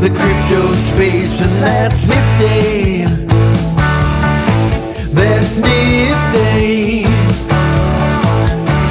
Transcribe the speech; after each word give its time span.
the 0.00 0.08
crypto 0.08 0.72
space, 0.72 1.42
and 1.42 1.54
that's 1.62 2.06
nifty. 2.06 3.04
That's 5.12 5.58
nifty. 5.58 7.04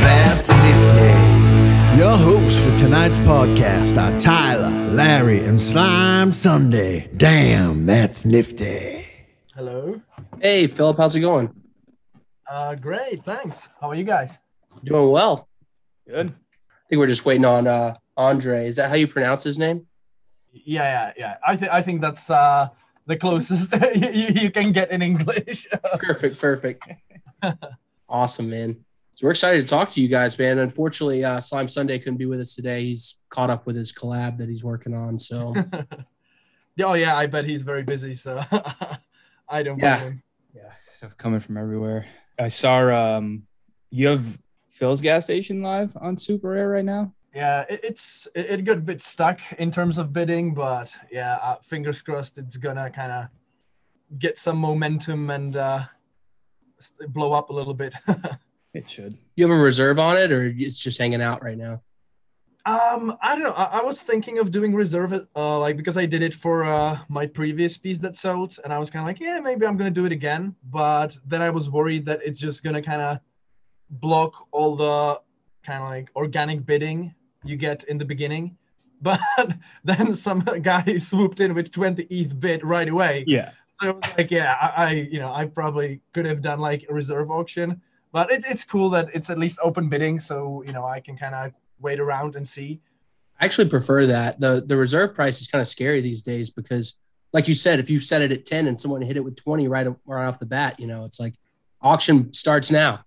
That's 0.03 0.49
nifty. 0.49 1.97
Your 1.97 2.15
hosts 2.15 2.59
for 2.59 2.69
tonight's 2.77 3.17
podcast 3.21 3.97
are 3.97 4.17
Tyler, 4.19 4.69
Larry, 4.93 5.43
and 5.45 5.59
Slime 5.59 6.31
Sunday. 6.31 7.09
Damn, 7.17 7.87
that's 7.87 8.23
nifty. 8.23 9.07
Hello. 9.55 9.99
Hey, 10.39 10.67
Philip, 10.67 10.97
how's 10.97 11.15
it 11.15 11.21
going? 11.21 11.49
Uh, 12.47 12.75
great. 12.75 13.25
Thanks. 13.25 13.67
How 13.81 13.89
are 13.89 13.95
you 13.95 14.03
guys? 14.03 14.37
Doing 14.83 15.09
well. 15.09 15.49
Good. 16.07 16.27
I 16.27 16.87
think 16.87 16.99
we're 16.99 17.07
just 17.07 17.25
waiting 17.25 17.45
on 17.45 17.65
uh, 17.65 17.97
Andre. 18.15 18.67
Is 18.67 18.75
that 18.75 18.89
how 18.89 18.95
you 18.95 19.07
pronounce 19.07 19.43
his 19.43 19.57
name? 19.57 19.87
Yeah, 20.51 20.83
yeah, 20.83 21.13
yeah. 21.17 21.35
I 21.45 21.55
think 21.55 21.71
I 21.71 21.81
think 21.81 22.01
that's 22.01 22.29
uh 22.29 22.69
the 23.05 23.17
closest 23.17 23.73
you, 23.95 24.43
you 24.43 24.51
can 24.51 24.71
get 24.71 24.91
in 24.91 25.01
English. 25.01 25.67
Perfect, 25.99 26.39
perfect. 26.39 26.83
awesome, 28.07 28.49
man. 28.49 28.77
So 29.15 29.27
we're 29.27 29.31
excited 29.31 29.61
to 29.61 29.67
talk 29.67 29.89
to 29.91 30.01
you 30.01 30.07
guys, 30.07 30.39
man. 30.39 30.59
Unfortunately, 30.59 31.25
uh, 31.25 31.41
Slime 31.41 31.67
Sunday 31.67 31.99
couldn't 31.99 32.17
be 32.17 32.25
with 32.25 32.39
us 32.39 32.55
today. 32.55 32.85
He's 32.85 33.17
caught 33.29 33.49
up 33.49 33.65
with 33.65 33.75
his 33.75 33.91
collab 33.91 34.37
that 34.37 34.47
he's 34.47 34.63
working 34.63 34.93
on. 34.93 35.19
So 35.19 35.53
oh 36.83 36.93
yeah, 36.93 37.17
I 37.17 37.25
bet 37.25 37.45
he's 37.45 37.61
very 37.61 37.83
busy. 37.83 38.13
So 38.15 38.41
I 39.49 39.63
don't. 39.63 39.79
Yeah. 39.79 39.99
him. 39.99 40.23
Yeah, 40.55 40.71
stuff 40.79 41.17
coming 41.17 41.41
from 41.41 41.57
everywhere. 41.57 42.05
I 42.39 42.47
saw 42.47 43.17
um 43.17 43.43
you 43.89 44.07
have 44.07 44.39
Phil's 44.69 45.01
gas 45.01 45.25
station 45.25 45.61
live 45.61 45.97
on 45.99 46.15
Super 46.17 46.51
Rare 46.51 46.69
right 46.69 46.85
now. 46.85 47.13
Yeah, 47.33 47.65
it, 47.69 47.79
it's 47.83 48.27
it, 48.35 48.45
it 48.49 48.63
got 48.63 48.77
a 48.77 48.81
bit 48.81 49.01
stuck 49.01 49.39
in 49.53 49.71
terms 49.71 49.97
of 49.97 50.13
bidding, 50.13 50.53
but 50.53 50.91
yeah, 51.11 51.35
uh, 51.41 51.57
fingers 51.61 52.01
crossed 52.01 52.37
it's 52.37 52.57
gonna 52.57 52.89
kind 52.89 53.11
of 53.11 53.27
get 54.17 54.37
some 54.37 54.57
momentum 54.57 55.29
and 55.29 55.55
uh, 55.55 55.85
blow 57.09 57.33
up 57.33 57.49
a 57.49 57.53
little 57.53 57.73
bit. 57.73 57.93
It 58.71 58.87
should. 58.87 59.17
you 59.35 59.47
have 59.47 59.57
a 59.57 59.59
reserve 59.59 59.97
on 59.97 60.15
it, 60.15 60.31
or 60.31 60.45
it's 60.45 60.77
just 60.81 60.99
hanging 60.99 61.23
out 61.23 61.43
right 61.43 61.57
now? 61.57 61.81
Um, 62.67 63.17
I 63.21 63.33
don't 63.33 63.43
know. 63.43 63.53
I, 63.53 63.79
I 63.79 63.83
was 63.83 64.03
thinking 64.03 64.37
of 64.37 64.51
doing 64.51 64.75
reserve, 64.75 65.11
uh, 65.35 65.59
like 65.59 65.75
because 65.75 65.97
I 65.97 66.05
did 66.05 66.21
it 66.21 66.35
for 66.35 66.65
uh, 66.65 66.99
my 67.07 67.25
previous 67.25 67.79
piece 67.79 67.97
that 67.97 68.15
sold, 68.15 68.59
and 68.63 68.71
I 68.71 68.77
was 68.77 68.91
kind 68.91 69.01
of 69.01 69.07
like, 69.07 69.19
yeah, 69.19 69.39
maybe 69.39 69.65
I'm 69.65 69.75
gonna 69.75 69.89
do 69.89 70.05
it 70.05 70.11
again. 70.11 70.55
But 70.69 71.17
then 71.25 71.41
I 71.41 71.49
was 71.49 71.69
worried 71.69 72.05
that 72.05 72.19
it's 72.23 72.39
just 72.39 72.63
gonna 72.63 72.81
kind 72.81 73.01
of 73.01 73.19
block 73.89 74.47
all 74.51 74.75
the 74.75 75.19
kind 75.65 75.81
of 75.81 75.89
like 75.89 76.09
organic 76.15 76.63
bidding 76.65 77.15
you 77.43 77.55
get 77.57 77.83
in 77.85 77.97
the 77.97 78.05
beginning. 78.05 78.57
But 79.01 79.21
then 79.85 80.13
some 80.13 80.41
guy 80.61 80.97
swooped 80.97 81.39
in 81.39 81.53
with 81.53 81.71
20 81.71 82.03
ETH 82.09 82.37
bid 82.37 82.65
right 82.65 82.89
away. 82.89 83.23
Yeah. 83.27 83.51
So 83.81 83.91
it 83.91 83.95
was 83.95 84.17
like, 84.17 84.29
yeah, 84.29 84.57
I, 84.61 84.67
I, 84.87 84.91
you 84.91 85.19
know, 85.19 85.31
I 85.31 85.45
probably 85.45 86.01
could 86.11 86.25
have 86.25 86.41
done 86.41 86.59
like 86.59 86.85
a 86.89 86.93
reserve 86.93 87.31
auction, 87.31 87.81
but 88.11 88.31
it, 88.31 88.43
it's 88.49 88.63
cool 88.63 88.89
that 88.89 89.07
it's 89.13 89.29
at 89.29 89.37
least 89.37 89.59
open 89.63 89.89
bidding, 89.89 90.19
so 90.19 90.63
you 90.65 90.73
know 90.73 90.85
I 90.85 90.99
can 90.99 91.15
kind 91.15 91.35
of 91.35 91.53
wait 91.79 91.99
around 91.99 92.35
and 92.35 92.47
see. 92.47 92.81
I 93.39 93.45
actually 93.45 93.69
prefer 93.69 94.05
that. 94.07 94.39
the 94.39 94.63
The 94.65 94.75
reserve 94.75 95.13
price 95.13 95.41
is 95.41 95.47
kind 95.47 95.61
of 95.61 95.67
scary 95.67 96.01
these 96.01 96.21
days 96.21 96.49
because, 96.49 96.99
like 97.33 97.47
you 97.47 97.53
said, 97.53 97.79
if 97.79 97.89
you 97.89 97.99
set 97.99 98.21
it 98.21 98.31
at 98.31 98.45
ten 98.45 98.67
and 98.67 98.79
someone 98.79 99.01
hit 99.01 99.17
it 99.17 99.23
with 99.23 99.35
twenty 99.35 99.67
right, 99.67 99.87
right 100.05 100.27
off 100.27 100.39
the 100.39 100.45
bat, 100.45 100.79
you 100.79 100.87
know, 100.87 101.05
it's 101.05 101.19
like 101.19 101.35
auction 101.81 102.33
starts 102.33 102.71
now. 102.71 103.05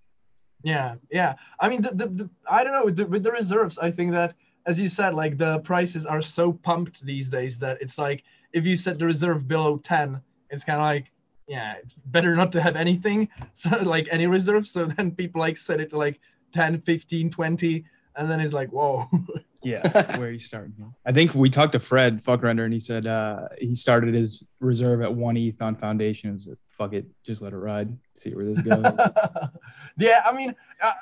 Yeah, 0.63 0.97
yeah. 1.11 1.35
I 1.61 1.69
mean, 1.69 1.83
the, 1.83 1.91
the, 1.91 2.07
the 2.07 2.31
I 2.49 2.65
don't 2.65 2.73
know 2.73 2.85
with 2.85 2.97
the, 2.97 3.07
with 3.07 3.23
the 3.23 3.33
reserves. 3.33 3.79
I 3.79 3.91
think 3.91 4.13
that, 4.13 4.35
as 4.67 4.79
you 4.79 4.89
said, 4.89 5.15
like 5.15 5.39
the 5.39 5.59
prices 5.61 6.07
are 6.07 6.23
so 6.23 6.53
pumped 6.53 7.03
these 7.03 7.29
days 7.29 7.59
that 7.59 7.81
it's 7.81 7.99
like 7.99 8.23
if 8.53 8.65
you 8.67 8.77
set 8.77 8.99
the 8.99 9.07
reserve 9.07 9.49
below 9.49 9.79
ten, 9.79 10.21
it's 10.51 10.65
kind 10.65 10.79
of 10.79 10.85
like, 10.85 11.11
yeah, 11.49 11.75
it's 11.83 11.95
better 12.07 12.37
not 12.37 12.53
to 12.53 12.61
have 12.61 12.77
anything. 12.77 13.29
So 13.55 13.77
like 13.83 14.09
any 14.11 14.27
reserve. 14.27 14.67
So 14.67 14.87
then 14.87 15.11
people 15.13 15.41
like 15.41 15.59
set 15.59 15.81
it 15.81 15.91
to 15.91 15.99
like 15.99 16.21
10, 16.53 16.83
15, 16.83 17.31
20, 17.31 17.85
and 18.17 18.31
then 18.31 18.41
it's 18.41 18.53
like, 18.53 18.71
whoa. 18.71 19.09
Yeah. 19.65 20.19
Where 20.19 20.27
are 20.27 20.33
you 20.33 20.41
starting? 20.41 20.93
I 21.07 21.13
think 21.13 21.37
we 21.37 21.49
talked 21.49 21.75
to 21.75 21.79
Fred 21.79 22.21
Fvckrender 22.21 22.65
and 22.65 22.73
he 22.73 22.81
said 22.81 23.07
uh 23.07 23.47
he 23.59 23.77
started 23.77 24.13
his 24.13 24.43
reserve 24.59 25.03
at 25.03 25.15
one 25.15 25.37
ETH 25.37 25.63
on 25.63 25.77
foundation 25.77 26.31
and 26.31 26.43
said, 26.43 26.57
fuck 26.83 26.93
it, 26.95 27.07
just 27.25 27.43
let 27.43 27.53
it 27.53 27.57
ride. 27.57 27.97
See 28.15 28.31
where 28.31 28.45
this 28.45 28.61
goes. 28.61 28.83
yeah, 29.99 30.23
I 30.25 30.33
mean, 30.33 30.55
uh, 30.81 30.93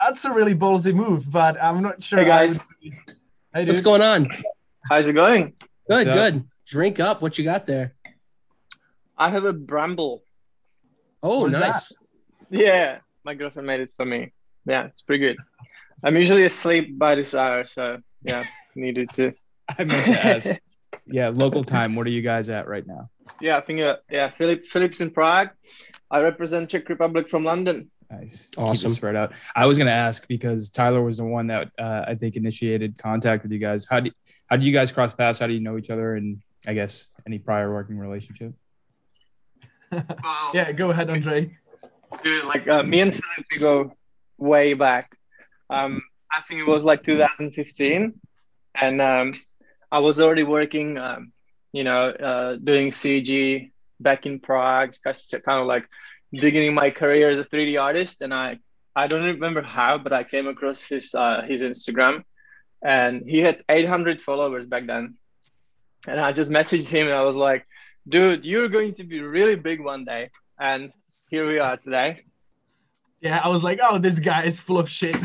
that's 0.00 0.24
a 0.24 0.32
really 0.32 0.54
ballsy 0.54 0.94
move, 0.94 1.30
but 1.30 1.62
I'm 1.62 1.80
not 1.82 2.02
sure. 2.02 2.18
Hey, 2.18 2.24
guys. 2.26 2.58
I 2.58 2.62
would- 2.84 3.16
Hey, 3.52 3.64
What's 3.64 3.82
going 3.82 4.00
on? 4.00 4.28
How's 4.88 5.08
it 5.08 5.14
going? 5.14 5.54
Good, 5.88 6.04
good. 6.04 6.44
Drink 6.68 7.00
up. 7.00 7.20
What 7.20 7.36
you 7.36 7.42
got 7.42 7.66
there? 7.66 7.94
I 9.18 9.28
have 9.28 9.44
a 9.44 9.52
bramble. 9.52 10.22
Oh, 11.20 11.40
What 11.40 11.52
is 11.54 11.58
nice. 11.58 11.92
Yeah, 12.48 12.98
my 13.24 13.34
girlfriend 13.34 13.66
made 13.66 13.80
it 13.80 13.90
for 13.96 14.06
me. 14.06 14.32
Yeah, 14.66 14.84
it's 14.84 15.02
pretty 15.02 15.26
good. 15.26 15.36
I'm 16.04 16.14
usually 16.16 16.44
asleep 16.44 16.96
by 16.96 17.16
this 17.16 17.34
hour, 17.34 17.66
so 17.66 17.98
yeah, 18.22 18.44
needed 18.76 19.12
to. 19.14 19.32
I 19.76 19.82
meant 19.82 20.04
to 20.04 20.26
ask. 20.26 20.50
Yeah, 21.06 21.28
local 21.28 21.64
time. 21.64 21.94
What 21.94 22.06
are 22.06 22.10
you 22.10 22.22
guys 22.22 22.48
at 22.48 22.68
right 22.68 22.86
now? 22.86 23.10
Yeah, 23.40 23.56
I 23.56 23.60
think 23.60 23.80
uh, 23.80 23.96
yeah, 24.10 24.30
Philip 24.30 24.64
Philip's 24.66 25.00
in 25.00 25.10
Prague. 25.10 25.50
I 26.10 26.20
represent 26.20 26.70
Czech 26.70 26.88
Republic 26.88 27.28
from 27.28 27.44
London. 27.44 27.90
Nice. 28.10 28.50
Awesome. 28.58 28.90
Spread 28.90 29.14
out. 29.14 29.32
I 29.54 29.66
was 29.66 29.78
gonna 29.78 29.92
ask 29.92 30.26
because 30.26 30.68
Tyler 30.70 31.02
was 31.02 31.18
the 31.18 31.24
one 31.24 31.46
that 31.46 31.70
uh, 31.78 32.04
I 32.08 32.14
think 32.16 32.36
initiated 32.36 32.98
contact 32.98 33.44
with 33.44 33.52
you 33.52 33.58
guys. 33.58 33.86
How 33.88 34.00
do 34.00 34.10
how 34.46 34.56
do 34.56 34.66
you 34.66 34.72
guys 34.72 34.90
cross 34.90 35.12
paths? 35.12 35.38
How 35.38 35.46
do 35.46 35.54
you 35.54 35.60
know 35.60 35.78
each 35.78 35.90
other? 35.90 36.16
And 36.16 36.42
I 36.66 36.74
guess 36.74 37.08
any 37.26 37.38
prior 37.38 37.72
working 37.72 37.98
relationship? 37.98 38.52
yeah, 40.54 40.72
go 40.72 40.90
ahead, 40.90 41.08
Andre. 41.08 41.56
Dude, 42.24 42.44
like 42.44 42.66
uh, 42.68 42.82
me 42.82 43.00
and 43.00 43.12
Philip 43.12 43.46
we 43.52 43.58
go 43.58 43.92
way 44.38 44.74
back. 44.74 45.16
Um, 45.68 46.02
I 46.32 46.40
think 46.40 46.60
it 46.60 46.66
was 46.66 46.84
like 46.84 47.04
2015, 47.04 48.14
and 48.74 49.00
um, 49.00 49.32
I 49.92 49.98
was 49.98 50.20
already 50.20 50.42
working, 50.42 50.98
um, 50.98 51.32
you 51.72 51.84
know, 51.84 52.10
uh, 52.10 52.56
doing 52.56 52.90
CG 52.90 53.70
back 53.98 54.26
in 54.26 54.40
Prague, 54.40 54.94
just 55.04 55.30
kind 55.44 55.60
of 55.60 55.66
like 55.66 55.86
beginning 56.32 56.74
my 56.74 56.90
career 56.90 57.28
as 57.28 57.38
a 57.38 57.44
3D 57.44 57.80
artist. 57.80 58.22
And 58.22 58.32
I, 58.32 58.58
I 58.94 59.06
don't 59.06 59.24
remember 59.24 59.62
how, 59.62 59.98
but 59.98 60.12
I 60.12 60.24
came 60.24 60.46
across 60.46 60.82
his 60.82 61.14
uh, 61.14 61.42
his 61.42 61.62
Instagram, 61.62 62.24
and 62.82 63.28
he 63.28 63.38
had 63.40 63.64
800 63.68 64.20
followers 64.20 64.66
back 64.66 64.86
then. 64.86 65.16
And 66.06 66.18
I 66.18 66.32
just 66.32 66.50
messaged 66.50 66.88
him, 66.88 67.06
and 67.06 67.14
I 67.14 67.22
was 67.22 67.36
like, 67.36 67.66
"Dude, 68.08 68.44
you're 68.44 68.68
going 68.68 68.94
to 68.94 69.04
be 69.04 69.20
really 69.20 69.56
big 69.56 69.80
one 69.80 70.04
day." 70.04 70.30
And 70.58 70.92
here 71.30 71.46
we 71.46 71.58
are 71.58 71.76
today. 71.76 72.20
Yeah, 73.20 73.38
I 73.44 73.48
was 73.48 73.62
like, 73.62 73.78
oh, 73.82 73.98
this 73.98 74.18
guy 74.18 74.44
is 74.44 74.58
full 74.58 74.78
of 74.78 74.88
shit. 74.88 75.16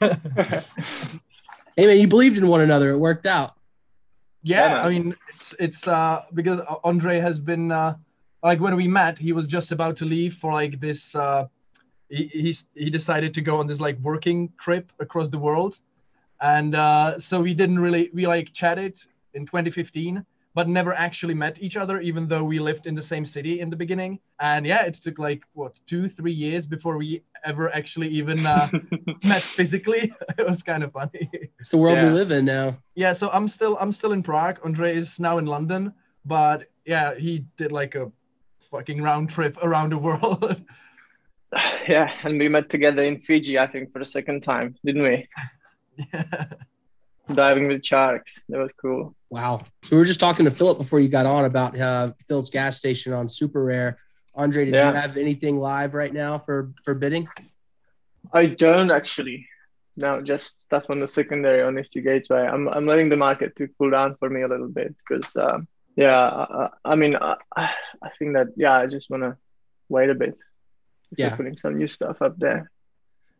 hey 1.80 1.86
man, 1.86 1.98
you 1.98 2.06
believed 2.06 2.36
in 2.36 2.46
one 2.46 2.60
another. 2.60 2.90
It 2.90 2.98
worked 2.98 3.24
out. 3.24 3.52
yeah, 4.42 4.74
Yeah. 4.74 4.82
I 4.84 4.90
mean, 4.90 5.16
it's, 5.34 5.54
it's 5.58 5.88
uh 5.88 6.24
because 6.34 6.60
Andre 6.84 7.18
has 7.20 7.38
been 7.38 7.72
uh 7.72 7.96
like 8.42 8.60
when 8.60 8.76
we 8.76 8.86
met, 8.86 9.18
he 9.18 9.32
was 9.32 9.46
just 9.46 9.72
about 9.72 9.96
to 9.98 10.04
leave 10.04 10.34
for 10.34 10.52
like 10.52 10.78
this. 10.80 11.14
uh 11.14 11.46
he 12.10 12.24
he's, 12.26 12.66
he 12.74 12.90
decided 12.90 13.32
to 13.34 13.40
go 13.40 13.58
on 13.60 13.66
this 13.66 13.80
like 13.80 13.98
working 14.00 14.52
trip 14.58 14.92
across 14.98 15.28
the 15.28 15.38
world, 15.38 15.80
and 16.40 16.74
uh 16.74 17.18
so 17.18 17.40
we 17.40 17.54
didn't 17.54 17.78
really 17.78 18.10
we 18.12 18.26
like 18.26 18.52
chatted 18.52 18.94
in 19.32 19.46
2015 19.46 20.24
but 20.52 20.68
never 20.68 20.92
actually 20.92 21.34
met 21.34 21.62
each 21.62 21.76
other 21.76 22.00
even 22.00 22.26
though 22.26 22.42
we 22.42 22.58
lived 22.58 22.88
in 22.88 22.94
the 22.96 23.06
same 23.12 23.24
city 23.24 23.60
in 23.60 23.70
the 23.70 23.76
beginning 23.76 24.18
and 24.40 24.66
yeah 24.66 24.82
it 24.82 24.94
took 24.94 25.16
like 25.20 25.42
what 25.52 25.78
two 25.86 26.08
three 26.08 26.32
years 26.32 26.66
before 26.66 26.96
we 26.98 27.22
ever 27.44 27.74
actually 27.74 28.08
even 28.08 28.44
uh, 28.46 28.68
met 29.24 29.42
physically 29.42 30.12
it 30.38 30.46
was 30.46 30.62
kind 30.62 30.82
of 30.82 30.92
funny 30.92 31.30
It's 31.58 31.70
the 31.70 31.78
world 31.78 31.98
we 31.98 32.08
live 32.10 32.30
in 32.30 32.44
now. 32.44 32.76
yeah 32.94 33.12
so 33.12 33.30
i'm 33.32 33.48
still 33.48 33.76
i'm 33.80 33.92
still 33.92 34.12
in 34.12 34.22
prague 34.22 34.58
andre 34.64 34.94
is 34.94 35.18
now 35.20 35.38
in 35.38 35.46
london 35.46 35.92
but 36.24 36.68
yeah 36.84 37.14
he 37.14 37.44
did 37.56 37.72
like 37.72 37.94
a 37.94 38.10
fucking 38.70 39.02
round 39.02 39.30
trip 39.30 39.56
around 39.62 39.90
the 39.92 39.98
world 39.98 40.62
yeah, 41.88 42.12
and 42.22 42.38
we 42.38 42.48
met 42.48 42.68
together 42.70 43.02
in 43.02 43.18
Fiji, 43.18 43.58
I 43.58 43.66
think, 43.66 43.92
for 43.92 43.98
the 43.98 44.04
second 44.04 44.40
time, 44.42 44.76
didn't 44.84 45.02
we? 45.02 45.28
yeah. 46.12 46.44
Diving 47.34 47.66
with 47.68 47.84
sharks. 47.84 48.40
That 48.48 48.58
was 48.58 48.70
cool. 48.80 49.14
Wow. 49.30 49.64
So 49.82 49.96
we 49.96 49.98
were 49.98 50.04
just 50.04 50.20
talking 50.20 50.44
to 50.44 50.50
Philip 50.50 50.78
before 50.78 51.00
you 51.00 51.08
got 51.08 51.26
on 51.26 51.44
about 51.44 51.78
uh, 51.78 52.12
Phil's 52.28 52.50
gas 52.50 52.76
station 52.76 53.12
on 53.12 53.28
Super 53.28 53.64
Rare. 53.64 53.96
Andre, 54.34 54.64
did 54.64 54.74
Yeah. 54.74 54.90
you 54.90 54.96
have 54.96 55.16
anything 55.16 55.58
live 55.58 55.94
right 55.94 56.12
now 56.12 56.38
for 56.38 56.72
for 56.84 56.94
bidding? 56.94 57.28
I 58.32 58.46
don't 58.46 58.90
actually. 58.90 59.46
No, 59.96 60.22
just 60.22 60.60
stuff 60.60 60.84
on 60.88 61.00
the 61.00 61.08
secondary 61.08 61.62
on 61.62 61.74
Nifty 61.74 62.00
Gateway. 62.00 62.46
I'm 62.46 62.68
I'm 62.68 62.86
letting 62.86 63.08
the 63.08 63.16
market 63.16 63.56
to 63.56 63.68
cool 63.76 63.90
down 63.90 64.16
for 64.16 64.30
me 64.30 64.42
a 64.42 64.48
little 64.48 64.68
bit 64.68 64.94
because 64.96 65.34
um, 65.36 65.66
Yeah, 65.96 66.16
I, 66.28 66.68
I 66.84 66.94
mean, 66.94 67.16
I, 67.16 67.36
I 67.56 68.10
think 68.18 68.34
that 68.36 68.48
yeah, 68.56 68.74
I 68.78 68.86
just 68.86 69.10
want 69.10 69.22
to 69.24 69.36
wait 69.88 70.10
a 70.10 70.14
bit. 70.14 70.36
Yeah. 71.16 71.34
putting 71.36 71.56
some 71.56 71.76
new 71.76 71.88
stuff 71.88 72.22
up 72.22 72.38
there. 72.38 72.70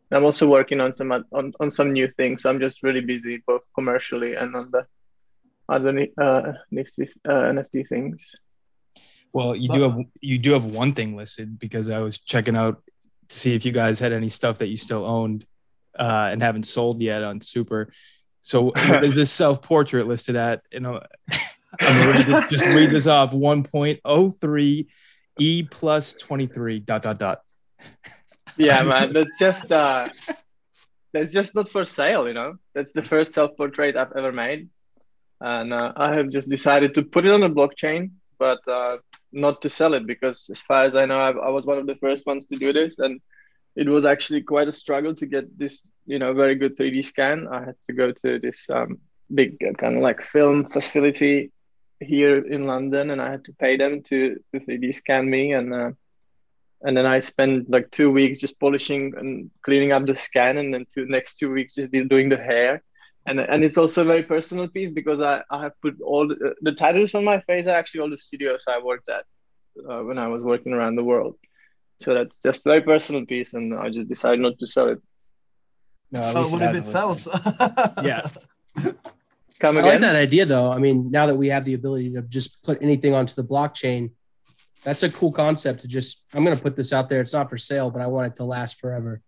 And 0.09 0.17
I'm 0.17 0.25
also 0.25 0.45
working 0.45 0.81
on 0.81 0.93
some 0.93 1.11
on, 1.11 1.53
on 1.59 1.71
some 1.71 1.93
new 1.93 2.09
things. 2.09 2.45
I'm 2.45 2.59
just 2.59 2.83
really 2.83 2.99
busy, 2.99 3.41
both 3.47 3.61
commercially 3.73 4.35
and 4.35 4.53
on 4.55 4.69
the 4.71 4.85
other 5.69 6.07
uh, 6.19 6.51
nifty 6.69 7.09
uh, 7.23 7.43
NFT 7.53 7.87
things. 7.87 8.35
Well, 9.33 9.55
you 9.55 9.69
do 9.69 9.81
have 9.83 9.97
you 10.19 10.37
do 10.37 10.51
have 10.53 10.65
one 10.65 10.93
thing 10.93 11.15
listed 11.15 11.57
because 11.57 11.89
I 11.89 11.99
was 11.99 12.17
checking 12.17 12.55
out 12.55 12.81
to 13.29 13.39
see 13.39 13.55
if 13.55 13.65
you 13.65 13.71
guys 13.71 13.99
had 13.99 14.11
any 14.11 14.29
stuff 14.29 14.57
that 14.59 14.67
you 14.67 14.77
still 14.77 15.05
owned 15.05 15.45
uh, 15.97 16.29
and 16.31 16.41
haven't 16.41 16.63
sold 16.63 17.01
yet 17.01 17.23
on 17.23 17.41
Super. 17.41 17.91
So 18.41 18.63
what 18.71 19.03
is 19.03 19.15
this 19.15 19.31
self 19.31 19.61
portrait 19.61 20.07
listed 20.07 20.35
at? 20.35 20.61
You 20.71 20.79
know, 20.81 21.01
I'm 21.81 21.97
gonna 21.97 22.11
read 22.11 22.27
this, 22.27 22.49
just 22.59 22.65
read 22.65 22.91
this 22.91 23.07
off: 23.07 23.31
1.03 23.31 24.87
e 25.39 25.63
plus 25.63 26.13
23 26.13 26.79
dot 26.79 27.03
dot 27.03 27.19
dot. 27.19 27.41
Yeah, 28.57 28.83
man, 28.83 29.13
that's 29.13 29.39
just 29.39 29.71
uh, 29.71 30.07
that's 31.13 31.31
just 31.31 31.55
not 31.55 31.69
for 31.69 31.85
sale. 31.85 32.27
You 32.27 32.33
know, 32.33 32.55
that's 32.73 32.91
the 32.91 33.01
first 33.01 33.31
self 33.31 33.55
portrait 33.55 33.95
I've 33.95 34.11
ever 34.15 34.31
made, 34.31 34.69
and 35.39 35.73
uh, 35.73 35.93
I 35.95 36.15
have 36.15 36.29
just 36.29 36.49
decided 36.49 36.95
to 36.95 37.03
put 37.03 37.25
it 37.25 37.31
on 37.31 37.43
a 37.43 37.49
blockchain, 37.49 38.11
but 38.37 38.59
uh, 38.67 38.97
not 39.31 39.61
to 39.61 39.69
sell 39.69 39.93
it 39.93 40.05
because, 40.05 40.49
as 40.49 40.61
far 40.61 40.83
as 40.83 40.95
I 40.95 41.05
know, 41.05 41.19
I, 41.19 41.31
I 41.31 41.49
was 41.49 41.65
one 41.65 41.77
of 41.77 41.87
the 41.87 41.95
first 41.95 42.25
ones 42.25 42.47
to 42.47 42.55
do 42.55 42.73
this, 42.73 42.99
and 42.99 43.21
it 43.75 43.87
was 43.87 44.05
actually 44.05 44.41
quite 44.41 44.67
a 44.67 44.73
struggle 44.73 45.15
to 45.15 45.25
get 45.25 45.57
this, 45.57 45.91
you 46.05 46.19
know, 46.19 46.33
very 46.33 46.55
good 46.55 46.77
3D 46.77 47.05
scan. 47.05 47.47
I 47.47 47.65
had 47.65 47.75
to 47.87 47.93
go 47.93 48.11
to 48.11 48.39
this 48.39 48.69
um, 48.69 48.99
big 49.33 49.57
uh, 49.63 49.73
kind 49.73 49.95
of 49.95 50.01
like 50.01 50.21
film 50.21 50.65
facility 50.65 51.51
here 51.99 52.39
in 52.39 52.65
London, 52.65 53.11
and 53.11 53.21
I 53.21 53.31
had 53.31 53.45
to 53.45 53.53
pay 53.53 53.77
them 53.77 54.01
to 54.03 54.39
to 54.53 54.59
3D 54.59 54.93
scan 54.95 55.29
me, 55.29 55.53
and 55.53 55.73
uh, 55.73 55.91
and 56.83 56.97
then 56.97 57.05
I 57.05 57.19
spent 57.19 57.69
like 57.69 57.91
two 57.91 58.11
weeks 58.11 58.39
just 58.39 58.59
polishing 58.59 59.13
and 59.17 59.51
cleaning 59.63 59.91
up 59.91 60.05
the 60.05 60.15
scan, 60.15 60.57
and 60.57 60.73
then 60.73 60.85
two 60.93 61.05
next 61.05 61.35
two 61.35 61.51
weeks 61.51 61.75
just 61.75 61.91
doing 61.91 62.29
the 62.29 62.37
hair. 62.37 62.83
And, 63.27 63.39
and 63.39 63.63
it's 63.63 63.77
also 63.77 64.01
a 64.01 64.05
very 64.05 64.23
personal 64.23 64.67
piece 64.67 64.89
because 64.89 65.21
I, 65.21 65.43
I 65.51 65.61
have 65.63 65.79
put 65.81 66.01
all 66.01 66.27
the, 66.27 66.55
the 66.61 66.71
tattoos 66.71 67.13
on 67.13 67.23
my 67.23 67.39
face 67.41 67.67
are 67.67 67.75
actually 67.75 68.01
all 68.01 68.09
the 68.09 68.17
studios 68.17 68.65
I 68.67 68.79
worked 68.81 69.09
at 69.09 69.25
uh, 69.87 70.01
when 70.01 70.17
I 70.17 70.27
was 70.27 70.41
working 70.41 70.73
around 70.73 70.95
the 70.95 71.03
world. 71.03 71.35
So 71.99 72.15
that's 72.15 72.41
just 72.41 72.65
a 72.65 72.69
very 72.69 72.81
personal 72.81 73.25
piece, 73.27 73.53
and 73.53 73.77
I 73.79 73.89
just 73.91 74.07
decided 74.09 74.39
not 74.39 74.57
to 74.59 74.65
sell 74.65 74.87
it. 74.89 74.99
No, 76.11 76.19
at 76.19 76.35
Oh, 76.35 76.39
least 76.39 76.53
what 76.53 76.61
it 76.63 76.75
if 76.75 76.87
it 76.87 76.91
sells? 76.91 77.27
Yeah. 78.03 78.27
Come 79.59 79.77
again? 79.77 79.87
I 79.87 79.91
like 79.91 79.99
that 80.01 80.15
idea 80.15 80.45
though. 80.47 80.71
I 80.71 80.79
mean, 80.79 81.11
now 81.11 81.27
that 81.27 81.35
we 81.35 81.49
have 81.49 81.63
the 81.63 81.75
ability 81.75 82.13
to 82.13 82.23
just 82.23 82.65
put 82.65 82.81
anything 82.81 83.13
onto 83.13 83.35
the 83.35 83.43
blockchain, 83.43 84.09
that's 84.83 85.03
a 85.03 85.11
cool 85.11 85.31
concept 85.31 85.81
to 85.81 85.87
just 85.87 86.23
I'm 86.33 86.43
gonna 86.43 86.55
put 86.55 86.75
this 86.75 86.91
out 86.91 87.07
there. 87.07 87.21
It's 87.21 87.33
not 87.33 87.51
for 87.51 87.59
sale, 87.59 87.91
but 87.91 88.01
I 88.01 88.07
want 88.07 88.31
it 88.33 88.35
to 88.37 88.43
last 88.43 88.79
forever. 88.79 89.21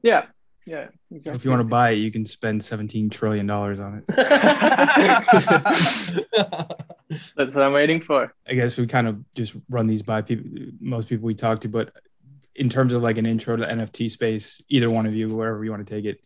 Yeah, 0.00 0.26
yeah, 0.68 0.88
exactly. 1.10 1.38
If 1.38 1.44
you 1.46 1.50
want 1.50 1.60
to 1.60 1.68
buy 1.68 1.90
it, 1.90 1.94
you 1.94 2.10
can 2.10 2.26
spend 2.26 2.62
17 2.62 3.08
trillion 3.08 3.46
dollars 3.46 3.80
on 3.80 3.94
it. 3.96 4.04
That's 7.36 7.54
what 7.54 7.64
I'm 7.64 7.72
waiting 7.72 8.02
for. 8.02 8.34
I 8.46 8.52
guess 8.52 8.76
we 8.76 8.86
kind 8.86 9.08
of 9.08 9.24
just 9.34 9.56
run 9.70 9.86
these 9.86 10.02
by 10.02 10.20
people, 10.20 10.44
most 10.78 11.08
people 11.08 11.24
we 11.24 11.34
talk 11.34 11.60
to, 11.62 11.68
but 11.70 11.90
in 12.54 12.68
terms 12.68 12.92
of 12.92 13.02
like 13.02 13.16
an 13.16 13.24
intro 13.24 13.56
to 13.56 13.64
NFT 13.64 14.10
space, 14.10 14.60
either 14.68 14.90
one 14.90 15.06
of 15.06 15.14
you, 15.14 15.34
wherever 15.34 15.64
you 15.64 15.70
want 15.70 15.86
to 15.86 15.94
take 15.94 16.04
it, 16.04 16.20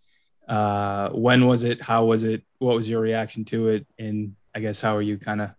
uh, 0.49 1.11
when 1.11 1.47
was 1.47 1.62
it? 1.62 1.81
How 1.81 2.05
was 2.05 2.25
it? 2.25 2.43
What 2.59 2.75
was 2.75 2.91
your 2.91 3.00
reaction 3.00 3.44
to 3.47 3.69
it? 3.69 3.87
And 3.97 4.35
I 4.56 4.59
guess 4.61 4.83
how 4.83 4.97
are 4.97 5.03
you 5.03 5.19
kind 5.19 5.41
of 5.41 5.55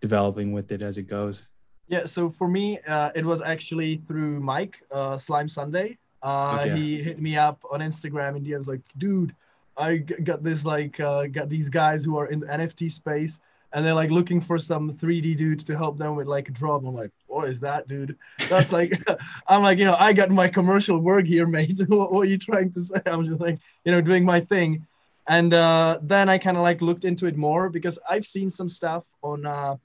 developing 0.00 0.52
with 0.52 0.70
it 0.70 0.82
as 0.82 0.98
it 0.98 1.08
goes? 1.08 1.48
Yeah, 1.88 2.06
so 2.06 2.30
for 2.30 2.46
me, 2.46 2.78
uh, 2.86 3.10
it 3.16 3.24
was 3.24 3.42
actually 3.42 4.02
through 4.06 4.38
Mike, 4.38 4.76
uh, 4.92 5.18
Slime 5.18 5.48
Sunday. 5.48 5.98
Uh. 6.22 6.68
He 6.68 7.02
hit 7.02 7.20
me 7.20 7.36
up 7.36 7.64
on 7.70 7.80
Instagram 7.80 8.36
and 8.36 8.46
he 8.46 8.54
was 8.54 8.68
like, 8.68 8.80
dude, 8.98 9.34
I 9.76 9.98
got 9.98 10.42
this, 10.42 10.64
like, 10.64 11.00
uh, 11.00 11.26
got 11.26 11.48
these 11.48 11.68
guys 11.68 12.04
who 12.04 12.18
are 12.18 12.26
in 12.26 12.40
the 12.40 12.46
NFT 12.46 12.92
space 12.92 13.40
and 13.72 13.86
they're 13.86 13.94
like 13.94 14.10
looking 14.10 14.40
for 14.40 14.58
some 14.58 14.94
3D 14.94 15.36
dudes 15.36 15.64
to 15.64 15.76
help 15.76 15.96
them 15.96 16.16
with 16.16 16.26
like 16.26 16.48
a 16.48 16.52
drop. 16.52 16.84
I'm 16.84 16.94
like, 16.94 17.12
what 17.26 17.48
is 17.48 17.60
that, 17.60 17.86
dude? 17.86 18.16
That's 18.48 18.72
like, 18.72 19.00
I'm 19.48 19.62
like, 19.62 19.78
you 19.78 19.84
know, 19.84 19.96
I 19.98 20.12
got 20.12 20.30
my 20.30 20.48
commercial 20.48 20.98
work 20.98 21.26
here, 21.26 21.46
mate. 21.46 21.80
what, 21.86 22.12
what 22.12 22.22
are 22.22 22.30
you 22.30 22.38
trying 22.38 22.72
to 22.72 22.82
say? 22.82 23.00
I'm 23.06 23.26
just 23.26 23.40
like, 23.40 23.58
you 23.84 23.92
know, 23.92 24.00
doing 24.00 24.24
my 24.24 24.40
thing. 24.40 24.86
And 25.28 25.54
uh, 25.54 26.00
then 26.02 26.28
I 26.28 26.38
kind 26.38 26.56
of 26.56 26.64
like 26.64 26.82
looked 26.82 27.04
into 27.04 27.26
it 27.26 27.36
more 27.36 27.68
because 27.68 27.98
I've 28.08 28.26
seen 28.26 28.50
some 28.50 28.68
stuff 28.68 29.04
on, 29.22 29.46
uh, 29.46 29.76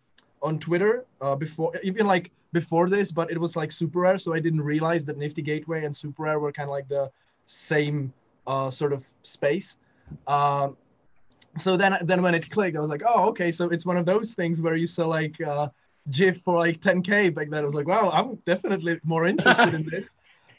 on 0.41 0.59
Twitter 0.59 1.05
uh, 1.21 1.35
before, 1.35 1.73
even 1.83 2.05
like 2.05 2.31
before 2.53 2.89
this, 2.89 3.11
but 3.11 3.31
it 3.31 3.39
was 3.39 3.55
like 3.55 3.71
super 3.71 3.99
rare. 3.99 4.17
So 4.17 4.33
I 4.33 4.39
didn't 4.39 4.61
realize 4.61 5.05
that 5.05 5.17
Nifty 5.17 5.41
Gateway 5.41 5.85
and 5.85 5.95
super 5.95 6.23
rare 6.23 6.39
were 6.39 6.51
kind 6.51 6.69
of 6.69 6.71
like 6.71 6.87
the 6.87 7.11
same 7.45 8.13
uh, 8.47 8.69
sort 8.69 8.93
of 8.93 9.03
space. 9.23 9.77
Um, 10.27 10.77
so 11.57 11.77
then, 11.77 11.97
then 12.03 12.21
when 12.21 12.35
it 12.35 12.49
clicked, 12.49 12.75
I 12.77 12.79
was 12.79 12.89
like, 12.89 13.03
oh, 13.05 13.29
okay. 13.29 13.51
So 13.51 13.69
it's 13.69 13.85
one 13.85 13.97
of 13.97 14.05
those 14.05 14.33
things 14.33 14.61
where 14.61 14.75
you 14.75 14.87
sell 14.87 15.07
like 15.07 15.39
uh, 15.41 15.69
GIF 16.11 16.41
for 16.43 16.57
like 16.59 16.81
10K 16.81 17.33
back 17.33 17.49
then. 17.49 17.61
I 17.61 17.65
was 17.65 17.75
like, 17.75 17.87
wow, 17.87 18.09
I'm 18.11 18.35
definitely 18.45 18.99
more 19.03 19.25
interested 19.25 19.73
in 19.73 19.85
this. 19.89 20.05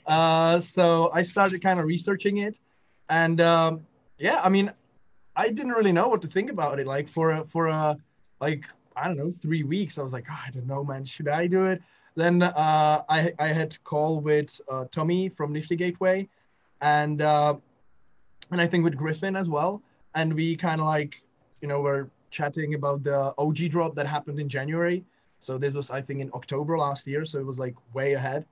Uh, 0.07 0.61
so 0.61 1.11
I 1.13 1.23
started 1.23 1.61
kind 1.61 1.81
of 1.81 1.85
researching 1.85 2.37
it. 2.37 2.55
And 3.09 3.41
um, 3.41 3.85
yeah, 4.19 4.41
I 4.41 4.49
mean, 4.49 4.71
I 5.35 5.49
didn't 5.49 5.73
really 5.73 5.91
know 5.91 6.07
what 6.07 6.23
to 6.23 6.29
think 6.29 6.49
about 6.49 6.79
it. 6.79 6.87
Like 6.87 7.09
for 7.09 7.33
a, 7.33 7.45
for 7.47 7.67
a, 7.67 7.97
like 8.41 8.67
I 8.97 9.09
don't 9.09 9.19
know, 9.19 9.31
three 9.31 9.63
weeks. 9.63 9.99
I 9.99 10.03
was 10.03 10.13
like, 10.13 10.27
"Oh, 10.31 10.41
I 10.47 10.51
don't 10.51 10.67
know, 10.67 10.83
man. 10.85 11.05
Should 11.05 11.29
I 11.29 11.47
do 11.47 11.67
it? 11.67 11.83
Then 12.15 12.43
uh, 12.43 13.03
I 13.09 13.33
I 13.39 13.49
had 13.49 13.77
call 13.85 14.21
with 14.21 14.59
uh, 14.71 14.87
Tommy 14.91 15.29
from 15.29 15.53
Nifty 15.53 15.77
Gateway, 15.77 16.29
and 16.81 17.21
uh, 17.21 17.57
and 18.51 18.61
I 18.61 18.67
think 18.67 18.85
with 18.85 18.97
Griffin 18.97 19.37
as 19.37 19.49
well. 19.49 19.83
And 20.15 20.33
we 20.33 20.57
kind 20.57 20.81
of 20.81 20.87
like, 20.87 21.21
you 21.61 21.69
know, 21.69 21.83
were 21.83 22.09
chatting 22.31 22.75
about 22.75 23.05
the 23.05 23.35
OG 23.37 23.69
drop 23.71 23.95
that 23.97 24.07
happened 24.07 24.41
in 24.41 24.49
January. 24.49 25.05
So 25.41 25.59
this 25.59 25.75
was 25.75 25.91
I 25.91 26.01
think 26.01 26.21
in 26.21 26.31
October 26.33 26.79
last 26.79 27.07
year. 27.07 27.27
So 27.27 27.39
it 27.39 27.47
was 27.47 27.59
like 27.59 27.75
way 27.93 28.15
ahead. 28.15 28.47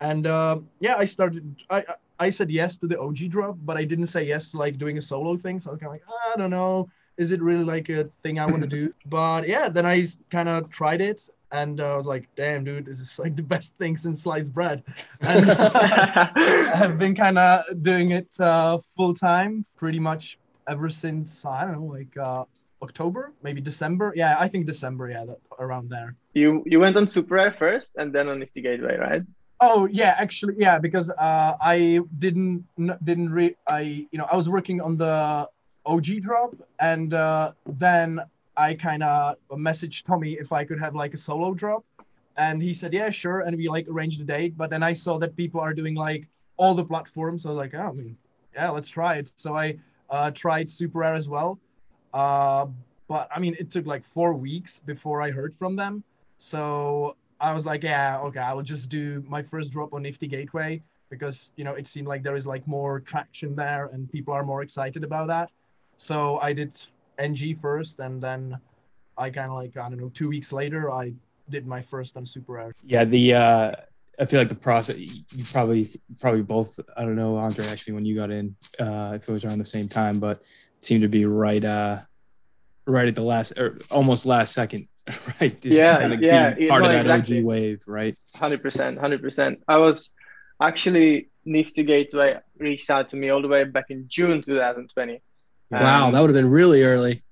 And 0.00 0.28
uh, 0.28 0.60
yeah, 0.78 0.96
I 0.96 1.04
started. 1.04 1.56
I 1.70 1.84
I- 2.20 2.30
said 2.30 2.50
yes 2.50 2.76
to 2.78 2.86
the 2.86 2.98
OG 3.00 3.30
drop, 3.30 3.56
but 3.64 3.76
I 3.76 3.84
didn't 3.84 4.06
say 4.06 4.24
yes 4.24 4.50
to 4.52 4.58
like 4.58 4.78
doing 4.78 4.98
a 4.98 5.02
solo 5.02 5.36
thing. 5.36 5.60
So 5.60 5.70
I 5.70 5.72
was 5.72 5.80
kind 5.80 5.88
of 5.88 5.92
like, 5.94 6.02
I 6.34 6.36
don't 6.36 6.50
know 6.50 6.88
is 7.18 7.32
it 7.32 7.42
really 7.42 7.64
like 7.64 7.88
a 7.88 8.08
thing 8.22 8.38
I 8.38 8.46
want 8.46 8.62
to 8.62 8.68
do? 8.68 8.94
But 9.06 9.48
yeah, 9.48 9.68
then 9.68 9.84
I 9.84 10.06
kind 10.30 10.48
of 10.48 10.70
tried 10.70 11.00
it 11.00 11.28
and 11.50 11.80
uh, 11.80 11.94
I 11.94 11.96
was 11.96 12.06
like, 12.06 12.28
damn, 12.36 12.64
dude, 12.64 12.86
this 12.86 12.98
is 13.00 13.18
like 13.18 13.34
the 13.36 13.42
best 13.42 13.74
thing 13.78 13.96
since 13.96 14.22
sliced 14.22 14.52
bread. 14.52 14.82
And 15.20 15.50
I 15.50 16.72
have 16.74 16.98
been 16.98 17.14
kind 17.14 17.38
of 17.38 17.82
doing 17.82 18.10
it 18.10 18.28
uh, 18.40 18.78
full 18.96 19.14
time 19.14 19.64
pretty 19.76 19.98
much 19.98 20.38
ever 20.68 20.90
since, 20.90 21.44
I 21.44 21.64
don't 21.64 21.80
know, 21.80 21.84
like 21.84 22.16
uh, 22.16 22.44
October, 22.82 23.32
maybe 23.42 23.60
December. 23.60 24.12
Yeah, 24.14 24.36
I 24.38 24.48
think 24.48 24.66
December, 24.66 25.10
yeah, 25.10 25.24
that, 25.24 25.38
around 25.58 25.90
there. 25.90 26.14
You 26.34 26.62
you 26.66 26.80
went 26.80 26.96
on 26.96 27.06
Super 27.06 27.34
Rare 27.34 27.52
first, 27.52 27.96
and 27.96 28.12
then 28.12 28.28
on 28.28 28.38
Nifty 28.38 28.60
Gateway, 28.60 28.96
right? 28.96 29.22
Oh 29.60 29.86
yeah, 29.86 30.14
actually 30.18 30.54
yeah, 30.58 30.78
because 30.78 31.10
uh, 31.10 31.56
I 31.60 32.00
didn't 32.18 32.64
didn't 33.02 33.30
re 33.30 33.56
I 33.66 34.06
you 34.12 34.18
know 34.18 34.26
I 34.30 34.36
was 34.36 34.48
working 34.48 34.80
on 34.80 34.96
the 34.96 35.48
OG 35.88 36.22
drop 36.22 36.54
and 36.80 37.14
uh, 37.14 37.52
then 37.66 38.20
I 38.58 38.74
kind 38.74 39.02
of 39.02 39.36
messaged 39.52 40.04
Tommy 40.04 40.32
if 40.32 40.52
I 40.52 40.64
could 40.64 40.80
have 40.80 40.94
like 40.94 41.14
a 41.14 41.16
solo 41.16 41.54
drop, 41.54 41.84
and 42.36 42.60
he 42.60 42.74
said 42.74 42.92
yeah 42.92 43.08
sure, 43.08 43.40
and 43.40 43.56
we 43.56 43.68
like 43.68 43.86
arranged 43.88 44.20
a 44.20 44.24
date. 44.24 44.56
But 44.56 44.68
then 44.68 44.82
I 44.82 44.92
saw 44.92 45.18
that 45.18 45.36
people 45.36 45.60
are 45.60 45.72
doing 45.72 45.94
like 45.94 46.26
all 46.56 46.74
the 46.74 46.84
platforms, 46.84 47.44
so 47.44 47.50
I 47.50 47.52
was 47.52 47.58
like 47.58 47.74
oh 47.74 47.88
I 47.88 47.92
mean 47.92 48.16
yeah 48.54 48.70
let's 48.70 48.88
try 48.88 49.16
it. 49.16 49.32
So 49.36 49.56
I 49.56 49.78
uh, 50.10 50.30
tried 50.32 50.70
Super 50.70 50.98
Rare 50.98 51.14
as 51.14 51.28
well, 51.28 51.58
uh, 52.12 52.66
but 53.06 53.28
I 53.34 53.38
mean 53.38 53.56
it 53.58 53.70
took 53.70 53.86
like 53.86 54.04
four 54.04 54.34
weeks 54.34 54.80
before 54.80 55.22
I 55.22 55.30
heard 55.30 55.54
from 55.54 55.76
them. 55.76 56.02
So 56.36 57.16
I 57.40 57.54
was 57.54 57.64
like, 57.64 57.84
yeah, 57.84 58.18
okay, 58.24 58.40
I 58.40 58.52
will 58.52 58.62
just 58.62 58.88
do 58.88 59.24
my 59.28 59.42
first 59.42 59.70
drop 59.70 59.94
on 59.94 60.02
Nifty 60.02 60.26
Gateway 60.26 60.82
because 61.10 61.52
you 61.56 61.64
know 61.64 61.74
it 61.74 61.86
seemed 61.86 62.08
like 62.08 62.24
there 62.24 62.36
is 62.36 62.46
like 62.46 62.66
more 62.66 63.00
traction 63.00 63.54
there 63.54 63.86
and 63.92 64.10
people 64.10 64.34
are 64.34 64.44
more 64.44 64.62
excited 64.62 65.04
about 65.04 65.28
that. 65.28 65.50
So 65.98 66.38
I 66.38 66.52
did 66.52 66.80
NG 67.18 67.58
first, 67.60 67.98
and 67.98 68.22
then 68.22 68.58
I 69.16 69.30
kind 69.30 69.50
of 69.50 69.56
like 69.56 69.76
I 69.76 69.88
don't 69.88 69.98
know, 69.98 70.10
two 70.14 70.28
weeks 70.28 70.52
later 70.52 70.90
I 70.90 71.12
did 71.50 71.66
my 71.66 71.82
first 71.82 72.16
on 72.16 72.24
Super 72.26 72.52
Rare. 72.52 72.74
Yeah, 72.84 73.04
the 73.04 73.34
uh, 73.34 73.72
I 74.20 74.24
feel 74.24 74.40
like 74.40 74.48
the 74.48 74.54
process. 74.54 74.98
You 74.98 75.44
probably 75.52 75.90
probably 76.20 76.42
both. 76.42 76.78
I 76.96 77.02
don't 77.02 77.16
know, 77.16 77.36
Andre. 77.36 77.64
Actually, 77.66 77.94
when 77.94 78.04
you 78.04 78.16
got 78.16 78.30
in, 78.30 78.56
uh, 78.80 79.12
if 79.14 79.28
it 79.28 79.32
was 79.32 79.44
around 79.44 79.58
the 79.58 79.64
same 79.64 79.88
time, 79.88 80.18
but 80.18 80.38
it 80.38 80.84
seemed 80.84 81.02
to 81.02 81.08
be 81.08 81.24
right, 81.24 81.64
uh, 81.64 82.00
right 82.86 83.08
at 83.08 83.14
the 83.14 83.22
last 83.22 83.58
or 83.58 83.78
almost 83.90 84.26
last 84.26 84.52
second, 84.54 84.88
right? 85.40 85.60
Just 85.60 85.66
Yeah, 85.66 85.98
trying 85.98 86.18
to 86.18 86.24
yeah, 86.26 86.54
be 86.54 86.64
yeah, 86.64 86.68
part 86.68 86.82
no, 86.82 86.88
of 86.88 86.92
that 86.92 87.00
exactly. 87.00 87.38
OG 87.38 87.44
wave, 87.44 87.84
right? 87.86 88.16
Hundred 88.36 88.62
percent, 88.62 88.98
hundred 88.98 89.20
percent. 89.20 89.62
I 89.68 89.76
was 89.76 90.10
actually 90.60 91.28
Nifty 91.44 91.82
Gateway 91.82 92.38
reached 92.58 92.90
out 92.90 93.08
to 93.10 93.16
me 93.16 93.30
all 93.30 93.42
the 93.42 93.48
way 93.48 93.64
back 93.64 93.86
in 93.90 94.06
June 94.08 94.42
2020. 94.42 95.20
Wow, 95.70 96.06
Um, 96.06 96.12
that 96.12 96.20
would 96.20 96.30
have 96.30 96.36
been 96.36 96.50
really 96.50 96.82
early. 96.82 97.22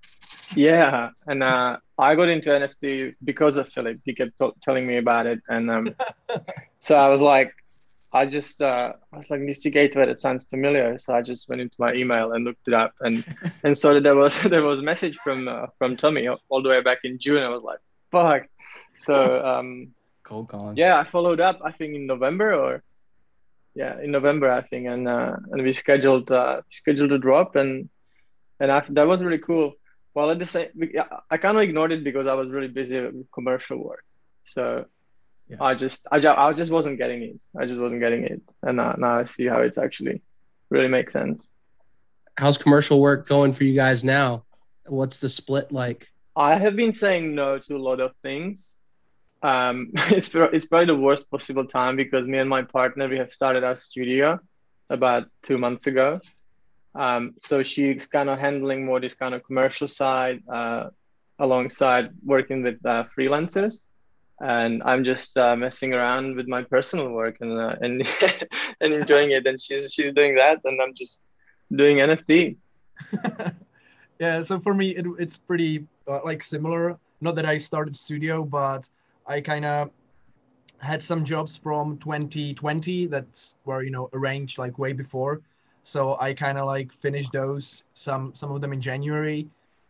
yeah, 0.54 1.10
and 1.26 1.42
uh, 1.42 1.78
I 1.98 2.14
got 2.14 2.28
into 2.28 2.50
NFT 2.50 3.14
because 3.24 3.56
of 3.56 3.68
Philip. 3.70 3.98
He 4.04 4.14
kept 4.14 4.38
t- 4.38 4.50
telling 4.62 4.86
me 4.86 4.96
about 4.98 5.26
it, 5.26 5.40
and 5.48 5.70
um, 5.70 5.94
so 6.80 6.96
I 6.96 7.08
was 7.08 7.20
like, 7.22 7.52
I 8.12 8.24
just 8.26 8.62
uh, 8.62 8.92
I 9.12 9.16
was 9.16 9.28
like 9.30 9.40
Nifty 9.40 9.70
Gateway. 9.70 10.06
That 10.06 10.20
sounds 10.20 10.44
familiar, 10.48 10.96
so 10.98 11.14
I 11.14 11.22
just 11.22 11.48
went 11.48 11.60
into 11.60 11.76
my 11.78 11.92
email 11.94 12.32
and 12.32 12.44
looked 12.44 12.66
it 12.68 12.74
up, 12.74 12.92
and 13.00 13.24
and 13.64 13.76
so 13.76 13.98
there 14.00 14.14
was 14.14 14.40
there 14.54 14.62
was 14.62 14.78
a 14.80 14.82
message 14.82 15.18
from 15.24 15.48
uh, 15.48 15.66
from 15.78 15.96
Tommy 15.96 16.28
all 16.28 16.62
the 16.62 16.68
way 16.68 16.80
back 16.82 16.98
in 17.04 17.18
June. 17.18 17.42
I 17.42 17.48
was 17.48 17.62
like, 17.62 17.80
fuck. 18.10 18.42
So 18.98 19.44
um, 19.44 19.88
Cold 20.22 20.48
calling. 20.48 20.76
yeah, 20.76 20.98
I 20.98 21.04
followed 21.04 21.40
up. 21.40 21.60
I 21.64 21.72
think 21.72 21.94
in 21.94 22.06
November 22.06 22.54
or 22.54 22.82
yeah, 23.74 24.00
in 24.00 24.10
November 24.10 24.50
I 24.50 24.62
think, 24.62 24.86
and 24.86 25.06
uh, 25.08 25.36
and 25.50 25.62
we 25.62 25.72
scheduled 25.72 26.30
uh, 26.32 26.62
scheduled 26.70 27.12
a 27.12 27.18
drop, 27.18 27.56
and 27.56 27.90
and 28.60 28.70
I, 28.72 28.82
that 28.90 29.06
was 29.06 29.22
really 29.22 29.38
cool. 29.38 29.74
Well, 30.14 30.30
at 30.30 30.38
the 30.38 30.46
same, 30.46 30.68
I 31.30 31.36
kind 31.36 31.56
of 31.56 31.62
ignored 31.62 31.92
it 31.92 32.02
because 32.02 32.26
I 32.26 32.34
was 32.34 32.48
really 32.48 32.68
busy 32.68 33.00
with 33.00 33.30
commercial 33.32 33.78
work. 33.78 34.04
So 34.44 34.86
Yeah. 35.48 35.58
I 35.60 35.74
just, 35.74 36.06
I, 36.10 36.16
I 36.16 36.52
just 36.52 36.70
wasn't 36.72 36.98
getting 36.98 37.22
it. 37.22 37.42
I 37.58 37.66
just 37.66 37.78
wasn't 37.80 38.00
getting 38.00 38.24
it, 38.24 38.40
and 38.62 38.76
now, 38.78 38.94
now 38.98 39.18
I 39.20 39.24
see 39.24 39.46
how 39.46 39.58
it's 39.60 39.78
actually 39.78 40.22
really 40.70 40.88
makes 40.88 41.12
sense. 41.12 41.46
How's 42.38 42.58
commercial 42.58 43.00
work 43.00 43.28
going 43.28 43.52
for 43.52 43.64
you 43.64 43.74
guys 43.74 44.04
now? 44.04 44.44
What's 44.86 45.18
the 45.18 45.28
split 45.28 45.72
like? 45.72 46.08
I 46.34 46.58
have 46.58 46.76
been 46.76 46.92
saying 46.92 47.34
no 47.34 47.58
to 47.58 47.76
a 47.76 47.78
lot 47.78 48.00
of 48.00 48.12
things. 48.22 48.78
Um, 49.42 49.90
it's 50.10 50.34
it's 50.34 50.66
probably 50.66 50.86
the 50.86 50.96
worst 50.96 51.30
possible 51.30 51.66
time 51.66 51.96
because 51.96 52.26
me 52.26 52.38
and 52.38 52.48
my 52.50 52.62
partner 52.62 53.08
we 53.08 53.18
have 53.18 53.32
started 53.32 53.64
our 53.64 53.76
studio 53.76 54.38
about 54.90 55.24
two 55.42 55.58
months 55.58 55.86
ago. 55.86 56.18
Um, 56.96 57.34
so 57.38 57.62
she's 57.62 58.06
kind 58.06 58.28
of 58.28 58.38
handling 58.38 58.84
more 58.84 59.00
this 59.00 59.14
kind 59.14 59.34
of 59.34 59.44
commercial 59.44 59.86
side 59.86 60.42
uh, 60.48 60.90
alongside 61.38 62.10
working 62.24 62.62
with 62.62 62.84
uh, 62.84 63.04
freelancers, 63.16 63.86
and 64.40 64.82
I'm 64.84 65.04
just 65.04 65.36
uh, 65.36 65.56
messing 65.56 65.92
around 65.92 66.36
with 66.36 66.48
my 66.48 66.62
personal 66.62 67.10
work 67.10 67.36
and 67.40 67.52
uh, 67.52 67.76
and 67.80 68.06
and 68.80 68.94
enjoying 68.94 69.32
it. 69.32 69.46
And 69.46 69.60
she's 69.60 69.92
she's 69.92 70.12
doing 70.12 70.34
that, 70.36 70.60
and 70.64 70.80
I'm 70.80 70.94
just 70.94 71.22
doing 71.70 71.98
NFT. 71.98 72.56
yeah 74.18 74.42
so 74.42 74.58
for 74.60 74.74
me 74.74 74.90
it, 74.90 75.06
it's 75.18 75.38
pretty 75.38 75.84
uh, 76.08 76.20
like 76.24 76.42
similar 76.42 76.98
not 77.20 77.34
that 77.34 77.44
i 77.44 77.58
started 77.58 77.96
studio 77.96 78.42
but 78.42 78.88
i 79.26 79.40
kind 79.40 79.64
of 79.64 79.90
had 80.78 81.02
some 81.02 81.24
jobs 81.24 81.56
from 81.56 81.98
2020 81.98 83.06
that's 83.06 83.56
were 83.64 83.82
you 83.82 83.90
know 83.90 84.08
arranged 84.12 84.58
like 84.58 84.78
way 84.78 84.92
before 84.92 85.40
so 85.86 86.16
i 86.20 86.34
kind 86.34 86.58
of 86.58 86.66
like 86.66 86.92
finished 86.92 87.32
those 87.32 87.84
some 87.94 88.34
some 88.34 88.50
of 88.50 88.60
them 88.60 88.72
in 88.72 88.80
january 88.80 89.46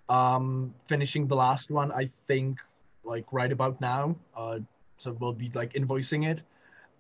um 0.09 0.73
finishing 0.89 1.27
the 1.27 1.35
last 1.35 1.71
one 1.71 1.91
i 1.93 2.09
think 2.29 2.59
like 3.05 3.25
right 3.33 3.53
about 3.53 3.81
now 3.81 4.15
uh 4.37 4.59
so 4.99 5.13
we'll 5.21 5.33
be 5.33 5.51
like 5.55 5.73
invoicing 5.73 6.29
it 6.31 6.43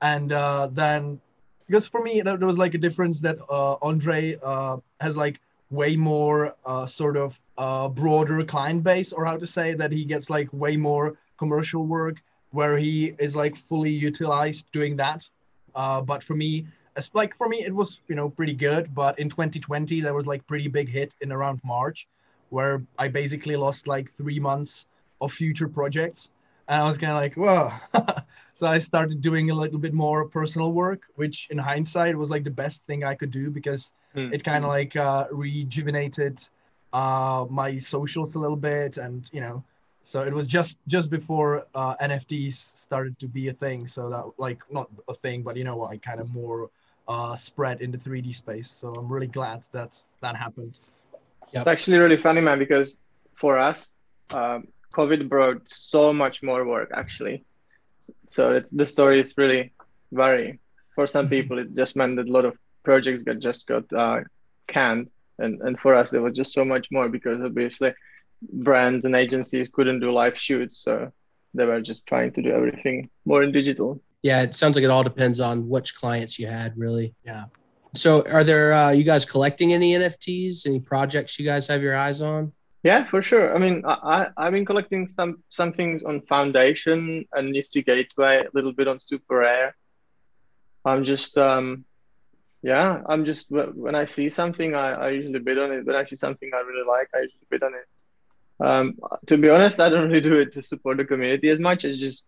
and 0.00 0.32
uh 0.32 0.66
then 0.72 1.20
because 1.66 1.86
for 1.86 2.02
me 2.02 2.20
there 2.22 2.36
was 2.38 2.58
like 2.58 2.74
a 2.74 2.78
difference 2.78 3.20
that 3.20 3.36
uh 3.50 3.76
andre 3.82 4.38
uh 4.42 4.76
has 5.00 5.16
like 5.16 5.40
way 5.70 5.96
more 5.96 6.54
uh, 6.64 6.86
sort 6.86 7.16
of 7.16 7.38
uh, 7.58 7.88
broader 7.88 8.44
client 8.44 8.82
base, 8.84 9.12
or 9.12 9.24
how 9.24 9.36
to 9.36 9.46
say 9.46 9.74
that 9.74 9.90
he 9.90 10.04
gets 10.04 10.30
like 10.30 10.48
way 10.52 10.76
more 10.76 11.18
commercial 11.38 11.84
work 11.84 12.22
where 12.50 12.78
he 12.78 13.14
is 13.18 13.34
like 13.34 13.56
fully 13.56 13.90
utilized 13.90 14.66
doing 14.72 14.96
that. 14.96 15.28
Uh, 15.74 16.00
but 16.00 16.22
for 16.22 16.34
me, 16.34 16.66
it's 16.96 17.10
like 17.14 17.36
for 17.36 17.48
me, 17.48 17.64
it 17.64 17.74
was 17.74 18.00
you 18.08 18.14
know 18.14 18.30
pretty 18.30 18.54
good. 18.54 18.94
But 18.94 19.18
in 19.18 19.28
2020, 19.30 20.00
there 20.00 20.14
was 20.14 20.26
like 20.26 20.46
pretty 20.46 20.68
big 20.68 20.88
hit 20.88 21.14
in 21.20 21.32
around 21.32 21.60
March, 21.64 22.08
where 22.50 22.82
I 22.98 23.08
basically 23.08 23.56
lost 23.56 23.86
like 23.86 24.12
three 24.16 24.40
months 24.40 24.86
of 25.20 25.32
future 25.32 25.68
projects, 25.68 26.30
and 26.68 26.82
I 26.82 26.86
was 26.86 26.98
kind 26.98 27.12
of 27.12 27.18
like, 27.18 27.34
whoa. 27.36 27.72
so 28.54 28.66
I 28.66 28.78
started 28.78 29.20
doing 29.20 29.50
a 29.50 29.54
little 29.54 29.78
bit 29.78 29.94
more 29.94 30.28
personal 30.28 30.72
work, 30.72 31.02
which 31.16 31.48
in 31.50 31.58
hindsight 31.58 32.16
was 32.16 32.30
like 32.30 32.44
the 32.44 32.50
best 32.50 32.84
thing 32.86 33.04
I 33.04 33.14
could 33.14 33.30
do 33.30 33.50
because 33.50 33.92
Hmm. 34.14 34.30
it 34.30 34.42
kind 34.44 34.64
of 34.64 34.68
like 34.70 34.96
uh, 34.96 35.26
rejuvenated 35.30 36.40
uh, 36.92 37.46
my 37.50 37.76
socials 37.76 38.34
a 38.34 38.38
little 38.40 38.56
bit 38.56 38.96
and 38.96 39.28
you 39.32 39.40
know 39.40 39.62
so 40.02 40.22
it 40.22 40.32
was 40.32 40.46
just 40.46 40.78
just 40.86 41.10
before 41.10 41.66
uh, 41.74 41.94
nfts 41.96 42.78
started 42.78 43.18
to 43.18 43.26
be 43.28 43.48
a 43.48 43.52
thing 43.52 43.86
so 43.86 44.08
that 44.08 44.24
like 44.38 44.62
not 44.70 44.88
a 45.08 45.14
thing 45.14 45.42
but 45.42 45.56
you 45.56 45.64
know 45.64 45.76
like 45.76 46.00
kind 46.02 46.20
of 46.20 46.30
more 46.32 46.70
uh, 47.08 47.34
spread 47.36 47.80
in 47.80 47.90
the 47.90 47.98
3d 47.98 48.34
space 48.34 48.70
so 48.70 48.92
i'm 48.98 49.08
really 49.08 49.26
glad 49.26 49.62
that 49.72 50.02
that 50.20 50.36
happened 50.36 50.78
It's 51.60 51.66
actually 51.66 51.98
really 51.98 52.16
funny, 52.16 52.40
man, 52.40 52.58
because 52.58 52.98
for 53.34 53.58
us, 53.58 53.94
um, 54.30 54.68
COVID 54.92 55.28
brought 55.28 55.68
so 55.68 56.12
much 56.12 56.42
more 56.42 56.66
work 56.66 56.90
actually. 56.94 57.44
So 58.26 58.50
it's, 58.56 58.70
the 58.70 58.86
story 58.86 59.18
is 59.20 59.34
really 59.36 59.72
vary. 60.12 60.58
For 60.94 61.06
some 61.06 61.28
people, 61.28 61.58
it 61.58 61.75
just 61.75 61.96
meant 61.96 62.16
that 62.16 62.28
a 62.28 62.32
lot 62.32 62.44
of 62.44 62.56
projects 62.82 63.22
got 63.22 63.38
just 63.38 63.66
got 63.66 63.84
uh, 63.92 64.20
canned, 64.66 65.08
and 65.38 65.60
and 65.62 65.78
for 65.78 65.94
us, 65.94 66.10
there 66.10 66.22
was 66.22 66.34
just 66.36 66.52
so 66.52 66.64
much 66.64 66.88
more 66.90 67.08
because 67.08 67.42
obviously 67.42 67.94
brands 68.68 69.04
and 69.06 69.14
agencies 69.14 69.68
couldn't 69.68 70.00
do 70.00 70.10
live 70.10 70.36
shoots, 70.38 70.76
so 70.78 71.12
they 71.54 71.64
were 71.66 71.80
just 71.80 72.06
trying 72.06 72.32
to 72.32 72.42
do 72.42 72.50
everything 72.50 73.08
more 73.25 73.42
in 73.42 73.52
digital. 73.52 74.00
Yeah, 74.23 74.42
it 74.42 74.54
sounds 74.54 74.76
like 74.76 74.85
it 74.85 74.90
all 74.90 75.02
depends 75.04 75.40
on 75.40 75.68
which 75.68 75.94
clients 75.94 76.38
you 76.38 76.46
had, 76.46 76.76
really. 76.76 77.14
yeah 77.25 77.44
So, 77.94 78.23
are 78.30 78.44
there 78.44 78.73
uh, 78.73 78.90
you 78.90 79.04
guys 79.04 79.25
collecting 79.25 79.73
any 79.73 79.92
NFTs? 79.92 80.66
Any 80.66 80.80
projects 80.80 81.38
you 81.38 81.44
guys 81.44 81.66
have 81.68 81.82
your 81.82 81.96
eyes 81.96 82.20
on? 82.23 82.52
Yeah, 82.82 83.08
for 83.08 83.23
sure. 83.23 83.54
I 83.54 83.58
mean, 83.58 83.82
I, 83.85 83.94
I 84.14 84.46
I've 84.46 84.52
been 84.52 84.64
collecting 84.66 85.06
some 85.06 85.42
some 85.49 85.73
things 85.73 86.02
on 86.04 86.20
Foundation 86.23 87.25
and 87.32 87.50
Nifty 87.50 87.82
Gateway, 87.82 88.44
a 88.44 88.50
little 88.54 88.73
bit 88.73 88.87
on 88.88 88.99
Super 89.00 89.38
Rare. 89.38 89.75
I'm 90.85 91.02
just 91.04 91.37
um, 91.38 91.85
yeah, 92.62 93.02
I'm 93.08 93.25
just 93.25 93.49
wh- 93.49 93.75
when 93.76 93.94
I 93.94 94.04
see 94.04 94.28
something, 94.28 94.75
I, 94.75 94.92
I 94.92 95.08
usually 95.11 95.38
bid 95.40 95.58
on 95.58 95.73
it. 95.73 95.85
When 95.87 95.96
I 95.96 96.04
see 96.04 96.16
something 96.16 96.50
I 96.54 96.61
really 96.61 96.87
like, 96.87 97.08
I 97.14 97.20
usually 97.20 97.46
bid 97.50 97.62
on 97.62 97.73
it. 97.75 97.87
Um, 98.66 98.94
to 99.26 99.37
be 99.37 99.49
honest, 99.50 99.80
I 99.80 99.88
don't 99.88 100.08
really 100.08 100.20
do 100.20 100.38
it 100.38 100.52
to 100.52 100.62
support 100.62 100.96
the 100.96 101.04
community 101.04 101.49
as 101.50 101.61
much 101.61 101.85
as 101.85 101.96
just 101.99 102.26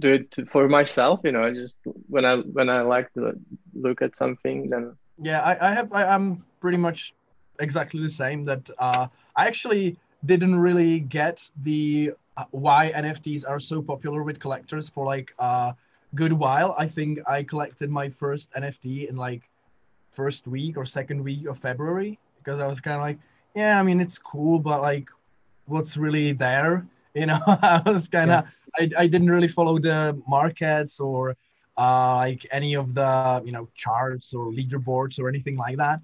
do 0.00 0.14
it 0.14 0.36
for 0.50 0.68
myself. 0.68 1.20
You 1.24 1.32
know, 1.32 1.44
I 1.44 1.52
just 1.52 1.78
when 2.08 2.24
I 2.24 2.36
when 2.36 2.68
I 2.68 2.82
like 2.82 3.12
to 3.14 3.32
look 3.74 4.02
at 4.02 4.16
something, 4.16 4.66
then 4.68 4.96
Yeah, 5.22 5.42
I, 5.42 5.70
I 5.70 5.74
have. 5.74 5.92
I, 5.92 6.04
I'm 6.04 6.44
pretty 6.60 6.78
much 6.78 7.14
exactly 7.60 8.00
the 8.02 8.08
same. 8.08 8.44
That 8.44 8.68
uh, 8.78 9.06
I 9.36 9.46
actually 9.46 9.98
didn't 10.24 10.58
really 10.58 11.00
get 11.00 11.48
the 11.62 12.12
uh, 12.36 12.44
why 12.50 12.92
NFTs 12.94 13.48
are 13.48 13.60
so 13.60 13.82
popular 13.82 14.22
with 14.22 14.38
collectors 14.40 14.88
for 14.88 15.04
like 15.06 15.32
a 15.38 15.74
good 16.14 16.32
while. 16.32 16.74
I 16.78 16.86
think 16.86 17.18
I 17.26 17.42
collected 17.42 17.90
my 17.90 18.08
first 18.08 18.52
NFT 18.52 19.08
in 19.08 19.16
like 19.16 19.48
first 20.10 20.46
week 20.46 20.76
or 20.76 20.84
second 20.84 21.22
week 21.22 21.46
of 21.46 21.58
February 21.58 22.18
because 22.38 22.60
I 22.60 22.66
was 22.66 22.80
kind 22.80 22.96
of 22.96 23.02
like, 23.02 23.18
yeah, 23.54 23.78
I 23.78 23.82
mean 23.82 24.00
it's 24.00 24.18
cool, 24.18 24.58
but 24.58 24.82
like, 24.82 25.08
what's 25.66 25.96
really 25.96 26.32
there? 26.32 26.86
You 27.20 27.26
know, 27.26 27.40
I 27.46 27.82
was 27.86 28.08
kind 28.08 28.30
of. 28.32 28.44
I, 28.78 28.90
I 28.98 29.06
didn't 29.08 29.30
really 29.30 29.48
follow 29.48 29.78
the 29.78 30.20
markets 30.28 31.00
or 31.00 31.36
uh, 31.78 32.16
like 32.16 32.46
any 32.52 32.74
of 32.76 32.94
the 32.94 33.42
you 33.44 33.52
know 33.52 33.68
charts 33.74 34.34
or 34.34 34.52
leaderboards 34.52 35.18
or 35.20 35.28
anything 35.28 35.56
like 35.56 35.78
that. 35.78 36.00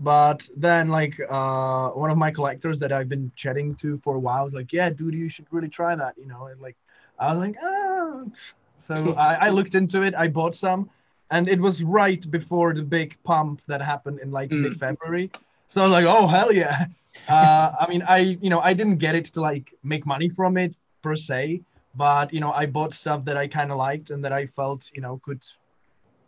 But 0.00 0.48
then 0.56 0.88
like 0.88 1.14
uh, 1.30 1.90
one 1.90 2.10
of 2.10 2.18
my 2.18 2.30
collectors 2.32 2.78
that 2.80 2.92
I've 2.92 3.08
been 3.08 3.32
chatting 3.36 3.76
to 3.76 3.98
for 3.98 4.16
a 4.16 4.20
while 4.20 4.44
was 4.44 4.54
like, 4.54 4.72
yeah, 4.72 4.90
dude, 4.90 5.14
you 5.14 5.28
should 5.28 5.46
really 5.52 5.68
try 5.68 5.94
that. 5.96 6.16
You 6.18 6.26
know, 6.26 6.46
and 6.46 6.60
like 6.60 6.76
I 7.18 7.32
was 7.34 7.40
like, 7.40 7.56
oh. 7.62 8.32
So 8.78 9.12
I, 9.18 9.46
I 9.46 9.48
looked 9.50 9.74
into 9.74 10.02
it. 10.02 10.14
I 10.14 10.28
bought 10.28 10.56
some, 10.56 10.90
and 11.30 11.48
it 11.48 11.60
was 11.60 11.82
right 11.82 12.28
before 12.30 12.74
the 12.74 12.82
big 12.82 13.16
pump 13.24 13.62
that 13.68 13.82
happened 13.82 14.20
in 14.20 14.30
like 14.32 14.52
Mm. 14.52 14.62
mid 14.62 14.76
February. 14.76 15.30
So 15.68 15.82
I 15.82 15.84
was 15.84 15.92
like, 15.92 16.06
oh 16.06 16.26
hell 16.28 16.52
yeah. 16.52 16.86
Uh, 17.28 17.72
I 17.80 17.86
mean, 17.88 18.02
I 18.02 18.18
you 18.18 18.50
know 18.50 18.60
I 18.60 18.74
didn't 18.74 18.98
get 18.98 19.14
it 19.14 19.26
to 19.34 19.40
like 19.40 19.72
make 19.82 20.06
money 20.06 20.28
from 20.28 20.56
it 20.56 20.74
per 21.02 21.16
se, 21.16 21.62
but 21.94 22.32
you 22.32 22.40
know 22.40 22.52
I 22.52 22.66
bought 22.66 22.94
stuff 22.94 23.24
that 23.24 23.36
I 23.36 23.48
kind 23.48 23.70
of 23.70 23.78
liked 23.78 24.10
and 24.10 24.24
that 24.24 24.32
I 24.32 24.46
felt 24.46 24.90
you 24.94 25.00
know 25.00 25.20
could 25.24 25.42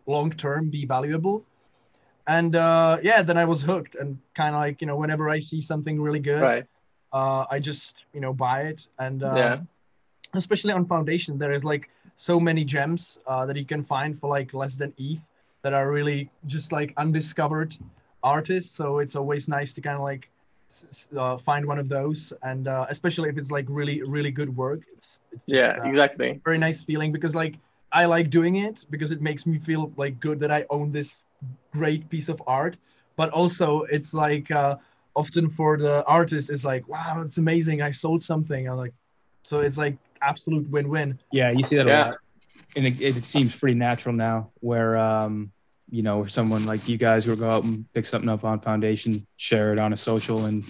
long 0.07 0.31
term 0.31 0.71
be 0.71 0.87
valuable. 0.87 1.45
And 2.27 2.57
uh, 2.57 2.99
yeah, 3.03 3.23
then 3.23 3.37
I 3.39 3.45
was 3.45 3.63
hooked 3.63 3.95
and 3.95 4.19
kind 4.35 4.55
of 4.55 4.61
like 4.61 4.81
you 4.81 4.87
know 4.87 4.97
whenever 4.97 5.29
I 5.31 5.39
see 5.39 5.61
something 5.61 6.01
really 6.01 6.21
good, 6.21 6.43
right, 6.43 6.67
uh, 7.13 7.45
I 7.51 7.59
just 7.61 8.05
you 8.15 8.21
know 8.21 8.33
buy 8.33 8.63
it 8.63 8.89
and 8.99 9.23
uh, 9.23 9.37
Yeah. 9.37 9.59
especially 10.35 10.73
on 10.73 10.87
foundation 10.87 11.39
there 11.39 11.53
is 11.53 11.65
like 11.65 11.89
so 12.17 12.41
many 12.41 12.65
gems 12.65 13.19
uh, 13.27 13.47
that 13.47 13.57
you 13.57 13.65
can 13.65 13.85
find 13.85 14.19
for 14.21 14.29
like 14.29 14.55
less 14.55 14.77
than 14.77 14.93
ETH 14.99 15.23
that 15.63 15.73
are 15.73 15.91
really 15.91 16.31
just 16.47 16.73
like 16.73 16.93
undiscovered 16.97 17.77
artists. 18.23 18.75
So 18.75 18.99
it's 18.99 19.17
always 19.17 19.49
nice 19.49 19.73
to 19.75 19.81
kind 19.81 19.97
of 19.97 20.03
like 20.03 20.29
uh, 21.17 21.39
find 21.39 21.67
one 21.67 21.79
of 21.79 21.89
those 21.89 22.33
and 22.43 22.69
uh, 22.69 22.87
especially 22.89 23.29
if 23.29 23.39
it's 23.39 23.51
like 23.51 23.67
really 23.69 24.03
really 24.03 24.31
good 24.31 24.55
work. 24.57 24.81
It's, 24.97 25.19
it's 25.33 25.43
just, 25.49 25.53
yeah, 25.53 25.79
uh, 25.83 25.89
exactly. 25.89 26.41
very 26.45 26.59
nice 26.59 26.83
feeling 26.83 27.13
because 27.13 27.35
like 27.35 27.55
I 27.93 28.05
like 28.07 28.31
doing 28.31 28.57
it 28.57 28.85
because 28.91 29.11
it 29.11 29.23
makes 29.23 29.47
me 29.47 29.59
feel 29.59 29.93
like 29.97 30.21
good 30.21 30.41
that 30.41 30.51
I 30.51 30.65
own 30.71 30.93
this 30.93 31.23
great 31.73 32.09
piece 32.09 32.29
of 32.29 32.43
art. 32.47 32.77
But 33.17 33.31
also 33.31 33.83
it's 33.83 34.13
like 34.13 34.51
uh, 34.51 34.77
often 35.15 35.49
for 35.49 35.79
the 35.79 36.05
artist 36.05 36.51
it's 36.51 36.65
like, 36.65 36.87
wow, 36.89 37.23
it's 37.25 37.39
amazing. 37.39 37.81
I 37.81 37.91
sold 37.91 38.23
something. 38.23 38.69
I'm 38.69 38.77
like, 38.77 38.93
so 39.45 39.61
it's 39.61 39.79
like 39.79 39.97
absolute 40.21 40.69
win-win. 40.69 41.19
Yeah, 41.33 41.51
you 41.51 41.63
see 41.63 41.77
that 41.77 41.87
Yeah. 41.87 42.05
a 42.05 42.07
lot, 42.09 42.17
and 42.77 42.87
it, 42.87 43.01
it 43.01 43.25
seems 43.25 43.55
pretty 43.57 43.79
natural 43.79 44.15
now. 44.15 44.51
Where 44.61 44.99
um, 44.99 45.53
you 45.91 46.03
know, 46.03 46.23
if 46.23 46.33
someone 46.33 46.65
like 46.67 46.89
you 46.89 46.97
guys 46.99 47.27
will 47.27 47.37
go 47.37 47.49
out 47.49 47.65
and 47.65 47.85
pick 47.93 48.05
something 48.07 48.29
up 48.29 48.45
on 48.45 48.61
Foundation, 48.61 49.27
share 49.37 49.73
it 49.73 49.79
on 49.79 49.93
a 49.93 49.97
social, 49.97 50.47
and 50.47 50.65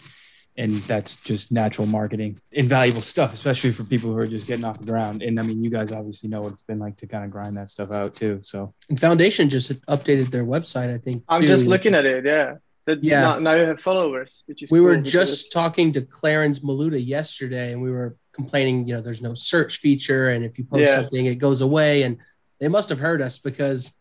and 0.59 0.73
that's 0.73 1.17
just 1.23 1.53
natural 1.53 1.87
marketing, 1.87 2.39
invaluable 2.53 3.03
stuff, 3.03 3.35
especially 3.35 3.71
for 3.73 3.85
people 3.85 4.11
who 4.11 4.17
are 4.17 4.27
just 4.27 4.47
getting 4.47 4.65
off 4.65 4.79
the 4.79 4.87
ground. 4.87 5.23
And 5.23 5.39
I 5.39 5.43
mean, 5.43 5.63
you 5.63 5.69
guys 5.69 5.93
obviously 5.93 6.31
know 6.31 6.41
what 6.41 6.53
it's 6.53 6.63
been 6.63 6.79
like 6.79 6.97
to 6.97 7.07
kind 7.07 7.25
of 7.27 7.31
grind 7.31 7.59
that 7.59 7.69
stuff 7.69 7.91
out 7.91 8.15
too. 8.15 8.41
So 8.43 8.73
And 8.89 8.99
Foundation 8.99 9.51
just 9.51 9.71
updated 9.87 10.31
their 10.31 10.45
website, 10.47 10.89
I 10.93 10.97
think. 10.97 11.25
I'm 11.29 11.43
too. 11.43 11.47
just 11.47 11.67
looking 11.67 11.95
at 11.95 12.07
it. 12.07 12.25
Yeah. 12.25 12.55
That 12.87 13.05
Yeah. 13.05 13.21
Now, 13.21 13.39
now 13.39 13.53
you 13.55 13.65
have 13.67 13.81
followers, 13.83 14.45
which 14.47 14.63
is 14.63 14.71
we 14.71 14.81
were 14.81 14.97
just 14.97 15.51
because- 15.51 15.53
talking 15.53 15.93
to 15.93 16.01
Clarence 16.01 16.61
Maluda 16.61 17.05
yesterday, 17.07 17.73
and 17.75 17.83
we 17.83 17.91
were 17.91 18.17
complaining, 18.33 18.87
you 18.87 18.95
know, 18.95 19.03
there's 19.03 19.21
no 19.21 19.35
search 19.35 19.77
feature, 19.81 20.31
and 20.31 20.43
if 20.43 20.57
you 20.57 20.65
post 20.65 20.81
Yeah. 20.89 20.95
something, 21.03 21.27
it 21.27 21.35
goes 21.35 21.61
away. 21.61 22.03
And 22.05 22.17
they 22.61 22.69
must 22.69 22.89
have 22.89 22.99
heard 22.99 23.21
us 23.21 23.39
because 23.39 23.93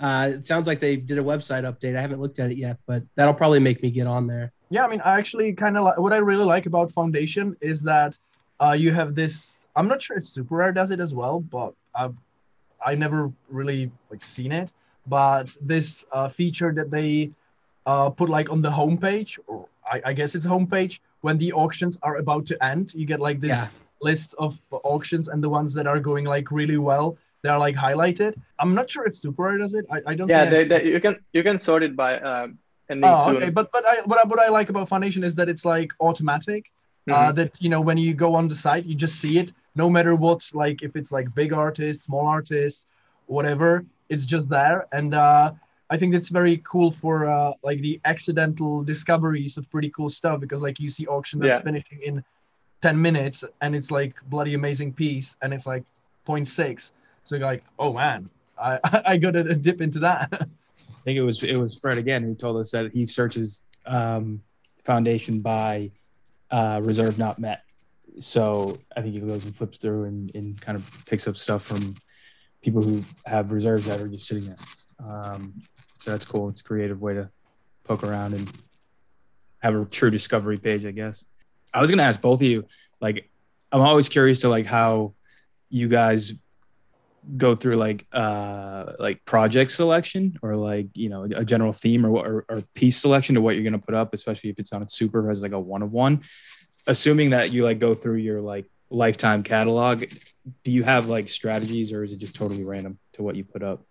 uh, 0.00 0.30
it 0.34 0.46
sounds 0.46 0.66
like 0.66 0.80
they 0.80 0.96
did 0.96 1.18
a 1.18 1.22
website 1.22 1.64
update. 1.64 1.96
I 1.96 2.00
haven't 2.00 2.20
looked 2.20 2.38
at 2.38 2.50
it 2.50 2.56
yet, 2.56 2.78
but 2.86 3.02
that'll 3.16 3.34
probably 3.34 3.60
make 3.60 3.82
me 3.82 3.90
get 3.90 4.06
on 4.06 4.26
there. 4.26 4.52
Yeah, 4.70 4.84
I 4.84 4.88
mean, 4.88 5.00
I 5.02 5.18
actually 5.18 5.52
kind 5.52 5.76
of 5.76 5.84
like 5.84 5.98
what 5.98 6.12
I 6.12 6.18
really 6.18 6.44
like 6.44 6.66
about 6.66 6.92
Foundation 6.92 7.56
is 7.60 7.82
that 7.82 8.16
uh, 8.60 8.72
you 8.72 8.92
have 8.92 9.14
this. 9.14 9.58
I'm 9.76 9.88
not 9.88 10.02
sure 10.02 10.16
if 10.18 10.26
Super 10.26 10.56
Rare 10.56 10.72
does 10.72 10.90
it 10.90 11.00
as 11.00 11.12
well, 11.14 11.40
but 11.40 11.74
I've 11.94 12.14
I 12.84 12.94
never 12.94 13.30
really 13.48 13.90
like 14.10 14.22
seen 14.22 14.52
it. 14.52 14.70
But 15.06 15.54
this 15.60 16.04
uh, 16.12 16.28
feature 16.28 16.72
that 16.72 16.90
they 16.90 17.30
uh, 17.86 18.10
put 18.10 18.28
like 18.28 18.50
on 18.50 18.62
the 18.62 18.70
homepage, 18.70 19.38
or 19.46 19.66
I, 19.90 20.00
I 20.06 20.12
guess 20.12 20.34
it's 20.34 20.46
homepage, 20.46 21.00
when 21.22 21.36
the 21.38 21.52
auctions 21.52 21.98
are 22.02 22.16
about 22.16 22.46
to 22.46 22.64
end, 22.64 22.94
you 22.94 23.06
get 23.06 23.20
like 23.20 23.40
this 23.40 23.50
Yeah. 23.50 23.66
list 24.00 24.34
of 24.38 24.58
auctions 24.84 25.28
and 25.28 25.42
the 25.42 25.48
ones 25.48 25.74
that 25.74 25.86
are 25.86 25.98
going 26.00 26.24
like 26.24 26.50
really 26.50 26.78
well. 26.78 27.16
They're 27.42 27.58
like 27.58 27.74
highlighted. 27.74 28.34
I'm 28.58 28.74
not 28.74 28.90
sure 28.90 29.06
if 29.06 29.16
Super 29.16 29.44
Rare 29.44 29.58
does 29.58 29.74
it. 29.74 29.86
I, 29.90 30.00
I 30.06 30.14
don't. 30.14 30.28
Yeah, 30.28 30.48
think 30.50 30.68
they, 30.68 30.78
they, 30.78 30.84
you 30.90 31.00
can 31.00 31.16
you 31.32 31.42
can 31.42 31.56
sort 31.58 31.82
it 31.82 31.96
by 31.96 32.18
um, 32.20 32.58
ending 32.90 33.10
Oh, 33.10 33.26
soon. 33.26 33.36
okay. 33.36 33.50
But 33.50 33.72
but 33.72 33.86
I, 33.86 34.02
what 34.04 34.18
I 34.24 34.28
what 34.28 34.38
I 34.40 34.48
like 34.48 34.68
about 34.68 34.88
Foundation 34.88 35.24
is 35.24 35.34
that 35.36 35.48
it's 35.48 35.64
like 35.64 35.92
automatic. 36.00 36.70
Mhm. 37.08 37.14
Uh, 37.14 37.32
that 37.32 37.60
you 37.62 37.70
know 37.70 37.80
when 37.80 37.96
you 37.96 38.12
go 38.12 38.34
on 38.34 38.46
the 38.46 38.54
site, 38.54 38.84
you 38.84 38.94
just 38.94 39.20
see 39.20 39.38
it, 39.38 39.52
no 39.74 39.88
matter 39.88 40.14
what. 40.14 40.42
Like 40.52 40.82
if 40.82 40.96
it's 40.96 41.10
like 41.10 41.34
big 41.34 41.52
artist, 41.54 42.04
small 42.04 42.26
artist, 42.26 42.86
whatever, 43.26 43.86
it's 44.10 44.26
just 44.26 44.50
there. 44.50 44.86
And 44.92 45.14
uh, 45.14 45.52
I 45.88 45.96
think 45.96 46.14
it's 46.14 46.28
very 46.28 46.58
cool 46.58 46.90
for 46.92 47.26
uh, 47.26 47.54
like 47.62 47.80
the 47.80 47.98
accidental 48.04 48.82
discoveries 48.84 49.56
of 49.56 49.68
pretty 49.70 49.88
cool 49.90 50.10
stuff 50.10 50.40
because 50.40 50.60
like 50.60 50.78
you 50.78 50.90
see 50.90 51.06
auction 51.06 51.40
that's 51.40 51.58
Yeah. 51.58 51.62
finishing 51.64 52.00
in 52.04 52.22
10 52.82 53.00
minutes 53.00 53.44
and 53.62 53.74
it's 53.74 53.90
like 53.90 54.14
bloody 54.28 54.54
amazing 54.54 54.92
piece 54.92 55.36
and 55.42 55.54
it's 55.54 55.66
like 55.66 55.84
0.6. 56.26 56.92
Like, 57.38 57.64
oh 57.78 57.92
man, 57.92 58.28
I 58.60 58.78
I 59.06 59.16
gotta 59.16 59.54
dip 59.54 59.80
into 59.80 60.00
that. 60.00 60.28
I 60.32 61.02
think 61.02 61.16
it 61.16 61.22
was 61.22 61.42
it 61.42 61.56
was 61.56 61.78
Fred 61.78 61.98
again 61.98 62.22
who 62.22 62.34
told 62.34 62.56
us 62.56 62.72
that 62.72 62.92
he 62.92 63.06
searches 63.06 63.62
um, 63.86 64.42
Foundation 64.84 65.40
by 65.40 65.90
uh, 66.50 66.80
reserve 66.82 67.18
not 67.18 67.38
met. 67.38 67.62
So 68.18 68.76
I 68.96 69.02
think 69.02 69.14
he 69.14 69.20
goes 69.20 69.44
and 69.44 69.54
flips 69.54 69.78
through 69.78 70.04
and, 70.04 70.34
and 70.34 70.60
kind 70.60 70.76
of 70.76 71.04
picks 71.06 71.28
up 71.28 71.36
stuff 71.36 71.62
from 71.62 71.94
people 72.60 72.82
who 72.82 73.02
have 73.24 73.52
reserves 73.52 73.86
that 73.86 74.00
are 74.00 74.08
just 74.08 74.26
sitting 74.26 74.44
there. 74.44 74.56
Um, 74.98 75.54
so 75.98 76.10
that's 76.10 76.24
cool. 76.24 76.48
It's 76.48 76.60
a 76.60 76.64
creative 76.64 77.00
way 77.00 77.14
to 77.14 77.30
poke 77.84 78.02
around 78.02 78.34
and 78.34 78.52
have 79.60 79.74
a 79.74 79.84
true 79.84 80.10
discovery 80.10 80.58
page, 80.58 80.84
I 80.84 80.90
guess. 80.90 81.24
I 81.72 81.80
was 81.80 81.90
gonna 81.90 82.02
ask 82.02 82.20
both 82.20 82.40
of 82.40 82.46
you, 82.46 82.66
like, 83.00 83.30
I'm 83.72 83.80
always 83.80 84.08
curious 84.08 84.40
to 84.40 84.48
like 84.48 84.66
how 84.66 85.14
you 85.68 85.88
guys 85.88 86.32
go 87.36 87.54
through 87.54 87.76
like 87.76 88.06
uh 88.12 88.92
like 88.98 89.24
project 89.24 89.70
selection 89.70 90.38
or 90.42 90.56
like 90.56 90.88
you 90.94 91.08
know 91.08 91.24
a 91.24 91.44
general 91.44 91.72
theme 91.72 92.04
or 92.06 92.10
or, 92.10 92.44
or 92.48 92.58
piece 92.74 92.96
selection 92.96 93.34
to 93.34 93.40
what 93.40 93.54
you're 93.54 93.62
going 93.62 93.78
to 93.78 93.86
put 93.86 93.94
up 93.94 94.14
especially 94.14 94.50
if 94.50 94.58
it's 94.58 94.72
on 94.72 94.82
a 94.82 94.88
super 94.88 95.30
as 95.30 95.42
like 95.42 95.52
a 95.52 95.60
one 95.60 95.82
of 95.82 95.92
one 95.92 96.20
assuming 96.86 97.30
that 97.30 97.52
you 97.52 97.62
like 97.62 97.78
go 97.78 97.94
through 97.94 98.16
your 98.16 98.40
like 98.40 98.66
lifetime 98.88 99.42
catalog 99.42 100.04
do 100.64 100.70
you 100.70 100.82
have 100.82 101.08
like 101.08 101.28
strategies 101.28 101.92
or 101.92 102.02
is 102.02 102.12
it 102.12 102.18
just 102.18 102.34
totally 102.34 102.64
random 102.64 102.98
to 103.12 103.22
what 103.22 103.36
you 103.36 103.44
put 103.44 103.62
up 103.62 103.82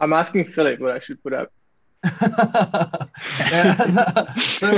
I'm 0.00 0.14
asking 0.14 0.46
Philip 0.46 0.80
what 0.80 0.92
I 0.92 0.98
should 0.98 1.22
put 1.22 1.34
up. 1.34 1.52
So 4.38 4.72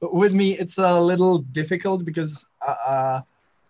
with 0.00 0.32
me, 0.32 0.56
it's 0.56 0.78
a 0.78 1.00
little 1.00 1.38
difficult 1.38 2.04
because 2.04 2.46
uh, 2.66 3.20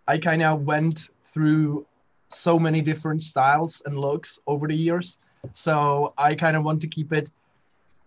I 0.07 0.19
kind 0.19 0.43
of 0.43 0.63
went 0.63 1.09
through 1.33 1.87
so 2.35 2.59
many 2.59 2.81
different 2.81 3.23
styles 3.23 3.83
and 3.87 3.99
looks 3.99 4.39
over 4.47 4.67
the 4.69 4.75
years. 4.75 5.19
So 5.53 6.13
I 6.17 6.35
kind 6.35 6.57
of 6.57 6.65
want 6.65 6.81
to 6.83 6.89
keep 6.89 7.13
it, 7.13 7.31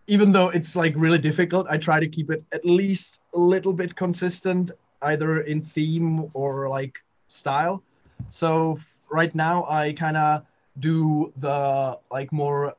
even 0.07 0.31
though 0.31 0.49
it's 0.49 0.75
like 0.75 0.93
really 0.95 1.19
difficult, 1.19 1.67
I 1.69 1.77
try 1.77 1.99
to 1.99 2.07
keep 2.07 2.31
it 2.31 2.43
at 2.51 2.65
least 2.65 3.19
a 3.33 3.39
little 3.39 3.73
bit 3.73 3.95
consistent, 3.95 4.71
either 5.01 5.41
in 5.41 5.61
theme 5.61 6.29
or 6.33 6.69
like 6.69 6.99
style. 7.27 7.83
So 8.29 8.79
right 9.09 9.33
now, 9.35 9.65
I 9.69 9.93
kind 9.93 10.17
of 10.17 10.43
do 10.79 11.31
the 11.37 11.97
like 12.11 12.31
more 12.31 12.75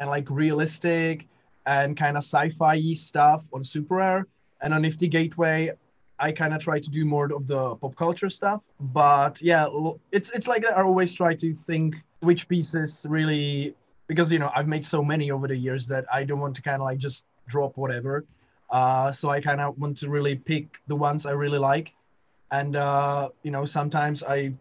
and 0.00 0.08
like 0.10 0.28
realistic 0.30 1.26
and 1.66 1.96
kind 1.96 2.16
of 2.16 2.24
sci-fi 2.24 2.94
stuff 2.94 3.44
on 3.52 3.64
Super 3.64 3.96
Rare. 3.96 4.26
And 4.60 4.72
on 4.72 4.82
Nifty 4.82 5.08
Gateway, 5.08 5.72
I 6.22 6.30
kind 6.30 6.54
of 6.54 6.62
try 6.62 6.78
to 6.78 6.88
do 6.88 7.04
more 7.04 7.24
of 7.32 7.48
the 7.48 7.74
pop 7.76 7.96
culture 7.96 8.30
stuff. 8.30 8.60
But 8.80 9.42
yeah, 9.42 9.66
it's 10.12 10.30
it's 10.30 10.46
like 10.46 10.64
I 10.64 10.80
always 10.80 11.12
try 11.12 11.34
to 11.34 11.48
think 11.66 11.96
which 12.20 12.46
pieces 12.46 13.04
really 13.08 13.74
because 14.06 14.30
you 14.30 14.38
know 14.38 14.50
I've 14.54 14.68
made 14.68 14.86
so 14.86 15.02
many 15.02 15.32
over 15.32 15.48
the 15.48 15.56
years 15.56 15.86
that 15.88 16.04
I 16.12 16.22
don't 16.22 16.38
want 16.38 16.54
to 16.56 16.62
kind 16.62 16.76
of 16.80 16.86
like 16.90 16.98
just 16.98 17.24
drop 17.48 17.76
whatever. 17.76 18.24
Uh, 18.70 19.10
so 19.10 19.30
I 19.30 19.40
kind 19.40 19.60
of 19.60 19.76
want 19.78 19.98
to 19.98 20.08
really 20.08 20.36
pick 20.36 20.80
the 20.86 20.96
ones 20.96 21.26
I 21.26 21.32
really 21.32 21.58
like, 21.58 21.92
and 22.52 22.76
uh, 22.76 23.30
you 23.42 23.50
know 23.50 23.64
sometimes 23.64 24.22
I 24.22 24.54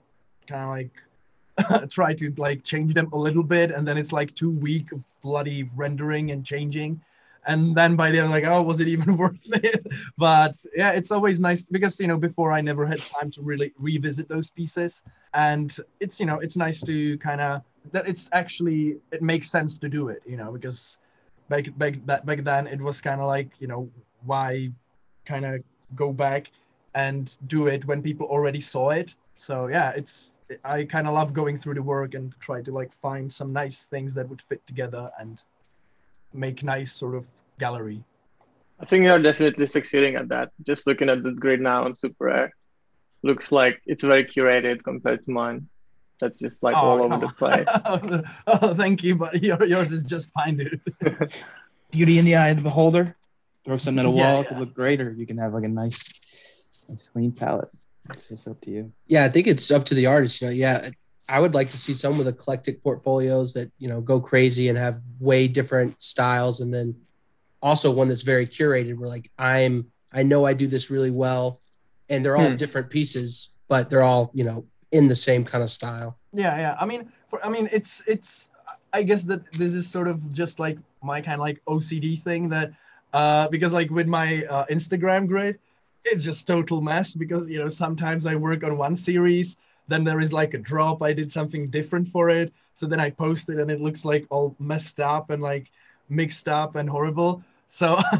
kind 0.48 0.64
of 0.66 0.72
like 0.78 1.90
try 1.90 2.14
to 2.16 2.34
like 2.38 2.64
change 2.64 2.96
them 2.96 3.10
a 3.14 3.18
little 3.18 3.44
bit 3.44 3.72
and 3.72 3.88
then 3.88 3.98
it's 3.98 4.12
like 4.12 4.34
two 4.36 4.50
week 4.50 4.92
of 4.92 5.04
bloody 5.22 5.70
rendering 5.76 6.32
and 6.32 6.46
changing 6.46 7.00
and 7.48 7.76
then 7.76 7.96
by 7.96 8.12
the 8.12 8.20
end 8.20 8.30
like 8.30 8.44
oh 8.46 8.62
was 8.62 8.80
it 8.80 8.88
even 8.88 9.18
worth 9.22 9.38
it? 9.46 9.86
But 10.18 10.56
yeah 10.76 10.92
it's 10.92 11.12
always 11.12 11.40
nice 11.40 11.64
because 11.64 12.00
you 12.00 12.08
know 12.08 12.18
before 12.18 12.52
i 12.52 12.62
never 12.62 12.86
had 12.86 13.00
time 13.00 13.32
to 13.32 13.42
really 13.42 13.74
revisit 13.80 14.28
those 14.28 14.50
pieces. 14.50 15.04
And 15.34 15.76
it's 16.00 16.20
you 16.20 16.26
know 16.26 16.40
it's 16.40 16.58
nice 16.58 16.82
to 16.82 17.18
kind 17.18 17.42
of 17.42 17.62
that 17.92 18.08
it's 18.08 18.30
actually 18.32 18.98
it 19.12 19.22
makes 19.22 19.50
sense 19.50 19.78
to 19.80 19.90
do 19.90 20.10
it 20.10 20.22
you 20.26 20.38
know 20.38 20.52
because 20.52 20.98
back 21.50 21.66
back 21.78 22.26
back, 22.26 22.44
then 22.44 22.68
it 22.68 22.80
was 22.80 23.02
kind 23.02 23.20
of 23.20 23.28
like 23.28 23.50
you 23.60 23.68
know 23.68 23.90
why 24.26 24.72
kind 25.26 25.46
of 25.46 25.64
go 25.96 26.14
back 26.14 26.52
and 26.94 27.38
do 27.48 27.68
it 27.68 27.86
when 27.86 28.02
people 28.02 28.28
already 28.28 28.62
saw 28.62 28.90
it? 28.90 29.16
So 29.36 29.68
yeah 29.68 29.92
it's 29.92 30.34
I 30.64 30.84
kind 30.84 31.08
of 31.08 31.14
love 31.14 31.34
going 31.34 31.60
through 31.60 31.76
the 31.76 31.84
work 31.84 32.14
and 32.14 32.34
try 32.40 32.62
to 32.62 32.72
like 32.72 32.92
find 33.02 33.32
some 33.32 33.54
nice 33.54 33.86
things 33.86 34.14
that 34.16 34.28
would 34.30 34.42
fit 34.42 34.66
together 34.68 35.10
and 35.20 35.42
make 36.34 36.64
nice 36.64 36.92
sort 36.94 37.16
of 37.16 37.26
gallery. 37.60 38.04
I 38.80 38.86
think 38.86 39.04
you're 39.04 39.22
definitely 39.22 39.68
succeeding 39.68 40.16
at 40.16 40.30
that. 40.30 40.50
Just 40.66 40.88
looking 40.88 41.10
at 41.10 41.22
the 41.24 41.32
grid 41.32 41.62
now 41.62 41.86
on 41.86 41.94
Super 41.96 42.26
Rare, 42.26 42.54
looks 43.24 43.52
like 43.52 43.82
it's 43.86 44.04
very 44.04 44.26
curated 44.26 44.84
compared 44.84 45.24
to 45.26 45.32
mine. 45.32 45.68
That's 46.20 46.40
just 46.40 46.64
like 46.64 46.76
oh, 46.76 46.80
all 46.80 47.02
over 47.02 47.10
come 47.10 47.22
the 47.22 47.28
place. 47.28 48.24
oh, 48.48 48.74
thank 48.76 49.04
you, 49.04 49.16
but 49.16 49.44
your, 49.44 49.64
yours 49.66 49.92
is 49.92 50.04
just 50.04 50.32
fine, 50.34 50.58
dude. 50.58 50.82
beauty 51.92 52.18
in 52.20 52.26
the 52.26 52.36
eye 52.36 52.50
of 52.50 52.58
the 52.58 52.64
beholder 52.64 53.14
throw 53.66 53.78
something 53.78 54.00
at 54.00 54.06
a 54.06 54.10
Yeah, 54.10 54.32
wall 54.32 54.42
it 54.42 54.44
yeah. 54.44 54.48
could 54.50 54.58
look 54.60 54.74
great 54.74 55.02
or 55.02 55.12
you 55.12 55.26
can 55.28 55.38
have 55.38 55.54
like 55.54 55.66
a 55.66 55.68
nice 55.68 56.64
nice 56.88 57.10
clean 57.10 57.32
palette 57.34 57.70
it's 58.10 58.30
just 58.30 58.48
up 58.48 58.60
to 58.62 58.72
you 58.72 58.92
Yeah, 59.08 59.26
I 59.26 59.30
think 59.30 59.48
it's 59.48 59.70
up 59.72 59.84
to 59.86 59.94
the 59.96 60.06
artist. 60.06 60.42
You 60.42 60.48
know, 60.48 60.54
yeah, 60.54 60.90
I 61.32 61.40
would 61.40 61.54
like 61.54 61.70
to 61.70 61.78
see 61.78 61.94
some 61.94 62.18
with 62.18 62.28
eclectic 62.28 62.84
portfolios 62.84 63.54
that 63.54 63.72
you 63.80 63.88
know 63.88 64.02
go 64.02 64.20
crazy 64.20 64.70
and 64.70 64.78
have 64.78 65.00
way 65.20 65.48
different 65.48 66.02
styles, 66.02 66.60
and 66.62 66.74
then 66.74 66.96
also 67.62 67.92
one 67.92 68.08
that's 68.10 68.22
very 68.24 68.46
curated. 68.46 68.98
Where 68.98 69.10
like 69.10 69.32
I'm, 69.38 69.88
I 70.14 70.24
know 70.24 70.46
I 70.46 70.54
do 70.54 70.68
this 70.68 70.90
really 70.92 71.12
well, 71.12 71.62
and 72.10 72.24
they're 72.24 72.38
all 72.38 72.50
Hmm. 72.50 72.56
different 72.56 72.90
pieces, 72.90 73.56
but 73.70 73.90
they're 73.90 74.04
all 74.04 74.32
you 74.34 74.44
know 74.44 74.66
in 74.92 75.08
the 75.08 75.16
same 75.16 75.44
kind 75.46 75.64
of 75.64 75.72
style. 75.72 76.20
yeah, 76.34 76.58
yeah. 76.58 76.76
I 76.80 76.86
mean, 76.86 77.12
for 77.30 77.44
I 77.46 77.50
mean, 77.50 77.70
it's 77.72 78.04
it's. 78.08 78.50
I 78.94 79.04
guess 79.04 79.24
that 79.24 79.50
this 79.54 79.74
is 79.74 79.90
sort 79.90 80.10
of 80.10 80.34
just 80.34 80.60
like 80.60 80.78
my 81.02 81.22
kind 81.22 81.36
of 81.36 81.40
like 81.40 81.62
OCD 81.66 82.22
thing 82.22 82.50
that, 82.50 82.74
uh, 83.14 83.48
because 83.48 83.72
like 83.72 83.90
with 83.90 84.06
my 84.06 84.44
uh, 84.50 84.66
Instagram 84.66 85.28
grid, 85.30 85.60
it's 86.04 86.26
just 86.26 86.46
total 86.46 86.82
mess 86.82 87.14
because 87.14 87.48
you 87.48 87.60
know 87.60 87.70
sometimes 87.70 88.26
I 88.26 88.36
work 88.36 88.66
on 88.66 88.78
one 88.78 88.98
series, 88.98 89.56
then 89.92 90.04
there 90.04 90.22
is 90.22 90.32
like 90.32 90.54
a 90.54 90.58
drop. 90.58 91.02
I 91.02 91.14
did 91.14 91.32
something 91.32 91.70
different 91.70 92.08
for 92.08 92.30
it, 92.30 92.54
so 92.74 92.86
then 92.88 93.00
I 93.00 93.10
post 93.10 93.50
it 93.50 93.60
and 93.60 93.70
it 93.70 93.82
looks 93.82 94.06
like 94.06 94.26
all 94.30 94.56
messed 94.60 95.00
up 95.00 95.30
and 95.30 95.42
like 95.42 95.68
mixed 96.10 96.48
up 96.48 96.76
and 96.76 96.90
horrible. 96.90 97.44
So, 97.68 97.98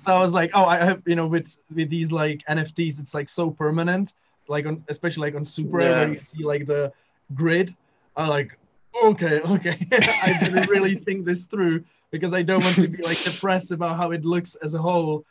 so 0.00 0.12
I 0.12 0.18
was 0.20 0.32
like, 0.32 0.52
oh, 0.54 0.64
I 0.64 0.84
have, 0.84 1.02
you 1.06 1.16
know, 1.16 1.26
with 1.26 1.56
with 1.74 1.90
these 1.90 2.12
like 2.12 2.42
NFTs, 2.48 3.00
it's 3.00 3.14
like 3.14 3.28
so 3.28 3.50
permanent, 3.50 4.14
like 4.48 4.66
on 4.66 4.84
especially 4.88 5.28
like 5.28 5.34
on 5.34 5.44
Super 5.44 5.78
Rare, 5.78 5.92
where 5.92 6.12
you 6.12 6.20
see 6.20 6.44
like 6.44 6.66
the 6.66 6.92
grid. 7.34 7.74
I 8.16 8.28
like, 8.28 8.56
okay, 9.02 9.40
okay, 9.40 9.88
I 9.92 10.36
didn't 10.40 10.68
really 10.68 10.96
think 10.96 11.24
this 11.24 11.46
through 11.46 11.84
because 12.10 12.34
I 12.34 12.42
don't 12.42 12.62
want 12.62 12.76
to 12.76 12.88
be 12.88 13.02
like 13.02 13.22
depressed 13.22 13.70
about 13.70 13.96
how 13.96 14.10
it 14.12 14.24
looks 14.24 14.56
as 14.56 14.74
a 14.74 14.78
whole, 14.78 15.24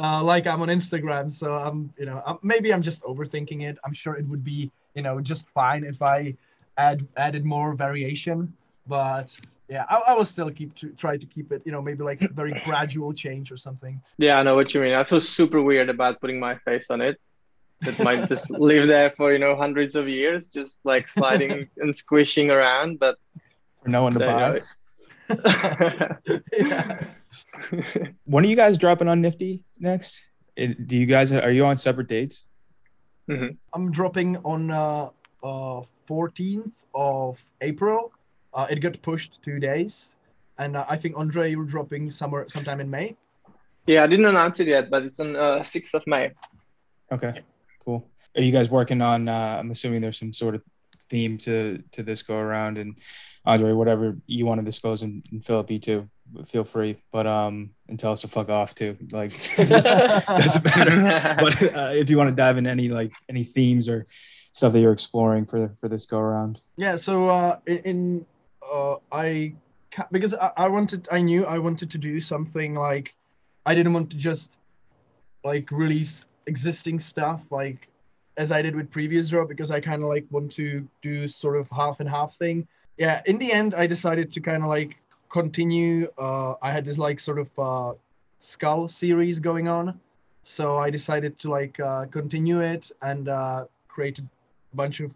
uh, 0.00 0.22
like 0.22 0.46
I'm 0.46 0.62
on 0.62 0.68
Instagram. 0.68 1.32
So 1.32 1.52
I'm, 1.52 1.92
you 1.98 2.06
know, 2.06 2.22
I'm, 2.26 2.38
maybe 2.42 2.72
I'm 2.72 2.82
just 2.82 3.02
overthinking 3.02 3.62
it. 3.68 3.78
I'm 3.84 3.92
sure 3.92 4.14
it 4.14 4.26
would 4.26 4.42
be, 4.42 4.70
you 4.94 5.02
know, 5.02 5.20
just 5.20 5.48
fine 5.50 5.84
if 5.84 6.00
I 6.02 6.34
add 6.78 7.06
added 7.16 7.44
more 7.44 7.74
variation, 7.74 8.52
but 8.86 9.36
yeah, 9.68 9.84
I, 9.88 10.02
I 10.08 10.14
will 10.14 10.24
still 10.24 10.50
keep 10.50 10.74
to 10.76 10.88
try 10.90 11.16
to 11.16 11.26
keep 11.26 11.52
it, 11.52 11.62
you 11.64 11.72
know, 11.72 11.82
maybe 11.82 12.02
like 12.02 12.22
a 12.22 12.28
very 12.28 12.52
gradual 12.64 13.12
change 13.12 13.52
or 13.52 13.56
something. 13.56 14.00
Yeah, 14.16 14.38
I 14.38 14.42
know 14.42 14.54
what 14.54 14.74
you 14.74 14.80
mean. 14.80 14.94
I 14.94 15.04
feel 15.04 15.20
super 15.20 15.62
weird 15.62 15.90
about 15.90 16.20
putting 16.20 16.40
my 16.40 16.56
face 16.56 16.90
on 16.90 17.00
it. 17.00 17.20
It 17.82 17.98
might 18.00 18.26
just 18.26 18.50
live 18.70 18.88
there 18.88 19.10
for 19.10 19.32
you 19.32 19.38
know 19.38 19.54
hundreds 19.54 19.94
of 19.94 20.08
years, 20.08 20.48
just 20.48 20.80
like 20.84 21.08
sliding 21.08 21.68
and 21.76 21.94
squishing 21.94 22.50
around. 22.50 22.98
But 22.98 23.16
For 23.82 23.90
no 23.90 24.02
one 24.02 24.14
to 24.14 24.18
you 24.18 24.26
buy. 24.26 24.60
know, 25.28 26.38
yeah. 26.52 27.04
When 28.24 28.44
are 28.44 28.48
you 28.48 28.56
guys 28.56 28.78
dropping 28.78 29.08
on 29.08 29.20
Nifty 29.20 29.64
next? 29.78 30.30
Do 30.56 30.96
you 30.96 31.06
guys 31.06 31.32
are 31.32 31.50
you 31.50 31.64
on 31.64 31.76
separate 31.76 32.08
dates? 32.08 32.46
I'm 33.72 33.92
dropping 33.92 34.36
on 34.38 34.70
uh, 34.70 35.10
uh 35.42 35.82
14th 36.08 36.72
of 36.94 37.42
April. 37.60 38.12
Uh, 38.52 38.66
it 38.68 38.80
got 38.80 39.00
pushed 39.02 39.40
two 39.42 39.60
days, 39.60 40.10
and 40.58 40.76
uh, 40.76 40.84
I 40.88 40.96
think 40.96 41.14
Andre, 41.16 41.52
you're 41.52 41.64
dropping 41.64 42.10
somewhere 42.10 42.46
sometime 42.48 42.80
in 42.80 42.90
May. 42.90 43.16
yeah, 43.86 44.02
I 44.02 44.08
didn't 44.08 44.26
announce 44.26 44.58
it 44.58 44.66
yet, 44.66 44.90
but 44.90 45.04
it's 45.04 45.20
on 45.20 45.36
uh, 45.36 45.62
sixth 45.62 45.94
of 45.94 46.02
May. 46.06 46.32
Okay, 47.12 47.42
cool. 47.84 48.08
Are 48.36 48.42
you 48.42 48.50
guys 48.50 48.68
working 48.70 49.00
on? 49.00 49.28
Uh, 49.28 49.58
I'm 49.60 49.70
assuming 49.70 50.00
there's 50.00 50.18
some 50.18 50.32
sort 50.32 50.56
of 50.56 50.62
theme 51.08 51.38
to 51.38 51.82
to 51.92 52.02
this 52.02 52.22
go 52.22 52.36
around, 52.36 52.76
and 52.76 52.98
Andre, 53.46 53.72
whatever 53.72 54.16
you 54.26 54.46
want 54.46 54.60
to 54.60 54.64
disclose, 54.64 55.04
and, 55.04 55.24
and 55.30 55.44
Philip, 55.44 55.70
you 55.70 55.78
too, 55.78 56.10
feel 56.46 56.64
free. 56.64 56.96
But 57.12 57.26
um, 57.26 57.70
and 57.88 57.98
tell 57.98 58.12
us 58.12 58.22
to 58.22 58.28
fuck 58.28 58.48
off 58.48 58.74
too. 58.74 58.96
Like 59.10 59.32
doesn't 59.56 60.64
matter. 60.64 61.36
But 61.40 61.62
uh, 61.62 61.90
if 61.92 62.10
you 62.10 62.16
want 62.16 62.28
to 62.28 62.34
dive 62.34 62.58
in 62.58 62.66
any 62.66 62.88
like 62.88 63.12
any 63.28 63.44
themes 63.44 63.88
or 63.88 64.06
stuff 64.52 64.72
that 64.72 64.80
you're 64.80 64.92
exploring 64.92 65.46
for 65.46 65.74
for 65.80 65.88
this 65.88 66.06
go 66.06 66.18
around. 66.18 66.60
Yeah. 66.76 66.96
So 66.96 67.28
uh, 67.28 67.58
in, 67.66 67.78
in 67.78 68.26
uh, 68.70 68.96
I 69.12 69.54
ca- 69.90 70.08
because 70.10 70.34
I, 70.34 70.52
I 70.56 70.68
wanted, 70.68 71.08
I 71.10 71.20
knew 71.20 71.44
I 71.44 71.58
wanted 71.58 71.90
to 71.90 71.98
do 71.98 72.20
something 72.20 72.74
like 72.74 73.14
I 73.66 73.74
didn't 73.74 73.92
want 73.92 74.10
to 74.10 74.16
just 74.16 74.52
like 75.44 75.70
release 75.70 76.26
existing 76.46 77.00
stuff 77.00 77.40
like 77.50 77.88
as 78.36 78.52
I 78.52 78.62
did 78.62 78.74
with 78.74 78.90
previous 78.90 79.28
drop 79.28 79.48
because 79.48 79.70
I 79.70 79.80
kind 79.80 80.02
of 80.02 80.08
like 80.08 80.26
want 80.30 80.52
to 80.52 80.86
do 81.02 81.28
sort 81.28 81.56
of 81.56 81.68
half 81.70 82.00
and 82.00 82.08
half 82.08 82.36
thing. 82.38 82.66
Yeah. 82.96 83.22
In 83.26 83.38
the 83.38 83.52
end, 83.52 83.74
I 83.74 83.86
decided 83.86 84.32
to 84.32 84.40
kind 84.40 84.62
of 84.62 84.68
like 84.68 84.96
continue. 85.30 86.08
Uh, 86.18 86.54
I 86.60 86.70
had 86.72 86.84
this 86.84 86.98
like 86.98 87.20
sort 87.20 87.38
of 87.38 87.48
uh, 87.58 87.92
skull 88.38 88.88
series 88.88 89.40
going 89.40 89.68
on, 89.68 89.98
so 90.42 90.76
I 90.76 90.90
decided 90.90 91.38
to 91.40 91.50
like 91.50 91.80
uh, 91.80 92.06
continue 92.06 92.60
it 92.60 92.90
and 93.00 93.28
uh, 93.28 93.64
create 93.88 94.18
a 94.18 94.22
bunch 94.74 95.00
of 95.00 95.12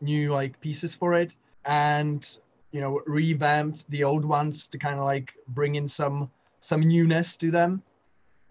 new 0.00 0.32
like 0.32 0.60
pieces 0.60 0.94
for 0.94 1.14
it 1.14 1.34
and 1.64 2.38
you 2.70 2.80
know 2.80 3.02
revamped 3.06 3.84
the 3.90 4.04
old 4.04 4.24
ones 4.24 4.68
to 4.68 4.78
kind 4.78 4.98
of 4.98 5.04
like 5.04 5.34
bring 5.48 5.74
in 5.74 5.88
some 5.88 6.30
some 6.60 6.82
newness 6.82 7.36
to 7.36 7.50
them 7.50 7.82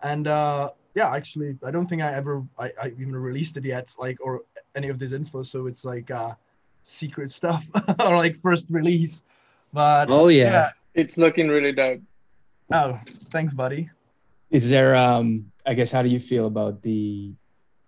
and 0.03 0.27
uh 0.27 0.69
yeah 0.93 1.09
actually 1.15 1.57
i 1.63 1.71
don't 1.71 1.87
think 1.87 2.01
i 2.01 2.13
ever 2.13 2.43
i, 2.59 2.71
I 2.81 2.87
even 2.99 3.15
released 3.15 3.55
it 3.55 3.63
yet 3.63 3.95
like 3.97 4.17
or 4.19 4.41
any 4.75 4.89
of 4.89 4.99
this 4.99 5.13
info 5.13 5.43
so 5.43 5.67
it's 5.67 5.85
like 5.85 6.11
uh 6.11 6.33
secret 6.83 7.31
stuff 7.31 7.63
or 7.99 8.17
like 8.17 8.41
first 8.41 8.67
release 8.69 9.23
but 9.73 10.09
Oh 10.09 10.27
yeah. 10.27 10.71
It's 10.97 11.17
looking 11.17 11.47
really 11.47 11.71
dope. 11.71 12.01
oh 12.73 12.99
thanks 13.31 13.53
buddy 13.53 13.89
Is 14.49 14.69
there 14.69 14.95
um 14.95 15.51
I 15.65 15.73
guess 15.73 15.91
how 15.91 16.01
do 16.01 16.09
you 16.09 16.19
feel 16.19 16.47
about 16.47 16.81
the 16.81 17.33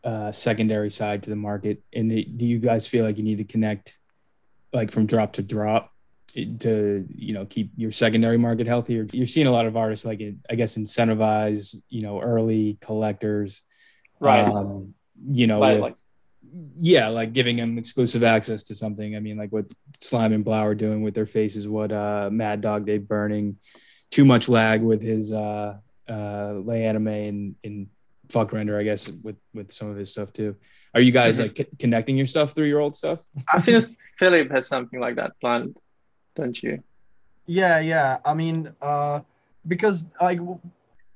uh 0.04 0.32
secondary 0.32 0.92
side 0.92 1.24
to 1.24 1.30
the 1.30 1.36
market 1.36 1.82
and 1.94 2.10
the, 2.10 2.24
do 2.24 2.46
you 2.46 2.60
guys 2.60 2.88
feel 2.88 3.04
like 3.04 3.18
you 3.18 3.24
need 3.24 3.40
to 3.40 3.44
connect 3.44 3.98
like 4.72 4.92
from 4.92 5.06
drop 5.06 5.34
to 5.34 5.42
drop 5.42 5.92
to 6.60 7.06
you 7.14 7.34
know 7.34 7.46
keep 7.48 7.72
your 7.76 7.92
secondary 7.92 8.38
market 8.38 8.68
healthy 8.68 9.00
or 9.00 9.08
you're 9.12 9.26
seeing 9.26 9.48
a 9.48 9.52
lot 9.52 9.66
of 9.66 9.76
artists 9.76 10.06
like 10.06 10.22
it, 10.22 10.36
I 10.50 10.56
guess 10.56 10.78
incentivize 10.78 11.76
you 11.90 12.04
know 12.04 12.22
early 12.22 12.78
collectors 12.80 13.64
Right. 14.22 14.48
um, 14.48 14.94
you 15.28 15.48
know 15.48 15.60
By, 15.60 15.74
with- 15.74 15.82
like- 15.82 15.94
yeah 16.78 17.08
like 17.08 17.34
giving 17.34 17.58
them 17.58 17.78
exclusive 17.78 18.24
access 18.24 18.64
to 18.64 18.76
something 18.76 19.16
I 19.16 19.20
mean 19.20 19.38
like 19.38 19.52
what 19.52 19.66
Slime 20.02 20.34
and 20.34 20.44
3LAU 20.46 20.64
are 20.64 20.76
doing 20.76 21.02
with 21.04 21.14
their 21.14 21.26
faces 21.26 21.68
what 21.68 21.92
uh 21.92 22.30
Mad 22.32 22.62
Dog 22.62 22.86
Dave 22.86 23.08
Burning 23.08 23.58
too 24.12 24.26
much 24.26 24.50
lag 24.50 24.82
with 24.82 25.02
his 25.02 25.32
uh 25.34 25.78
uh 26.10 26.54
lay 26.54 26.86
anime 26.86 27.08
and 27.08 27.56
in 27.64 27.88
Fvckrender 28.30 28.80
i 28.80 28.84
guess 28.84 29.10
with 29.24 29.38
with 29.54 29.72
some 29.72 29.90
of 29.90 29.98
his 29.98 30.12
stuff 30.12 30.32
too 30.34 30.56
are 30.94 31.02
you 31.02 31.12
guys 31.12 31.38
Mhm. 31.38 31.42
like 31.44 31.58
c- 31.58 31.68
connecting 31.80 32.16
your 32.18 32.28
stuff 32.28 32.54
through 32.54 32.68
your 32.68 32.80
old 32.80 32.96
stuff 32.96 33.26
I 33.54 33.60
feel 33.62 33.82
Philip 34.18 34.52
has 34.52 34.68
something 34.68 35.00
like 35.00 35.16
that 35.16 35.32
planned, 35.40 35.76
don't 36.36 36.62
you? 36.62 36.84
Yeah, 37.46 37.80
yeah. 37.80 38.18
I 38.26 38.34
mean, 38.34 38.70
uh, 38.82 39.22
because 39.66 40.06
like 40.20 40.40
w- 40.40 40.60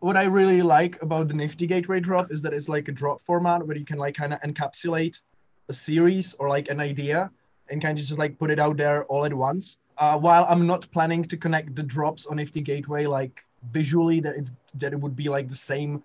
what 0.04 0.18
I 0.18 0.24
really 0.24 0.62
like 0.62 1.02
about 1.02 1.30
the 1.30 1.34
Nifty 1.34 1.66
Gateway 1.66 2.02
drop 2.02 2.30
is 2.30 2.42
that 2.42 2.54
it's 2.54 2.68
like 2.68 2.89
a 2.89 2.92
drop 2.92 3.22
format 3.26 3.66
where 3.66 3.78
you 3.78 3.86
can 3.86 3.98
like 3.98 4.16
kind 4.16 4.34
of 4.34 4.42
encapsulate 4.42 5.22
a 5.70 5.74
series 5.74 6.34
or 6.39 6.50
like 6.50 6.68
an 6.68 6.82
idea 6.82 7.32
and 7.70 7.82
kind 7.82 7.98
of 7.98 8.04
just 8.04 8.20
like 8.20 8.38
put 8.38 8.52
it 8.52 8.60
out 8.60 8.76
there 8.76 9.06
all 9.06 9.24
at 9.24 9.34
once. 9.34 9.78
Uh, 9.98 10.18
while 10.18 10.46
I'm 10.50 10.68
not 10.68 10.92
planning 10.92 11.24
to 11.24 11.38
connect 11.38 11.74
the 11.74 11.84
drops 11.84 12.26
on 12.26 12.36
Nifty 12.36 12.60
Gateway 12.60 13.06
like 13.06 13.46
visually, 13.72 14.20
that 14.20 14.36
it's 14.36 14.52
that 14.76 14.92
it 14.92 15.00
would 15.00 15.16
be 15.16 15.30
like 15.30 15.48
the 15.48 15.56
same 15.56 16.04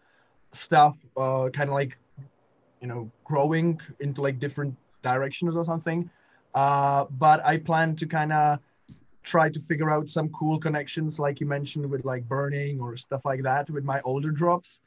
stuff, 0.52 0.96
uh, 1.16 1.48
kind 1.52 1.68
of 1.68 1.74
like 1.74 1.98
you 2.80 2.86
know 2.86 3.10
growing 3.24 3.80
into 3.98 4.22
like 4.22 4.38
different 4.38 4.76
directions 5.02 5.56
or 5.56 5.64
something. 5.64 6.08
Uh, 6.54 7.06
but 7.18 7.44
I 7.44 7.58
plan 7.58 7.96
to 7.96 8.06
kind 8.06 8.32
of 8.32 8.60
try 9.28 9.48
to 9.48 9.60
figure 9.60 9.90
out 9.90 10.08
some 10.08 10.28
cool 10.30 10.58
connections 10.58 11.18
like 11.18 11.38
you 11.40 11.46
mentioned 11.46 11.86
with 11.88 12.04
like 12.04 12.26
burning 12.26 12.80
or 12.80 12.96
stuff 12.96 13.22
like 13.24 13.42
that 13.42 13.68
with 13.68 13.84
my 13.84 14.00
older 14.02 14.30
drops 14.30 14.80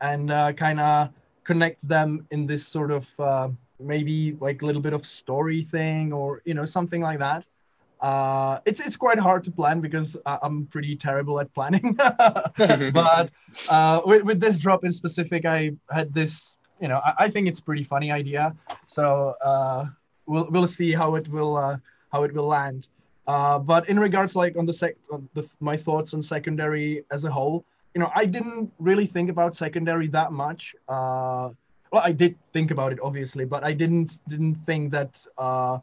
and 0.00 0.30
uh, 0.30 0.52
kind 0.52 0.80
of 0.80 1.10
connect 1.44 1.86
them 1.86 2.26
in 2.30 2.46
this 2.46 2.66
sort 2.66 2.90
of 2.90 3.08
uh, 3.18 3.48
maybe 3.78 4.36
like 4.40 4.62
a 4.62 4.66
little 4.66 4.82
bit 4.82 4.92
of 4.92 5.06
story 5.06 5.62
thing 5.62 6.12
or 6.12 6.42
you 6.44 6.54
know 6.54 6.64
something 6.64 7.00
like 7.00 7.20
that. 7.20 7.44
Uh, 8.00 8.58
it's 8.66 8.80
it's 8.80 8.96
quite 8.96 9.18
hard 9.18 9.44
to 9.44 9.50
plan 9.50 9.80
because 9.80 10.16
I- 10.26 10.38
I'm 10.42 10.66
pretty 10.66 10.96
terrible 10.96 11.40
at 11.40 11.54
planning. 11.54 11.96
But 12.92 13.30
uh, 13.68 14.00
with, 14.04 14.22
with 14.24 14.40
this 14.40 14.58
drop 14.58 14.84
in 14.84 14.92
specific 14.92 15.44
I 15.44 15.72
had 15.90 16.12
this 16.12 16.56
you 16.80 16.88
know 16.88 17.00
I, 17.04 17.12
I 17.24 17.30
think 17.30 17.46
it's 17.48 17.60
pretty 17.60 17.84
funny 17.84 18.10
idea. 18.10 18.54
So 18.86 19.34
uh, 19.40 19.86
we'll 20.26 20.48
we'll 20.50 20.66
see 20.66 20.92
how 20.92 21.14
it 21.14 21.28
will 21.28 21.56
uh, 21.56 21.76
how 22.12 22.24
it 22.24 22.34
will 22.34 22.48
land 22.48 22.88
uh, 23.26 23.58
but 23.58 23.88
in 23.88 23.98
regards 23.98 24.36
like 24.36 24.56
on 24.56 24.66
the 24.66 24.72
sec 24.72 24.94
on 25.12 25.28
the, 25.34 25.48
my 25.60 25.76
thoughts 25.76 26.14
on 26.14 26.22
secondary 26.22 27.04
as 27.10 27.24
a 27.24 27.30
whole 27.30 27.64
you 27.94 28.00
know 28.00 28.10
i 28.14 28.24
didn't 28.24 28.70
really 28.78 29.06
think 29.06 29.30
about 29.30 29.56
secondary 29.56 30.08
that 30.08 30.32
much. 30.32 30.74
Uh, 30.88 31.50
well 31.92 32.02
i 32.04 32.12
did 32.12 32.36
think 32.52 32.70
about 32.70 32.92
it 32.92 32.98
obviously 33.02 33.44
but 33.44 33.62
i 33.64 33.72
didn't 33.72 34.18
didn't 34.28 34.56
think 34.66 34.90
that 34.90 35.24
uh, 35.38 35.78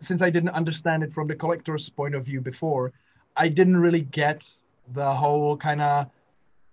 since 0.00 0.22
i 0.22 0.30
didn't 0.30 0.50
understand 0.50 1.02
it 1.02 1.12
from 1.12 1.26
the 1.26 1.34
collector's 1.34 1.88
point 1.88 2.14
of 2.14 2.24
view 2.24 2.40
before 2.40 2.92
i 3.36 3.48
didn't 3.48 3.76
really 3.76 4.02
get 4.02 4.48
the 4.94 5.12
whole 5.14 5.56
kind 5.56 5.80
of 5.82 6.06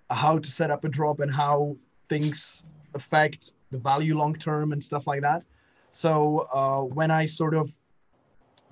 how 0.09 0.37
to 0.37 0.51
set 0.51 0.71
up 0.71 0.83
a 0.83 0.89
drop 0.89 1.19
and 1.19 1.33
how 1.33 1.75
things 2.09 2.63
affect 2.93 3.53
the 3.71 3.77
value 3.77 4.17
long 4.17 4.35
term 4.35 4.71
and 4.71 4.83
stuff 4.83 5.07
like 5.07 5.21
that. 5.21 5.43
So 5.91 6.47
uh, 6.53 6.81
when 6.81 7.11
i 7.11 7.25
sort 7.25 7.53
of 7.53 7.71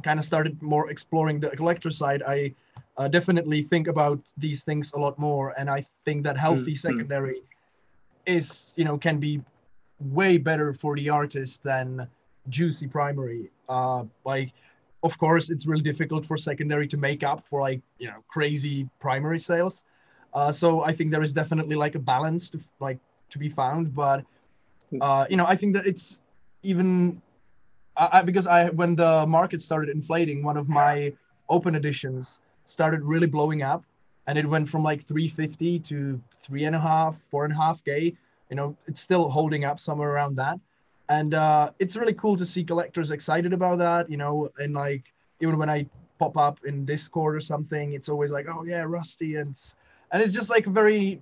kind 0.04 0.20
of 0.20 0.26
started 0.26 0.62
more 0.62 0.90
exploring 0.90 1.40
the 1.40 1.50
collector 1.50 1.92
side, 1.92 2.22
I 2.28 2.54
uh, 2.98 3.08
definitely 3.08 3.64
think 3.64 3.88
about 3.88 4.20
these 4.38 4.64
things 4.64 4.94
a 4.94 5.00
lot 5.00 5.18
more, 5.18 5.54
and 5.58 5.70
I 5.70 5.86
think 6.06 6.24
that 6.24 6.38
healthy 6.38 6.74
Mhm. 6.74 6.80
secondary 6.80 7.42
is, 8.26 8.74
you 8.76 8.86
know, 8.86 8.98
can 8.98 9.20
be 9.20 9.42
way 10.00 10.38
better 10.38 10.74
for 10.74 10.96
the 10.96 11.10
artist 11.10 11.64
than 11.64 12.08
juicy 12.50 12.88
primary. 12.88 13.50
Uh, 13.70 14.04
like, 14.26 14.52
of 15.04 15.18
course, 15.18 15.50
it's 15.50 15.66
really 15.66 15.84
difficult 15.84 16.26
for 16.26 16.38
secondary 16.38 16.88
to 16.88 16.98
make 16.98 17.24
up 17.24 17.44
for 17.50 17.62
like, 17.62 17.82
you 18.00 18.08
know, 18.08 18.24
crazy 18.28 18.88
primary 19.00 19.40
sales. 19.40 19.84
Uh, 20.34 20.52
so 20.52 20.84
I 20.84 20.94
think 20.94 21.12
there 21.12 21.24
is 21.24 21.34
definitely 21.34 21.76
like 21.76 21.96
a 21.96 22.00
balance 22.00 22.50
to 22.52 22.60
like 22.80 23.00
to 23.30 23.40
be 23.40 23.50
found, 23.50 23.94
but 23.94 24.24
uh, 25.02 25.26
you 25.30 25.38
know, 25.38 25.46
I 25.46 25.56
think 25.56 25.74
that 25.76 25.86
it's 25.88 26.20
even 26.64 27.22
I, 27.96 28.22
because 28.22 28.48
I 28.48 28.70
when 28.70 28.96
the 28.96 29.26
market 29.28 29.62
started 29.62 29.90
inflating, 29.90 30.44
one 30.44 30.58
of 30.58 30.68
my 30.68 31.14
open 31.50 31.76
editions 31.76 32.40
started 32.66 33.02
really 33.02 33.28
blowing 33.28 33.62
up, 33.62 33.84
and 34.28 34.38
it 34.38 34.48
went 34.48 34.68
from 34.68 34.84
like 34.84 35.04
350 35.06 35.80
to 35.80 36.22
three 36.38 36.66
and 36.66 36.76
a 36.76 36.80
half, 36.80 37.18
four 37.30 37.46
and 37.46 37.54
a 37.54 37.58
half 37.58 37.84
K. 37.84 38.16
You 38.50 38.56
know, 38.56 38.76
it's 38.88 39.02
still 39.02 39.30
holding 39.30 39.66
up 39.66 39.80
somewhere 39.80 40.10
around 40.10 40.36
that, 40.38 40.60
and 41.10 41.34
uh, 41.34 41.72
it's 41.80 41.96
really 41.96 42.14
cool 42.14 42.36
to 42.38 42.46
see 42.46 42.64
collectors 42.64 43.12
excited 43.12 43.54
about 43.54 43.78
that. 43.80 44.10
You 44.10 44.18
know, 44.18 44.50
and 44.58 44.74
like 44.74 45.04
even 45.40 45.58
when 45.58 45.70
I 45.70 45.86
pop 46.20 46.38
up 46.38 46.60
in 46.66 46.86
Discord 46.86 47.36
or 47.36 47.42
something, 47.42 47.94
it's 47.94 48.10
always 48.10 48.32
like, 48.32 48.48
oh 48.50 48.64
yeah, 48.64 48.84
Rusty, 48.84 49.36
and 49.36 49.56
and 50.12 50.22
it's 50.22 50.34
just 50.34 50.50
like 50.50 50.66
very 50.66 51.22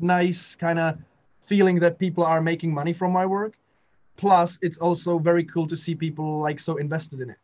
nice 0.00 0.56
kind 0.56 0.78
of 0.78 0.98
feeling 1.40 1.80
that 1.80 1.98
people 1.98 2.24
are 2.24 2.40
making 2.40 2.72
money 2.72 2.92
from 2.92 3.12
my 3.12 3.26
work. 3.26 3.54
Plus, 4.18 4.58
it's 4.60 4.78
also 4.78 5.18
very 5.18 5.44
cool 5.44 5.66
to 5.66 5.76
see 5.76 5.94
people 5.94 6.40
like 6.40 6.60
so 6.60 6.76
invested 6.76 7.20
in 7.20 7.30
it. 7.30 7.38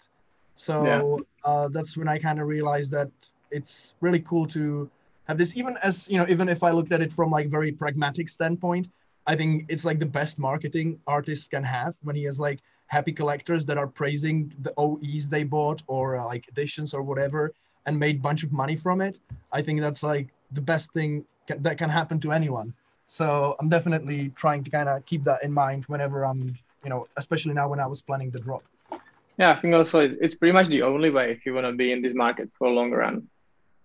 So 0.57 0.85
yeah. 0.85 1.51
uh, 1.51 1.69
that's 1.69 1.97
when 1.97 2.09
I 2.09 2.19
kind 2.19 2.41
of 2.41 2.47
realized 2.47 2.91
that 2.91 3.11
it's 3.51 3.95
really 4.01 4.21
cool 4.21 4.47
to 4.49 4.91
have 5.29 5.39
this. 5.39 5.57
Even 5.57 5.79
as 5.83 6.09
you 6.11 6.19
know, 6.19 6.27
even 6.29 6.49
if 6.49 6.63
I 6.63 6.71
looked 6.71 6.93
at 6.93 7.01
it 7.01 7.13
from 7.13 7.31
like 7.31 7.49
very 7.49 7.73
pragmatic 7.73 8.29
standpoint, 8.29 8.89
I 9.27 9.37
think 9.37 9.67
it's 9.69 9.85
like 9.85 9.99
the 9.99 10.13
best 10.21 10.39
marketing 10.39 10.99
artists 11.07 11.49
can 11.49 11.65
have 11.65 11.95
when 12.03 12.17
he 12.17 12.25
has 12.25 12.39
like 12.39 12.61
happy 12.89 13.13
collectors 13.13 13.65
that 13.67 13.79
are 13.79 13.87
praising 13.87 14.53
the 14.63 14.73
OEs 14.77 15.29
they 15.29 15.45
bought 15.45 15.83
or 15.87 16.17
uh, 16.17 16.27
like 16.27 16.47
editions 16.49 16.93
or 16.93 17.03
whatever 17.03 17.53
and 17.87 17.99
made 17.99 18.21
bunch 18.21 18.43
of 18.43 18.53
money 18.53 18.77
from 18.77 19.01
it. 19.01 19.19
I 19.53 19.63
think 19.63 19.81
that's 19.81 20.03
like 20.03 20.29
the 20.53 20.61
best 20.61 20.93
thing 20.93 21.25
ca- 21.49 21.57
that 21.61 21.79
can 21.79 21.91
happen 21.91 22.21
to 22.21 22.33
anyone. 22.33 22.75
So 23.07 23.57
I'm 23.61 23.69
definitely 23.69 24.31
trying 24.31 24.65
to 24.65 24.71
kind 24.71 24.89
of 24.89 25.05
keep 25.07 25.25
that 25.25 25.43
in 25.43 25.53
mind 25.53 25.85
whenever 25.87 26.25
I'm, 26.25 26.57
you 26.85 26.91
know, 26.91 27.07
especially 27.17 27.55
now 27.55 27.69
when 27.69 27.81
I 27.81 27.87
was 27.87 28.03
planning 28.03 28.31
the 28.31 28.39
drop. 28.39 28.63
Yeah, 29.39 29.51
I 29.51 29.61
think 29.61 29.75
also 29.75 30.01
it's 30.01 30.35
pretty 30.35 30.53
much 30.53 30.69
the 30.69 30.83
only 30.83 31.11
way 31.11 31.33
if 31.33 31.45
you 31.45 31.55
want 31.55 31.67
to 31.67 31.73
be 31.73 31.91
in 31.93 32.03
this 32.03 32.15
market 32.15 32.51
for 32.57 32.69
a 32.69 32.71
longer 32.71 32.99
run. 32.99 33.29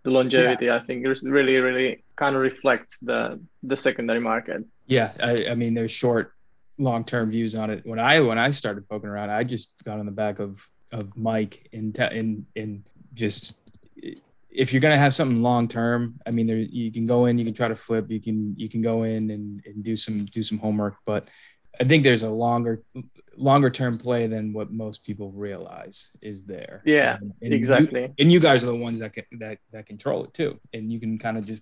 The 0.03 0.11
longevity, 0.11 0.65
yeah. 0.65 0.77
I 0.77 0.79
think, 0.79 1.05
is 1.05 1.27
really, 1.27 1.57
really 1.57 2.03
kind 2.15 2.35
of 2.35 2.41
reflects 2.41 2.99
the 2.99 3.39
the 3.63 3.75
secondary 3.75 4.19
market. 4.19 4.63
Yeah, 4.87 5.11
I, 5.21 5.47
I 5.49 5.55
mean, 5.55 5.73
there's 5.73 5.91
short, 5.91 6.33
long 6.77 7.03
term 7.03 7.31
views 7.31 7.55
on 7.55 7.69
it. 7.69 7.85
When 7.85 7.99
I 7.99 8.19
when 8.21 8.37
I 8.37 8.51
started 8.51 8.87
poking 8.87 9.09
around, 9.09 9.31
I 9.31 9.43
just 9.43 9.83
got 9.83 9.99
on 9.99 10.05
the 10.05 10.11
back 10.11 10.39
of 10.39 10.65
of 10.91 11.17
Mike 11.17 11.67
in 11.71 11.93
in 12.11 12.45
in 12.55 12.83
just 13.13 13.53
if 14.49 14.73
you're 14.73 14.81
gonna 14.81 14.97
have 14.97 15.13
something 15.13 15.41
long 15.41 15.67
term, 15.67 16.19
I 16.25 16.31
mean, 16.31 16.47
there 16.47 16.57
you 16.57 16.91
can 16.91 17.05
go 17.05 17.25
in, 17.25 17.37
you 17.37 17.45
can 17.45 17.53
try 17.53 17.67
to 17.67 17.75
flip, 17.75 18.09
you 18.09 18.19
can 18.19 18.55
you 18.57 18.69
can 18.69 18.81
go 18.81 19.03
in 19.03 19.31
and, 19.31 19.61
and 19.65 19.83
do 19.83 19.95
some 19.95 20.25
do 20.25 20.43
some 20.43 20.57
homework, 20.57 20.97
but 21.05 21.29
I 21.79 21.85
think 21.85 22.03
there's 22.03 22.23
a 22.23 22.29
longer 22.29 22.83
longer 23.35 23.69
term 23.69 23.97
play 23.97 24.27
than 24.27 24.51
what 24.51 24.71
most 24.71 25.05
people 25.05 25.31
realize 25.31 26.15
is 26.21 26.43
there. 26.43 26.83
Yeah, 26.85 27.17
and, 27.21 27.33
and 27.41 27.53
exactly. 27.53 28.01
You, 28.01 28.13
and 28.19 28.31
you 28.31 28.39
guys 28.39 28.63
are 28.63 28.67
the 28.67 28.75
ones 28.75 28.99
that 28.99 29.13
can 29.13 29.25
that 29.39 29.59
that 29.71 29.85
control 29.85 30.23
it 30.23 30.33
too, 30.33 30.59
and 30.73 30.91
you 30.91 30.99
can 30.99 31.17
kind 31.17 31.37
of 31.37 31.45
just 31.45 31.61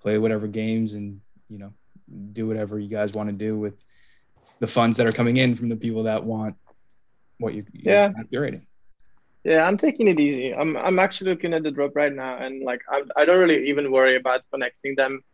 play 0.00 0.18
whatever 0.18 0.46
games 0.46 0.94
and 0.94 1.20
you 1.48 1.58
know 1.58 1.72
do 2.32 2.46
whatever 2.48 2.78
you 2.78 2.88
guys 2.88 3.12
want 3.12 3.28
to 3.28 3.32
do 3.32 3.58
with 3.58 3.74
the 4.58 4.66
funds 4.66 4.96
that 4.96 5.06
are 5.06 5.12
coming 5.12 5.36
in 5.36 5.54
from 5.54 5.68
the 5.68 5.76
people 5.76 6.04
that 6.04 6.22
want 6.22 6.56
what 7.38 7.54
you 7.54 7.64
yeah 7.72 8.10
you're 8.30 8.42
curating. 8.42 8.62
Yeah, 9.44 9.64
I'm 9.66 9.76
taking 9.76 10.06
it 10.06 10.20
easy. 10.20 10.54
I'm 10.54 10.76
I'm 10.76 10.98
actually 10.98 11.32
looking 11.32 11.52
at 11.52 11.64
the 11.64 11.70
drop 11.70 11.96
right 11.96 12.12
now, 12.12 12.36
and 12.38 12.62
like 12.62 12.80
I 12.88 13.02
I 13.16 13.24
don't 13.24 13.40
really 13.40 13.68
even 13.68 13.90
worry 13.90 14.16
about 14.16 14.42
connecting 14.52 14.94
them, 14.94 15.24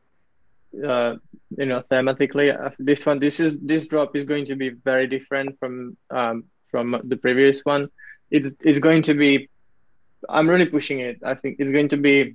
uh, 0.86 1.16
you 1.56 1.66
know, 1.66 1.82
thematically. 1.90 2.74
This 2.78 3.06
one, 3.06 3.18
this 3.18 3.40
is 3.40 3.54
this 3.60 3.88
drop 3.88 4.16
is 4.16 4.24
going 4.24 4.44
to 4.46 4.56
be 4.56 4.70
very 4.70 5.06
different 5.06 5.58
from 5.58 5.96
um 6.10 6.44
from 6.70 7.00
the 7.04 7.16
previous 7.16 7.64
one. 7.64 7.88
It's 8.30 8.52
it's 8.62 8.78
going 8.78 9.02
to 9.02 9.14
be. 9.14 9.48
I'm 10.28 10.48
really 10.48 10.66
pushing 10.66 11.00
it. 11.00 11.20
I 11.24 11.34
think 11.34 11.56
it's 11.58 11.70
going 11.70 11.88
to 11.90 11.96
be 11.96 12.34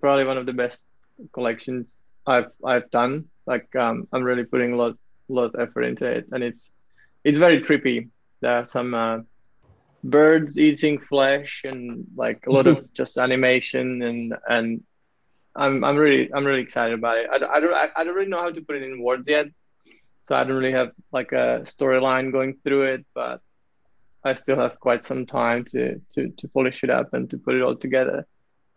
probably 0.00 0.24
one 0.24 0.38
of 0.38 0.46
the 0.46 0.52
best 0.52 0.88
collections 1.32 2.04
I've 2.26 2.50
I've 2.64 2.90
done. 2.90 3.26
Like 3.46 3.74
um, 3.76 4.08
I'm 4.12 4.22
really 4.22 4.44
putting 4.44 4.72
a 4.72 4.76
lot 4.76 4.96
lot 5.28 5.54
of 5.54 5.60
effort 5.60 5.82
into 5.82 6.06
it, 6.06 6.26
and 6.32 6.42
it's 6.42 6.72
it's 7.24 7.38
very 7.38 7.60
trippy. 7.60 8.08
There 8.40 8.58
are 8.58 8.66
some. 8.66 8.94
Uh, 8.94 9.18
birds 10.04 10.58
eating 10.60 10.98
flesh 10.98 11.62
and 11.64 12.06
like 12.14 12.46
a 12.46 12.52
lot 12.52 12.66
of 12.66 12.92
just 12.92 13.16
animation 13.16 14.02
and 14.02 14.34
and 14.48 14.82
I'm 15.56 15.84
I'm 15.84 15.96
really 15.96 16.32
I'm 16.32 16.44
really 16.44 16.62
excited 16.62 16.98
about 16.98 17.18
it. 17.18 17.28
I, 17.30 17.36
I 17.36 17.60
don't 17.60 17.74
I, 17.74 18.04
don't 18.04 18.14
really 18.14 18.28
know 18.28 18.40
how 18.40 18.50
to 18.50 18.60
put 18.60 18.76
it 18.76 18.82
in 18.82 19.00
words 19.00 19.28
yet, 19.28 19.46
so 20.24 20.34
I 20.34 20.44
don't 20.44 20.56
really 20.56 20.72
have 20.72 20.92
like 21.12 21.32
a 21.32 21.60
storyline 21.62 22.32
going 22.32 22.58
through 22.64 22.82
it, 22.94 23.06
but 23.14 23.40
I 24.24 24.34
still 24.34 24.56
have 24.56 24.80
quite 24.80 25.04
some 25.04 25.26
time 25.26 25.64
to 25.66 26.00
to 26.14 26.28
to 26.28 26.48
polish 26.48 26.82
it 26.82 26.90
up 26.90 27.14
and 27.14 27.30
to 27.30 27.38
put 27.38 27.54
it 27.54 27.62
all 27.62 27.76
together. 27.76 28.26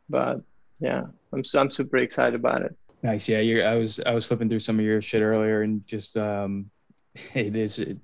But 0.09 0.41
yeah, 0.79 1.05
I'm 1.33 1.43
I'm 1.55 1.71
super 1.71 1.97
excited 1.97 2.35
about 2.35 2.61
it. 2.61 2.75
Nice, 3.01 3.29
yeah. 3.29 3.39
You're, 3.39 3.67
I 3.67 3.75
was 3.75 3.99
I 3.99 4.13
was 4.13 4.27
flipping 4.27 4.49
through 4.49 4.59
some 4.59 4.79
of 4.79 4.85
your 4.85 5.01
shit 5.01 5.21
earlier 5.21 5.61
and 5.61 5.85
just 5.87 6.17
um, 6.17 6.69
it 7.33 7.55
is 7.55 7.79
it, 7.79 7.97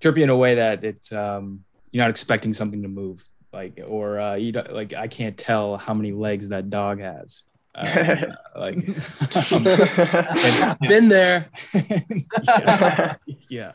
trippy 0.00 0.22
in 0.22 0.30
a 0.30 0.36
way 0.36 0.56
that 0.56 0.84
it's 0.84 1.12
um 1.12 1.64
you're 1.90 2.04
not 2.04 2.10
expecting 2.10 2.52
something 2.52 2.82
to 2.82 2.88
move 2.88 3.26
like 3.52 3.80
or 3.86 4.20
uh, 4.20 4.34
you 4.34 4.52
don't 4.52 4.72
like 4.72 4.94
I 4.94 5.08
can't 5.08 5.36
tell 5.36 5.76
how 5.76 5.94
many 5.94 6.12
legs 6.12 6.48
that 6.48 6.70
dog 6.70 7.00
has. 7.00 7.44
Uh, 7.76 8.16
like 8.56 8.76
and, 9.52 10.78
been 10.80 11.08
there. 11.08 11.46
yeah. 11.74 13.16
yeah. 13.50 13.72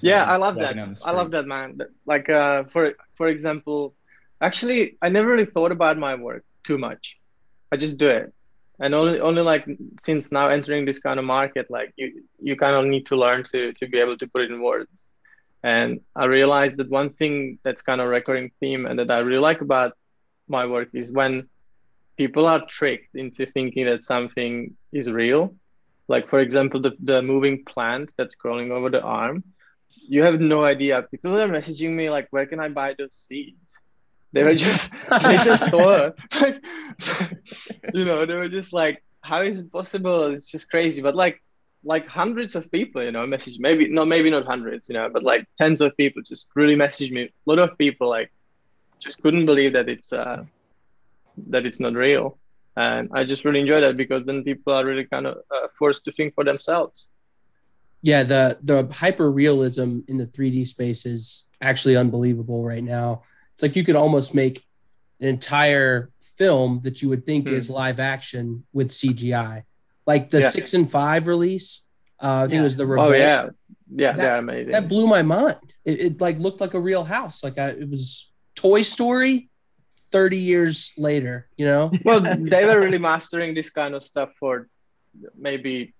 yeah, 0.00 0.24
I 0.24 0.36
love 0.36 0.56
that. 0.56 0.76
I 1.04 1.10
love 1.10 1.30
that, 1.32 1.46
man. 1.46 1.78
Like, 2.06 2.30
uh, 2.30 2.64
for 2.64 2.94
for 3.16 3.28
example, 3.28 3.94
actually, 4.40 4.96
I 5.02 5.10
never 5.10 5.28
really 5.28 5.44
thought 5.44 5.72
about 5.72 5.98
my 5.98 6.14
work 6.14 6.44
too 6.64 6.78
much. 6.78 7.18
I 7.70 7.76
just 7.76 7.98
do 7.98 8.08
it, 8.08 8.32
and 8.80 8.94
only 8.94 9.20
only 9.20 9.42
like 9.42 9.68
since 10.00 10.32
now 10.32 10.48
entering 10.48 10.86
this 10.86 10.98
kind 10.98 11.18
of 11.18 11.26
market, 11.26 11.70
like 11.70 11.92
you 11.96 12.24
you 12.40 12.56
kind 12.56 12.76
of 12.76 12.86
need 12.86 13.04
to 13.06 13.16
learn 13.16 13.44
to 13.52 13.74
to 13.74 13.86
be 13.86 13.98
able 13.98 14.16
to 14.16 14.26
put 14.26 14.42
it 14.42 14.50
in 14.50 14.62
words. 14.62 15.04
And 15.62 16.00
I 16.16 16.26
realized 16.26 16.76
that 16.78 16.88
one 16.88 17.10
thing 17.10 17.58
that's 17.62 17.82
kind 17.82 18.00
of 18.00 18.08
recurring 18.08 18.52
theme 18.60 18.86
and 18.86 18.98
that 18.98 19.10
I 19.10 19.18
really 19.18 19.40
like 19.40 19.60
about 19.60 19.92
my 20.48 20.64
work 20.64 20.88
is 20.94 21.10
when 21.10 21.48
people 22.18 22.46
are 22.46 22.66
tricked 22.66 23.14
into 23.14 23.46
thinking 23.46 23.86
that 23.86 24.02
something 24.02 24.76
is 24.92 25.10
real. 25.10 25.54
Like 26.08 26.28
for 26.28 26.40
example, 26.40 26.80
the, 26.80 26.92
the 27.00 27.22
moving 27.22 27.64
plant 27.64 28.12
that's 28.18 28.34
crawling 28.34 28.72
over 28.72 28.90
the 28.90 29.00
arm. 29.00 29.44
You 29.90 30.22
have 30.22 30.40
no 30.40 30.64
idea. 30.64 31.02
People 31.10 31.38
are 31.38 31.48
messaging 31.48 31.90
me 31.90 32.10
like, 32.10 32.26
where 32.30 32.46
can 32.46 32.60
I 32.60 32.68
buy 32.68 32.94
those 32.98 33.14
seeds? 33.14 33.78
They 34.32 34.42
were 34.42 34.54
just 34.54 34.92
they 35.22 35.36
just 35.36 35.64
thought 35.68 36.18
you 37.94 38.04
know, 38.04 38.26
they 38.26 38.34
were 38.34 38.48
just 38.48 38.72
like, 38.72 39.02
how 39.22 39.42
is 39.42 39.60
it 39.60 39.72
possible? 39.72 40.24
It's 40.24 40.50
just 40.50 40.68
crazy. 40.70 41.00
But 41.00 41.14
like 41.14 41.40
like 41.84 42.08
hundreds 42.08 42.56
of 42.56 42.70
people, 42.72 43.02
you 43.02 43.12
know, 43.12 43.26
message 43.26 43.58
maybe 43.60 43.88
no, 43.88 44.04
maybe 44.04 44.30
not 44.30 44.44
hundreds, 44.44 44.88
you 44.88 44.94
know, 44.94 45.08
but 45.08 45.22
like 45.22 45.46
tens 45.56 45.80
of 45.80 45.96
people 45.96 46.22
just 46.22 46.50
really 46.56 46.74
messaged 46.74 47.12
me. 47.12 47.22
A 47.22 47.30
lot 47.46 47.60
of 47.60 47.78
people 47.78 48.08
like 48.08 48.32
just 48.98 49.22
couldn't 49.22 49.46
believe 49.46 49.72
that 49.74 49.88
it's 49.88 50.12
uh, 50.12 50.44
that 51.48 51.66
it's 51.66 51.80
not 51.80 51.94
real, 51.94 52.38
and 52.76 53.08
I 53.12 53.24
just 53.24 53.44
really 53.44 53.60
enjoy 53.60 53.80
that 53.80 53.96
because 53.96 54.24
then 54.26 54.42
people 54.44 54.72
are 54.72 54.84
really 54.84 55.04
kind 55.04 55.26
of 55.26 55.38
uh, 55.50 55.68
forced 55.78 56.04
to 56.04 56.12
think 56.12 56.34
for 56.34 56.44
themselves. 56.44 57.08
Yeah, 58.02 58.22
the 58.22 58.58
the 58.62 58.88
hyper 58.94 59.30
realism 59.30 60.00
in 60.08 60.18
the 60.18 60.26
3D 60.26 60.66
space 60.66 61.06
is 61.06 61.48
actually 61.60 61.96
unbelievable 61.96 62.64
right 62.64 62.84
now. 62.84 63.22
It's 63.54 63.62
like 63.62 63.76
you 63.76 63.84
could 63.84 63.96
almost 63.96 64.34
make 64.34 64.64
an 65.20 65.26
entire 65.26 66.10
film 66.20 66.80
that 66.84 67.02
you 67.02 67.08
would 67.08 67.24
think 67.24 67.48
hmm. 67.48 67.54
is 67.54 67.68
live 67.68 67.98
action 67.98 68.64
with 68.72 68.90
CGI 68.90 69.64
like 70.08 70.30
the 70.30 70.40
yeah. 70.40 70.48
six 70.48 70.74
and 70.74 70.90
five 70.90 71.28
release. 71.28 71.82
Uh, 72.20 72.38
I 72.38 72.40
think 72.48 72.54
yeah. 72.54 72.60
it 72.60 72.62
was 72.64 72.76
the 72.76 72.84
oh, 72.84 72.86
Revolt. 72.86 73.08
Oh 73.10 73.14
yeah, 73.14 73.48
yeah, 73.94 74.12
that, 74.12 74.16
they're 74.16 74.38
amazing. 74.38 74.72
That 74.72 74.88
blew 74.88 75.06
my 75.06 75.22
mind. 75.22 75.74
It, 75.84 76.00
it 76.00 76.20
like 76.20 76.38
looked 76.38 76.62
like 76.62 76.74
a 76.74 76.80
real 76.80 77.04
house. 77.04 77.44
Like 77.44 77.58
I, 77.58 77.68
it 77.68 77.88
was 77.88 78.32
Toy 78.56 78.82
Story. 78.82 79.50
30 80.10 80.36
years 80.36 80.92
later, 80.96 81.46
you 81.56 81.66
know? 81.66 81.90
well, 82.04 82.20
they 82.20 82.64
were 82.64 82.80
really 82.80 82.98
mastering 82.98 83.54
this 83.54 83.70
kind 83.70 83.94
of 83.94 84.02
stuff 84.02 84.30
for 84.38 84.68
maybe 85.36 85.94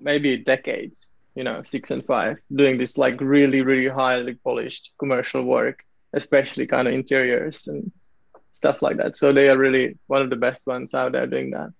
maybe 0.00 0.36
decades, 0.36 1.10
you 1.34 1.44
know, 1.44 1.62
six 1.62 1.90
and 1.90 2.04
five, 2.04 2.38
doing 2.54 2.78
this 2.78 2.98
like 2.98 3.20
really, 3.20 3.62
really 3.62 3.88
highly 3.88 4.34
polished 4.34 4.92
commercial 4.98 5.44
work, 5.44 5.84
especially 6.12 6.66
kind 6.66 6.88
of 6.88 6.94
interiors 6.94 7.68
and 7.68 7.90
stuff 8.52 8.82
like 8.82 8.96
that. 8.96 9.16
So 9.16 9.32
they 9.32 9.48
are 9.48 9.58
really 9.58 9.98
one 10.06 10.22
of 10.22 10.30
the 10.30 10.36
best 10.36 10.66
ones 10.66 10.94
out 10.94 11.12
there 11.12 11.26
doing 11.26 11.50
that. 11.50 11.72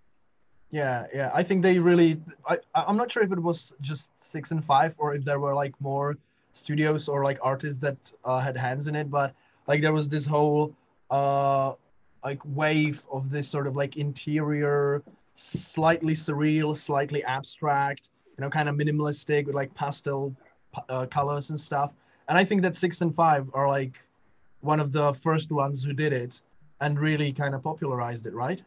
Yeah, 0.70 1.06
yeah. 1.14 1.30
I 1.32 1.42
think 1.42 1.62
they 1.62 1.78
really. 1.78 2.20
I 2.48 2.58
I'm 2.74 2.96
not 2.96 3.10
sure 3.12 3.22
if 3.22 3.30
it 3.30 3.38
was 3.40 3.72
just 3.80 4.10
six 4.20 4.50
and 4.50 4.64
five 4.64 4.94
or 4.98 5.14
if 5.14 5.24
there 5.24 5.38
were 5.38 5.54
like 5.54 5.74
more 5.80 6.16
studios 6.52 7.08
or 7.08 7.22
like 7.22 7.38
artists 7.42 7.80
that 7.80 7.98
uh, 8.24 8.40
had 8.40 8.56
hands 8.56 8.88
in 8.88 8.96
it, 8.96 9.10
but 9.10 9.34
like 9.68 9.80
there 9.82 9.92
was 9.92 10.08
this 10.08 10.26
whole 10.26 10.74
uh 11.14 11.74
like 12.24 12.40
wave 12.62 12.98
of 13.16 13.30
this 13.30 13.46
sort 13.54 13.66
of 13.66 13.76
like 13.76 13.96
interior, 13.96 15.02
slightly 15.34 16.14
surreal, 16.14 16.76
slightly 16.76 17.22
abstract, 17.24 18.08
you 18.36 18.42
know, 18.42 18.50
kind 18.50 18.68
of 18.68 18.74
minimalistic 18.76 19.46
with 19.46 19.54
like 19.54 19.72
pastel 19.74 20.34
uh, 20.88 21.06
colors 21.06 21.50
and 21.50 21.60
stuff. 21.60 21.90
And 22.28 22.38
I 22.38 22.44
think 22.44 22.62
that 22.62 22.76
six 22.76 23.02
and 23.02 23.14
five 23.14 23.44
are 23.52 23.68
like 23.68 23.96
one 24.62 24.80
of 24.80 24.90
the 24.92 25.12
first 25.26 25.52
ones 25.52 25.84
who 25.84 25.92
did 25.92 26.12
it 26.12 26.40
and 26.80 26.98
really 26.98 27.30
kind 27.32 27.54
of 27.54 27.62
popularized 27.62 28.26
it, 28.26 28.34
right? 28.34 28.62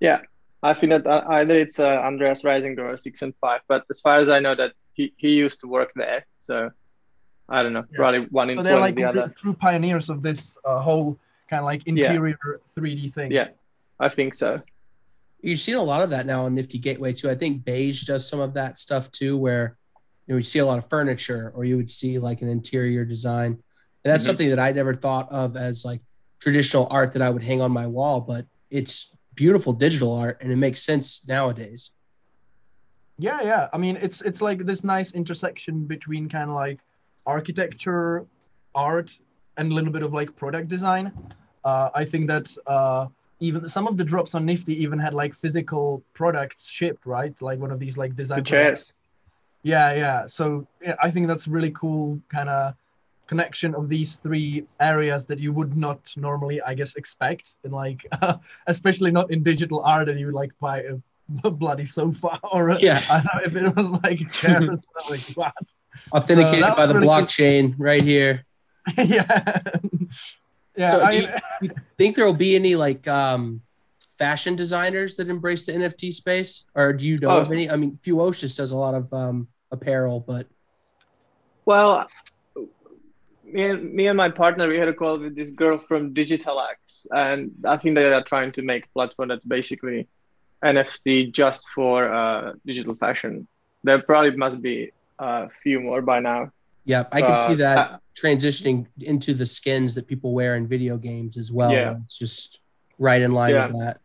Yeah, 0.00 0.20
I 0.62 0.72
think 0.74 0.90
that 0.92 1.06
uh, 1.06 1.24
either 1.38 1.58
it's 1.58 1.78
uh, 1.80 2.08
Andrés 2.08 2.44
Reisinger 2.44 2.92
or 2.92 2.96
six 2.96 3.22
and 3.22 3.34
five, 3.40 3.60
but 3.66 3.84
as 3.90 4.00
far 4.00 4.20
as 4.20 4.30
I 4.30 4.38
know, 4.38 4.54
that 4.54 4.72
he, 4.94 5.12
he 5.16 5.30
used 5.30 5.60
to 5.60 5.66
work 5.66 5.90
there, 5.96 6.24
so 6.38 6.70
I 7.48 7.62
don't 7.62 7.72
know, 7.72 7.84
Yeah. 7.90 7.96
probably 7.96 8.20
one 8.30 8.54
So 8.56 8.62
they're 8.62 8.78
like 8.78 8.94
the 8.94 9.04
other. 9.04 9.32
true 9.36 9.54
pioneers 9.54 10.10
of 10.10 10.22
this 10.22 10.58
uh, 10.64 10.80
whole 10.80 11.18
kind 11.48 11.60
of 11.60 11.64
like 11.64 11.86
interior 11.86 12.38
3D 12.76 13.14
thing. 13.14 13.32
Yeah, 13.32 13.48
I 13.98 14.08
think 14.10 14.34
so. 14.34 14.60
You've 15.40 15.60
seen 15.60 15.76
a 15.76 15.82
lot 15.82 16.02
of 16.02 16.10
that 16.10 16.26
now 16.26 16.44
on 16.44 16.54
Nifty 16.54 16.78
Gateway 16.78 17.12
too. 17.12 17.30
I 17.30 17.34
think 17.34 17.64
Beige 17.64 18.02
does 18.04 18.28
some 18.28 18.40
of 18.40 18.54
that 18.54 18.76
stuff 18.76 19.10
too, 19.12 19.36
where 19.38 19.76
you 20.26 20.34
know 20.34 20.40
see 20.42 20.58
a 20.58 20.66
lot 20.66 20.78
of 20.78 20.88
furniture, 20.90 21.52
or 21.54 21.64
you 21.64 21.76
would 21.76 21.88
see 21.90 22.18
like 22.18 22.42
an 22.42 22.48
interior 22.48 23.04
design. 23.04 23.52
And 24.04 24.12
that's 24.12 24.24
Mhm. 24.24 24.26
something 24.26 24.48
that 24.50 24.58
I 24.58 24.72
never 24.72 24.94
thought 24.94 25.30
of 25.30 25.56
as 25.56 25.84
like 25.84 26.02
traditional 26.40 26.86
art 26.90 27.12
that 27.14 27.22
I 27.22 27.30
would 27.30 27.42
hang 27.42 27.60
on 27.62 27.72
my 27.72 27.86
wall, 27.86 28.20
but 28.20 28.46
it's 28.70 29.16
beautiful 29.34 29.72
digital 29.72 30.12
art, 30.14 30.38
and 30.42 30.52
it 30.52 30.56
makes 30.56 30.82
sense 30.82 31.26
nowadays. 31.26 31.92
yeah 33.20 33.40
yeah 33.42 33.68
i 33.72 33.76
mean 33.78 33.96
it's 33.96 34.22
it's 34.22 34.40
like 34.40 34.64
this 34.64 34.84
nice 34.84 35.10
intersection 35.12 35.84
between 35.86 36.28
kind 36.28 36.48
of 36.48 36.54
like 36.54 36.78
architecture 37.36 38.08
art 38.74 39.10
and 39.56 39.70
a 39.72 39.74
little 39.74 39.92
bit 39.96 40.02
of 40.08 40.12
like 40.20 40.30
product 40.42 40.68
design. 40.76 41.06
Uh, 41.70 41.90
i 42.02 42.04
think 42.10 42.24
that 42.32 42.46
uh, 42.76 43.02
even 43.46 43.68
some 43.76 43.86
of 43.90 43.94
the 44.00 44.04
drops 44.12 44.32
on 44.36 44.42
nifty 44.52 44.74
even 44.84 44.98
had 45.06 45.12
like 45.22 45.32
physical 45.44 45.84
products 46.20 46.60
shipped 46.76 47.04
right? 47.16 47.34
Like 47.48 47.58
one 47.66 47.72
of 47.76 47.78
these 47.84 47.96
like 48.02 48.12
design 48.22 48.38
The 48.42 48.50
chairs. 48.52 48.92
yeah 49.72 49.88
yeah. 50.02 50.18
So 50.36 50.44
yeah, 50.86 50.96
i 51.06 51.08
think 51.12 51.24
that's 51.30 51.46
really 51.56 51.72
cool 51.82 52.04
kind 52.36 52.48
of 52.48 52.62
connection 53.32 53.70
of 53.80 53.84
these 53.94 54.10
three 54.24 54.50
areas 54.92 55.20
that 55.30 55.38
you 55.44 55.50
would 55.58 55.72
not 55.86 56.00
normally 56.26 56.58
i 56.70 56.72
guess 56.78 56.92
expect 57.02 57.44
in 57.64 57.70
like 57.82 58.00
especially 58.74 59.10
not 59.18 59.26
in 59.34 59.38
digital 59.52 59.80
art 59.94 60.06
that 60.08 60.16
you 60.20 60.26
would 60.28 60.40
like 60.42 60.52
buy 60.66 60.78
bloody 61.50 61.84
sofa 61.86 62.38
or 62.52 62.70
a, 62.70 62.78
Yeah. 62.80 63.02
I 63.10 63.22
don't 63.22 63.54
know 63.54 63.60
if 63.68 63.70
it 63.72 63.76
was 63.76 63.90
like 64.02 64.20
a 64.20 64.24
chair 64.26 64.56
or 64.70 64.76
something 64.76 65.10
like 65.10 65.20
what 65.34 65.54
Authenticated 66.12 66.62
that 66.64 66.76
by 66.76 66.86
the 66.86 66.94
really 66.94 67.06
cool. 67.06 67.14
blockchain 67.16 67.74
right 67.78 68.02
here. 68.02 68.44
yeah 68.96 69.60
yeah 70.76 70.90
So 70.90 71.02
I, 71.02 71.10
do 71.10 71.16
you, 71.18 71.28
you 71.62 71.70
think 71.98 72.16
there 72.16 72.24
will 72.24 72.32
be 72.32 72.54
any 72.56 72.76
like 72.76 73.06
um, 73.08 73.60
fashion 74.16 74.54
designers 74.56 75.16
that 75.16 75.28
embrace 75.28 75.66
the 75.66 75.72
NFT 75.72 76.12
space, 76.14 76.64
or 76.74 76.92
do 76.92 77.06
you 77.06 77.18
know 77.18 77.30
Oh. 77.30 77.38
of 77.40 77.50
any? 77.52 77.68
I 77.70 77.76
mean, 77.76 77.94
Fewocious 77.96 78.56
does 78.56 78.70
a 78.70 78.76
lot 78.76 78.94
of 78.94 79.12
um, 79.12 79.48
apparel, 79.72 80.20
but 80.20 80.46
Well, 81.66 82.06
me 83.44 83.62
and 83.64 83.92
me 83.92 84.06
and 84.06 84.16
my 84.16 84.30
partner, 84.30 84.68
we 84.68 84.78
had 84.78 84.88
a 84.88 84.94
call 84.94 85.18
with 85.18 85.34
this 85.34 85.50
girl 85.50 85.78
from 85.78 86.14
Digitalax, 86.14 87.06
and 87.10 87.50
I 87.66 87.76
think 87.76 87.94
they 87.96 88.04
are 88.12 88.22
trying 88.22 88.52
to 88.52 88.62
make 88.62 88.86
a 88.86 88.88
platform 88.90 89.28
that's 89.28 89.44
basically 89.44 90.08
NFT 90.64 91.32
just 91.32 91.68
for 91.68 92.12
uh, 92.12 92.52
digital 92.66 92.94
fashion. 92.94 93.46
There 93.84 94.00
probably 94.02 94.36
must 94.36 94.60
be 94.60 94.92
a 95.18 95.48
few 95.62 95.80
more 95.80 96.02
by 96.02 96.20
now. 96.20 96.50
yeah, 96.84 97.04
I 97.12 97.20
can 97.20 97.36
see 97.36 97.52
Uh, 97.54 97.56
that 97.56 97.78
uh, 97.78 97.98
transitioning 98.14 98.86
into 99.00 99.34
the 99.34 99.46
skins 99.46 99.94
that 99.94 100.06
people 100.06 100.32
wear 100.32 100.56
in 100.56 100.66
video 100.66 100.96
games 100.96 101.36
as 101.36 101.52
well. 101.52 101.72
Yeah. 101.72 101.96
It's 102.04 102.18
just 102.18 102.60
right 102.98 103.20
in 103.22 103.30
line 103.32 103.54
with 103.54 103.80
that. 103.80 104.00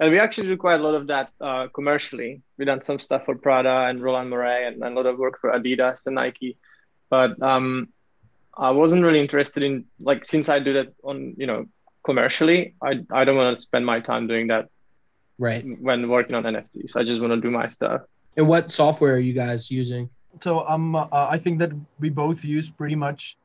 And 0.00 0.10
we 0.10 0.18
actually 0.18 0.48
do 0.48 0.56
quite 0.56 0.80
a 0.80 0.82
lot 0.82 0.94
of 0.94 1.06
that 1.06 1.30
uh, 1.40 1.68
commercially. 1.68 2.42
We've 2.56 2.66
done 2.66 2.82
some 2.82 2.98
stuff 2.98 3.24
for 3.24 3.34
Prada 3.34 3.86
and 3.88 4.02
Roland 4.02 4.28
Mouret 4.30 4.66
and, 4.66 4.82
and 4.82 4.92
a 4.92 4.96
lot 5.00 5.06
of 5.06 5.18
work 5.18 5.40
for 5.40 5.50
Adidas 5.52 6.06
and 6.06 6.16
Nike. 6.16 6.56
But 7.08 7.40
um, 7.42 7.88
I 8.56 8.70
wasn't 8.72 9.04
really 9.04 9.20
interested 9.20 9.62
in 9.62 9.84
like 10.00 10.24
since 10.24 10.48
I 10.48 10.58
do 10.58 10.72
that 10.74 10.88
on 11.02 11.34
you 11.38 11.46
know 11.46 11.66
commercially, 12.04 12.74
I 12.82 13.00
I 13.10 13.24
don't 13.24 13.36
want 13.36 13.54
to 13.56 13.62
spend 13.68 13.86
my 13.86 14.00
time 14.00 14.26
doing 14.26 14.48
that 14.48 14.68
Right. 15.38 15.64
when 15.80 16.08
working 16.08 16.34
on 16.34 16.44
NFTs. 16.44 16.96
I 16.96 17.04
just 17.04 17.20
want 17.20 17.32
to 17.34 17.40
do 17.40 17.50
my 17.50 17.68
stuff. 17.68 18.02
And 18.36 18.48
what 18.48 18.70
software 18.70 19.14
are 19.16 19.18
you 19.18 19.32
guys 19.32 19.70
using? 19.70 20.08
so 20.42 20.68
um 20.68 20.94
uh, 20.94 21.06
i 21.12 21.38
think 21.38 21.58
that 21.58 21.72
we 21.98 22.10
both 22.10 22.44
use 22.44 22.68
pretty 22.68 22.94
much 22.94 23.38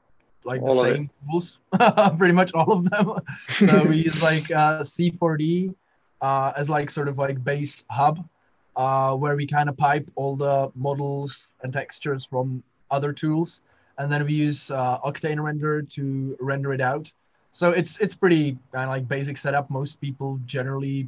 like 0.43 0.61
All 0.61 0.75
the 0.75 0.81
of 0.81 0.87
it. 0.87 0.95
same 0.95 1.07
tools 1.23 1.57
pretty 2.17 2.33
much 2.33 2.51
all 2.53 2.69
of 2.73 2.89
them 2.89 3.13
so 3.49 3.85
we 3.85 3.95
use 3.95 4.21
like 4.21 4.51
uh, 4.51 4.81
c4d 4.83 5.73
uh, 6.19 6.51
as 6.57 6.67
like 6.67 6.89
sort 6.89 7.07
of 7.07 7.17
like 7.17 7.41
base 7.45 7.85
hub 7.89 8.27
uh, 8.75 9.15
where 9.15 9.37
we 9.37 9.47
kind 9.47 9.69
of 9.69 9.77
pipe 9.77 10.05
all 10.15 10.35
the 10.35 10.69
models 10.75 11.47
and 11.63 11.71
textures 11.71 12.25
from 12.25 12.61
other 12.89 13.13
tools 13.13 13.61
and 13.97 14.11
then 14.11 14.25
we 14.25 14.33
use 14.33 14.69
uh, 14.71 14.99
octane 14.99 15.41
render 15.41 15.81
to 15.83 16.35
render 16.41 16.73
it 16.73 16.81
out 16.81 17.09
so 17.53 17.71
it's 17.71 17.97
it's 17.99 18.15
pretty 18.15 18.57
kind 18.73 18.83
of 18.83 18.89
like 18.89 19.07
basic 19.07 19.37
setup 19.37 19.69
most 19.69 20.01
people 20.01 20.37
generally 20.45 21.07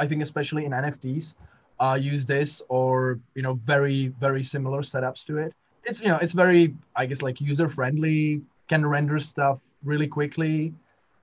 i 0.00 0.06
think 0.06 0.22
especially 0.22 0.64
in 0.64 0.72
nfts 0.72 1.34
uh, 1.80 1.98
use 2.00 2.24
this 2.24 2.62
or 2.68 3.18
you 3.34 3.42
know 3.42 3.54
very 3.64 4.08
very 4.20 4.42
similar 4.42 4.80
setups 4.82 5.24
to 5.26 5.38
it. 5.38 5.52
It's 5.84 6.00
you 6.00 6.08
know 6.08 6.18
it's 6.20 6.32
very 6.32 6.74
i 6.96 7.06
guess 7.06 7.22
like 7.22 7.40
user 7.40 7.68
friendly 7.68 8.42
can 8.68 8.86
render 8.86 9.18
stuff 9.18 9.58
really 9.82 10.06
quickly. 10.06 10.72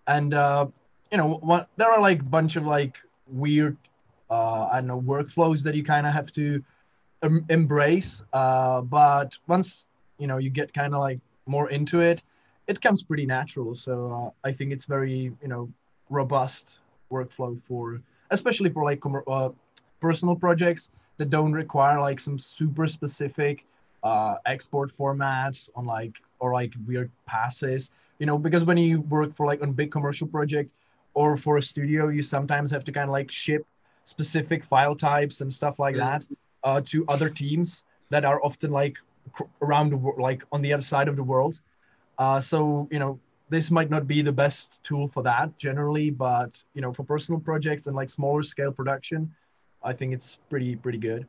And 0.07 0.33
uh, 0.33 0.67
you 1.11 1.17
know 1.17 1.35
what 1.41 1.69
there 1.77 1.91
are 1.91 2.01
like 2.01 2.29
bunch 2.29 2.55
of 2.55 2.65
like 2.65 2.95
weird 3.27 3.77
uh, 4.29 4.67
i 4.71 4.75
don't 4.75 4.87
know 4.87 5.01
workflows 5.01 5.63
that 5.63 5.75
you 5.75 5.83
kind 5.83 6.05
of 6.05 6.13
have 6.13 6.31
to 6.33 6.63
em- 7.23 7.45
embrace. 7.49 8.21
Uh, 8.33 8.81
but 8.81 9.37
once 9.47 9.85
you 10.17 10.27
know 10.27 10.37
you 10.37 10.49
get 10.49 10.73
kind 10.73 10.93
of 10.93 10.99
like 10.99 11.19
more 11.45 11.69
into 11.69 12.01
it 12.01 12.23
it 12.67 12.79
comes 12.79 13.01
pretty 13.03 13.25
natural. 13.25 13.73
So 13.75 13.93
uh, 14.43 14.47
i 14.47 14.51
think 14.51 14.71
it's 14.71 14.85
very 14.85 15.31
you 15.41 15.47
know 15.47 15.71
robust 16.09 16.75
workflow 17.11 17.59
for 17.67 18.01
especially 18.31 18.69
for 18.69 18.83
like 18.83 19.01
uh, 19.27 19.49
personal 19.99 20.35
projects 20.35 20.89
that 21.17 21.29
don't 21.29 21.53
require 21.53 21.99
like 21.99 22.19
some 22.19 22.39
super 22.39 22.87
specific 22.87 23.65
uh, 24.03 24.35
export 24.45 24.91
formats 24.97 25.69
on 25.75 25.85
like 25.85 26.15
or 26.39 26.53
like 26.53 26.73
weird 26.87 27.11
passes 27.27 27.91
you 28.17 28.25
know 28.25 28.37
because 28.37 28.65
when 28.65 28.77
you 28.77 29.01
work 29.01 29.35
for 29.35 29.45
like 29.45 29.61
on 29.61 29.73
big 29.73 29.91
commercial 29.91 30.27
project 30.27 30.71
or 31.13 31.37
for 31.37 31.57
a 31.57 31.61
studio 31.61 32.07
you 32.07 32.23
sometimes 32.23 32.71
have 32.71 32.83
to 32.83 32.91
kind 32.91 33.07
of 33.09 33.11
like 33.11 33.31
ship 33.31 33.63
specific 34.05 34.63
file 34.63 34.95
types 34.95 35.41
and 35.41 35.53
stuff 35.53 35.77
like 35.77 35.95
that 35.95 36.25
uh, 36.63 36.81
to 36.81 37.05
other 37.07 37.29
teams 37.29 37.83
that 38.09 38.25
are 38.25 38.43
often 38.43 38.71
like 38.71 38.95
cr- 39.33 39.43
around 39.61 39.89
the 39.89 39.97
world 39.97 40.19
like 40.19 40.43
on 40.51 40.61
the 40.61 40.73
other 40.73 40.83
side 40.83 41.07
of 41.07 41.15
the 41.15 41.23
world. 41.23 41.59
Uh, 42.17 42.39
so 42.39 42.87
you 42.91 42.99
know 42.99 43.19
this 43.51 43.69
might 43.69 43.89
not 43.89 44.07
be 44.07 44.21
the 44.21 44.31
best 44.31 44.79
tool 44.83 45.07
for 45.07 45.21
that 45.21 45.55
generally 45.57 46.09
but 46.09 46.51
you 46.73 46.81
know 46.81 46.91
for 46.93 47.03
personal 47.03 47.39
projects 47.39 47.85
and 47.87 47.95
like 47.95 48.09
smaller 48.09 48.43
scale 48.43 48.71
production 48.71 49.29
i 49.83 49.93
think 49.93 50.13
it's 50.13 50.37
pretty 50.49 50.75
pretty 50.75 50.97
good 50.97 51.27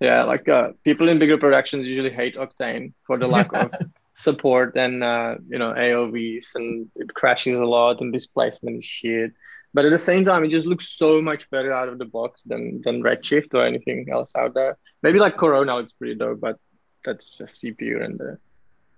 Yeah, 0.00 0.22
like 0.24 0.48
uh, 0.48 0.72
people 0.84 1.08
in 1.08 1.18
bigger 1.18 1.38
productions 1.38 1.86
usually 1.86 2.10
hate 2.10 2.36
Octane 2.36 2.92
for 3.06 3.18
the 3.18 3.26
lack 3.26 3.52
of 3.52 3.72
support 4.16 4.76
and 4.76 5.02
uh, 5.02 5.36
you 5.48 5.58
know 5.58 5.72
AOVs 5.72 6.54
and 6.54 6.88
it 6.94 7.12
crashes 7.14 7.56
a 7.56 7.64
lot 7.64 8.00
and 8.00 8.12
displacement 8.12 8.78
is 8.78 8.84
shit. 8.84 9.32
But 9.74 9.84
at 9.84 9.90
the 9.90 9.98
same 9.98 10.24
time, 10.24 10.44
it 10.44 10.50
just 10.50 10.66
looks 10.66 10.88
so 10.88 11.20
much 11.20 11.50
better 11.50 11.72
out 11.72 11.88
of 11.88 11.98
the 11.98 12.04
box 12.04 12.42
than 12.42 12.80
than 12.84 13.02
Redshift 13.02 13.54
or 13.54 13.66
anything 13.66 14.06
else 14.10 14.34
out 14.36 14.54
there. 14.54 14.78
Maybe 15.02 15.18
like 15.18 15.36
Corona 15.36 15.76
looks 15.76 15.92
pretty 15.92 16.14
dope, 16.14 16.40
but 16.40 16.56
that's 17.04 17.38
just 17.38 17.62
CPU 17.62 18.04
and 18.04 18.20
uh, 18.20 18.36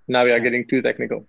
now 0.06 0.24
we 0.24 0.32
are 0.32 0.40
getting 0.40 0.66
too 0.66 0.82
technical. 0.82 1.26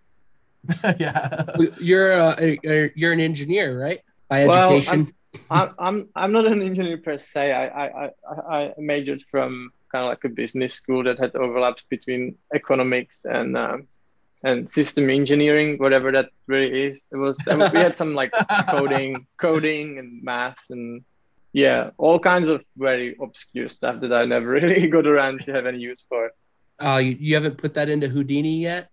yeah 0.99 1.45
You're 1.79 2.13
uh, 2.13 2.35
a- 2.39 2.91
you're 2.95 3.11
an 3.11 3.19
engineer, 3.19 3.79
right? 3.79 3.99
By 4.29 4.45
Well, 4.45 4.77
education. 4.77 5.13
I'm 5.49 5.69
I'm 5.79 6.09
I'm 6.15 6.31
not 6.31 6.45
an 6.45 6.61
engineer 6.61 6.97
per 6.97 7.17
se. 7.17 7.51
I 7.51 7.65
I 7.67 8.05
I, 8.05 8.09
I 8.57 8.73
majored 8.77 9.21
from 9.29 9.71
kind 9.91 10.05
of 10.05 10.09
like 10.09 10.23
a 10.23 10.29
business 10.29 10.73
school 10.73 11.03
that 11.03 11.19
had 11.19 11.35
overlaps 11.35 11.83
between 11.89 12.31
economics 12.53 13.25
and 13.25 13.57
um, 13.57 13.87
and 14.43 14.69
system 14.69 15.09
engineering, 15.09 15.77
whatever 15.77 16.11
that 16.11 16.29
really 16.47 16.85
is. 16.85 17.07
It 17.11 17.17
was 17.17 17.37
we 17.47 17.79
had 17.79 17.97
some 17.97 18.15
like 18.15 18.31
coding, 18.69 19.27
coding 19.37 19.97
and 19.99 20.23
math 20.23 20.63
and 20.69 21.03
yeah, 21.53 21.89
all 21.97 22.17
kinds 22.17 22.47
of 22.47 22.63
very 22.77 23.15
obscure 23.21 23.67
stuff 23.67 23.99
that 24.01 24.13
I 24.13 24.25
never 24.25 24.47
really 24.61 24.87
got 24.87 25.05
around 25.05 25.41
to 25.43 25.53
have 25.53 25.65
any 25.65 25.79
use 25.79 26.05
for. 26.07 26.31
Uh, 26.79 26.97
you, 27.03 27.17
you 27.19 27.35
haven't 27.35 27.57
put 27.57 27.73
that 27.75 27.89
into 27.89 28.07
Houdini 28.07 28.57
yet. 28.59 28.89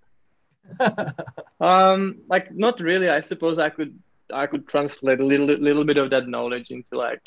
Um, 1.60 2.20
like 2.28 2.54
not 2.54 2.80
really. 2.80 3.08
I 3.08 3.20
suppose 3.20 3.58
I 3.58 3.70
could 3.70 3.98
I 4.32 4.46
could 4.46 4.68
translate 4.68 5.20
a 5.20 5.24
little 5.24 5.46
little 5.46 5.84
bit 5.84 5.96
of 5.96 6.10
that 6.10 6.28
knowledge 6.28 6.70
into 6.70 6.96
like 6.96 7.20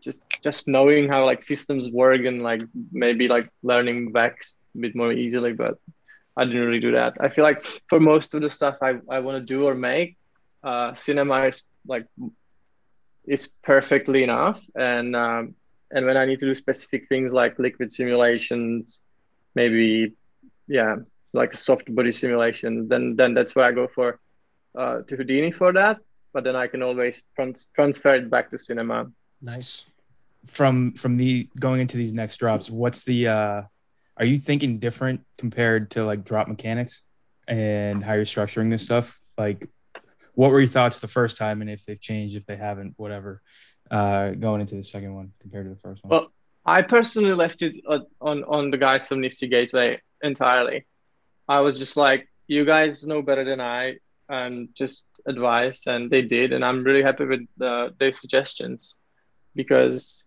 just 0.00 0.22
just 0.42 0.68
knowing 0.68 1.08
how 1.08 1.24
like 1.24 1.42
systems 1.42 1.88
work 1.90 2.24
and 2.24 2.42
like 2.42 2.62
maybe 2.92 3.28
like 3.28 3.50
learning 3.62 4.12
Vex 4.12 4.54
a 4.74 4.78
bit 4.78 4.94
more 4.94 5.12
easily. 5.12 5.52
But 5.52 5.78
I 6.36 6.44
didn't 6.44 6.66
really 6.66 6.80
do 6.80 6.92
that. 6.92 7.16
I 7.20 7.28
feel 7.28 7.44
like 7.44 7.64
for 7.88 7.98
most 7.98 8.34
of 8.34 8.42
the 8.42 8.50
stuff 8.50 8.76
I, 8.82 8.98
I 9.08 9.20
want 9.20 9.38
to 9.38 9.44
do 9.54 9.66
or 9.66 9.74
make, 9.74 10.16
uh, 10.62 10.94
cinema 10.94 11.46
is 11.46 11.62
like 11.86 12.06
is 13.26 13.48
perfectly 13.62 14.22
enough. 14.22 14.60
And 14.76 15.16
um, 15.16 15.54
and 15.90 16.06
when 16.06 16.16
I 16.16 16.26
need 16.26 16.38
to 16.40 16.46
do 16.46 16.54
specific 16.54 17.08
things 17.08 17.32
like 17.32 17.58
liquid 17.58 17.92
simulations, 17.92 19.02
maybe 19.54 20.12
yeah, 20.68 20.96
like 21.32 21.54
soft 21.54 21.94
body 21.94 22.12
simulations, 22.12 22.88
then 22.88 23.16
then 23.16 23.34
that's 23.34 23.54
where 23.54 23.66
I 23.66 23.72
go 23.72 23.88
for 23.88 24.18
uh, 24.76 25.02
to 25.02 25.16
Houdini 25.16 25.50
for 25.50 25.72
that. 25.72 25.98
But 26.32 26.44
then 26.44 26.56
I 26.56 26.66
can 26.66 26.82
always 26.82 27.24
trans- 27.34 27.70
transfer 27.74 28.14
it 28.14 28.30
back 28.30 28.50
to 28.50 28.58
cinema 28.58 29.06
Nice. 29.40 29.84
From 30.46 30.92
from 30.92 31.14
the 31.14 31.48
going 31.58 31.80
into 31.80 31.96
these 31.96 32.12
next 32.12 32.38
drops, 32.38 32.70
what's 32.70 33.04
the 33.04 33.28
uh 33.28 33.62
are 34.16 34.24
you 34.24 34.38
thinking 34.38 34.78
different 34.78 35.20
compared 35.36 35.92
to 35.92 36.04
like 36.04 36.24
drop 36.24 36.48
mechanics 36.48 37.02
and 37.46 38.02
how 38.02 38.14
you're 38.14 38.24
structuring 38.24 38.70
this 38.70 38.84
stuff? 38.84 39.20
Like 39.36 39.68
what 40.34 40.50
were 40.50 40.60
your 40.60 40.68
thoughts 40.68 41.00
the 41.00 41.08
first 41.08 41.36
time 41.36 41.60
and 41.60 41.70
if 41.70 41.84
they've 41.84 42.00
changed, 42.00 42.36
if 42.36 42.46
they 42.46 42.56
haven't, 42.56 42.94
whatever, 42.96 43.42
uh 43.90 44.30
going 44.30 44.60
into 44.60 44.74
the 44.74 44.82
second 44.82 45.14
one 45.14 45.32
compared 45.40 45.66
to 45.66 45.70
the 45.70 45.80
first 45.80 46.04
one? 46.04 46.10
Well, 46.10 46.32
I 46.64 46.82
personally 46.82 47.34
left 47.34 47.62
it 47.62 47.76
on 48.20 48.44
on 48.44 48.70
the 48.70 48.78
guys 48.78 49.06
from 49.08 49.20
Nifty 49.20 49.48
Gateway 49.48 50.00
entirely. 50.22 50.86
I 51.48 51.60
was 51.60 51.78
just 51.78 51.96
like, 51.96 52.28
you 52.46 52.64
guys 52.64 53.06
know 53.06 53.22
better 53.22 53.44
than 53.44 53.60
I, 53.60 53.96
and 54.28 54.68
just 54.74 55.06
advice, 55.26 55.86
and 55.86 56.10
they 56.10 56.22
did, 56.22 56.52
and 56.52 56.64
I'm 56.64 56.84
really 56.84 57.02
happy 57.02 57.24
with 57.24 57.40
the, 57.56 57.94
their 57.98 58.12
suggestions 58.12 58.98
because, 59.54 60.24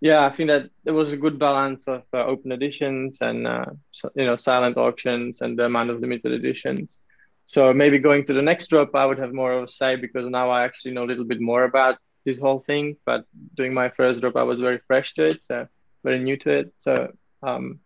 yeah, 0.00 0.24
I 0.24 0.30
think 0.30 0.48
that 0.48 0.70
there 0.84 0.94
was 0.94 1.12
a 1.12 1.16
good 1.16 1.38
balance 1.38 1.86
of 1.86 2.02
uh, 2.14 2.24
open 2.24 2.52
editions 2.52 3.20
and 3.20 3.46
uh, 3.46 3.66
you 4.14 4.24
know 4.24 4.36
silent 4.36 4.76
auctions 4.76 5.42
and 5.42 5.58
the 5.58 5.66
amount 5.66 5.90
of 5.90 6.00
limited 6.00 6.32
editions. 6.32 7.02
So 7.44 7.72
maybe 7.72 7.98
going 7.98 8.24
to 8.26 8.34
the 8.34 8.42
next 8.42 8.68
drop, 8.68 8.94
I 8.94 9.06
would 9.06 9.18
have 9.18 9.32
more 9.32 9.52
of 9.52 9.64
a 9.64 9.68
say 9.68 9.96
because 9.96 10.28
now 10.28 10.50
I 10.50 10.64
actually 10.64 10.92
know 10.92 11.04
a 11.04 11.10
little 11.10 11.24
bit 11.24 11.40
more 11.40 11.64
about 11.64 11.96
this 12.24 12.38
whole 12.38 12.60
thing. 12.60 12.96
But 13.06 13.24
doing 13.56 13.72
my 13.72 13.88
first 13.88 14.20
drop, 14.20 14.36
I 14.36 14.42
was 14.42 14.60
very 14.60 14.80
fresh 14.86 15.14
to 15.14 15.26
it, 15.26 15.44
so 15.44 15.66
very 16.04 16.18
new 16.18 16.36
to 16.38 16.50
it. 16.50 16.74
So 16.78 17.12
um, 17.42 17.80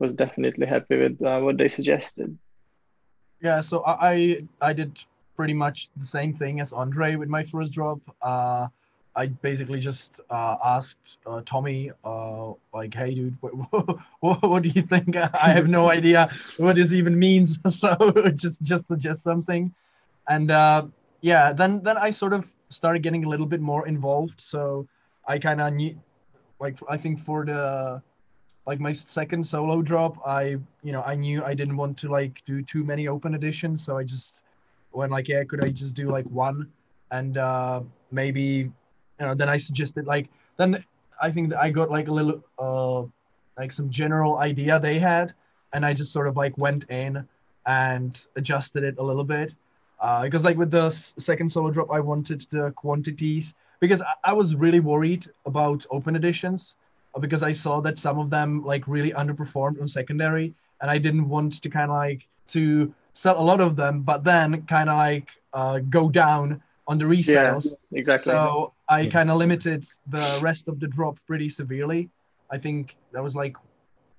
was 0.00 0.12
definitely 0.12 0.66
happy 0.66 0.96
with 0.96 1.22
uh, 1.22 1.40
what 1.40 1.58
they 1.58 1.68
suggested. 1.68 2.36
Yeah, 3.42 3.60
so 3.60 3.84
I 3.86 4.42
I 4.60 4.72
did 4.72 4.98
pretty 5.36 5.54
much 5.54 5.88
the 5.96 6.04
same 6.04 6.34
thing 6.34 6.60
as 6.60 6.72
Andre 6.72 7.16
with 7.16 7.28
my 7.28 7.44
first 7.44 7.72
drop. 7.72 8.00
Uh, 8.20 8.66
I 9.16 9.26
basically 9.26 9.80
just 9.80 10.12
uh, 10.30 10.56
asked 10.64 11.18
uh, 11.26 11.42
Tommy, 11.44 11.90
uh, 12.04 12.52
like, 12.72 12.94
"Hey, 12.94 13.14
dude, 13.14 13.36
what, 13.40 13.52
what, 14.20 14.42
what, 14.42 14.62
do 14.62 14.68
you 14.68 14.82
think?" 14.82 15.16
I 15.46 15.52
have 15.52 15.68
no 15.68 15.90
idea 15.90 16.30
what 16.58 16.76
this 16.76 16.92
even 16.92 17.18
means, 17.18 17.58
so 17.68 17.96
just 18.34 18.62
just 18.62 18.86
suggest 18.86 19.22
something. 19.22 19.74
And 20.28 20.50
uh, 20.50 20.86
yeah, 21.22 21.52
then 21.52 21.82
then 21.82 21.96
I 21.98 22.10
sort 22.10 22.32
of 22.32 22.46
started 22.68 23.02
getting 23.02 23.24
a 23.24 23.28
little 23.28 23.46
bit 23.46 23.60
more 23.60 23.88
involved. 23.88 24.40
So 24.40 24.86
I 25.26 25.38
kind 25.38 25.60
of 25.60 25.72
knew, 25.72 25.98
like, 26.60 26.78
I 26.88 26.96
think 26.96 27.24
for 27.24 27.44
the 27.44 28.02
like 28.66 28.80
my 28.80 28.92
second 28.92 29.46
solo 29.46 29.82
drop, 29.82 30.18
I 30.26 30.56
you 30.82 30.92
know 30.92 31.02
I 31.02 31.14
knew 31.14 31.42
I 31.44 31.54
didn't 31.54 31.76
want 31.76 31.96
to 31.98 32.08
like 32.08 32.42
do 32.46 32.62
too 32.62 32.84
many 32.84 33.08
open 33.08 33.34
editions, 33.34 33.84
so 33.84 33.96
I 33.96 34.04
just 34.04 34.36
went 34.92 35.12
like, 35.12 35.28
yeah, 35.28 35.44
could 35.44 35.64
I 35.64 35.68
just 35.68 35.94
do 35.94 36.08
like 36.10 36.26
one, 36.26 36.70
and 37.10 37.38
uh, 37.38 37.82
maybe 38.10 38.40
you 38.40 38.72
know 39.26 39.34
then 39.34 39.48
I 39.48 39.58
suggested 39.58 40.06
like 40.06 40.28
then 40.56 40.84
I 41.20 41.30
think 41.30 41.54
I 41.54 41.70
got 41.70 41.90
like 41.90 42.08
a 42.08 42.12
little 42.12 42.42
uh 42.58 43.02
like 43.58 43.72
some 43.72 43.90
general 43.90 44.38
idea 44.38 44.78
they 44.78 44.98
had, 44.98 45.34
and 45.72 45.84
I 45.84 45.94
just 45.94 46.12
sort 46.12 46.28
of 46.28 46.36
like 46.36 46.56
went 46.58 46.84
in 46.90 47.26
and 47.66 48.26
adjusted 48.36 48.84
it 48.84 48.96
a 48.98 49.02
little 49.02 49.24
bit. 49.24 49.54
Uh, 50.00 50.22
because 50.22 50.44
like 50.44 50.56
with 50.56 50.70
the 50.70 50.90
second 50.90 51.52
solo 51.52 51.70
drop, 51.70 51.90
I 51.90 52.00
wanted 52.00 52.46
the 52.50 52.70
quantities 52.70 53.54
because 53.80 54.00
I, 54.00 54.12
I 54.24 54.32
was 54.32 54.54
really 54.54 54.80
worried 54.80 55.26
about 55.44 55.84
open 55.90 56.16
editions 56.16 56.74
because 57.18 57.42
I 57.42 57.52
saw 57.52 57.80
that 57.80 57.98
some 57.98 58.18
of 58.18 58.30
them 58.30 58.64
like 58.64 58.86
really 58.86 59.12
underperformed 59.12 59.80
on 59.80 59.88
secondary, 59.88 60.54
and 60.80 60.90
I 60.90 60.98
didn't 60.98 61.28
want 61.28 61.60
to 61.62 61.68
kind 61.68 61.90
of 61.90 61.96
like 61.96 62.26
to 62.48 62.94
sell 63.14 63.40
a 63.40 63.42
lot 63.42 63.60
of 63.60 63.76
them, 63.76 64.02
but 64.02 64.22
then 64.22 64.62
kind 64.66 64.88
of 64.88 64.96
like 64.96 65.28
uh, 65.52 65.78
go 65.78 66.08
down 66.08 66.62
on 66.86 66.98
the 66.98 67.04
resales. 67.04 67.66
Yeah, 67.66 67.98
exactly. 67.98 68.32
So 68.32 68.72
I 68.88 69.06
kind 69.06 69.30
of 69.30 69.38
limited 69.38 69.86
the 70.06 70.40
rest 70.42 70.68
of 70.68 70.80
the 70.80 70.86
drop 70.86 71.18
pretty 71.26 71.48
severely. 71.48 72.08
I 72.50 72.58
think 72.58 72.96
that 73.12 73.22
was 73.22 73.34
like 73.34 73.56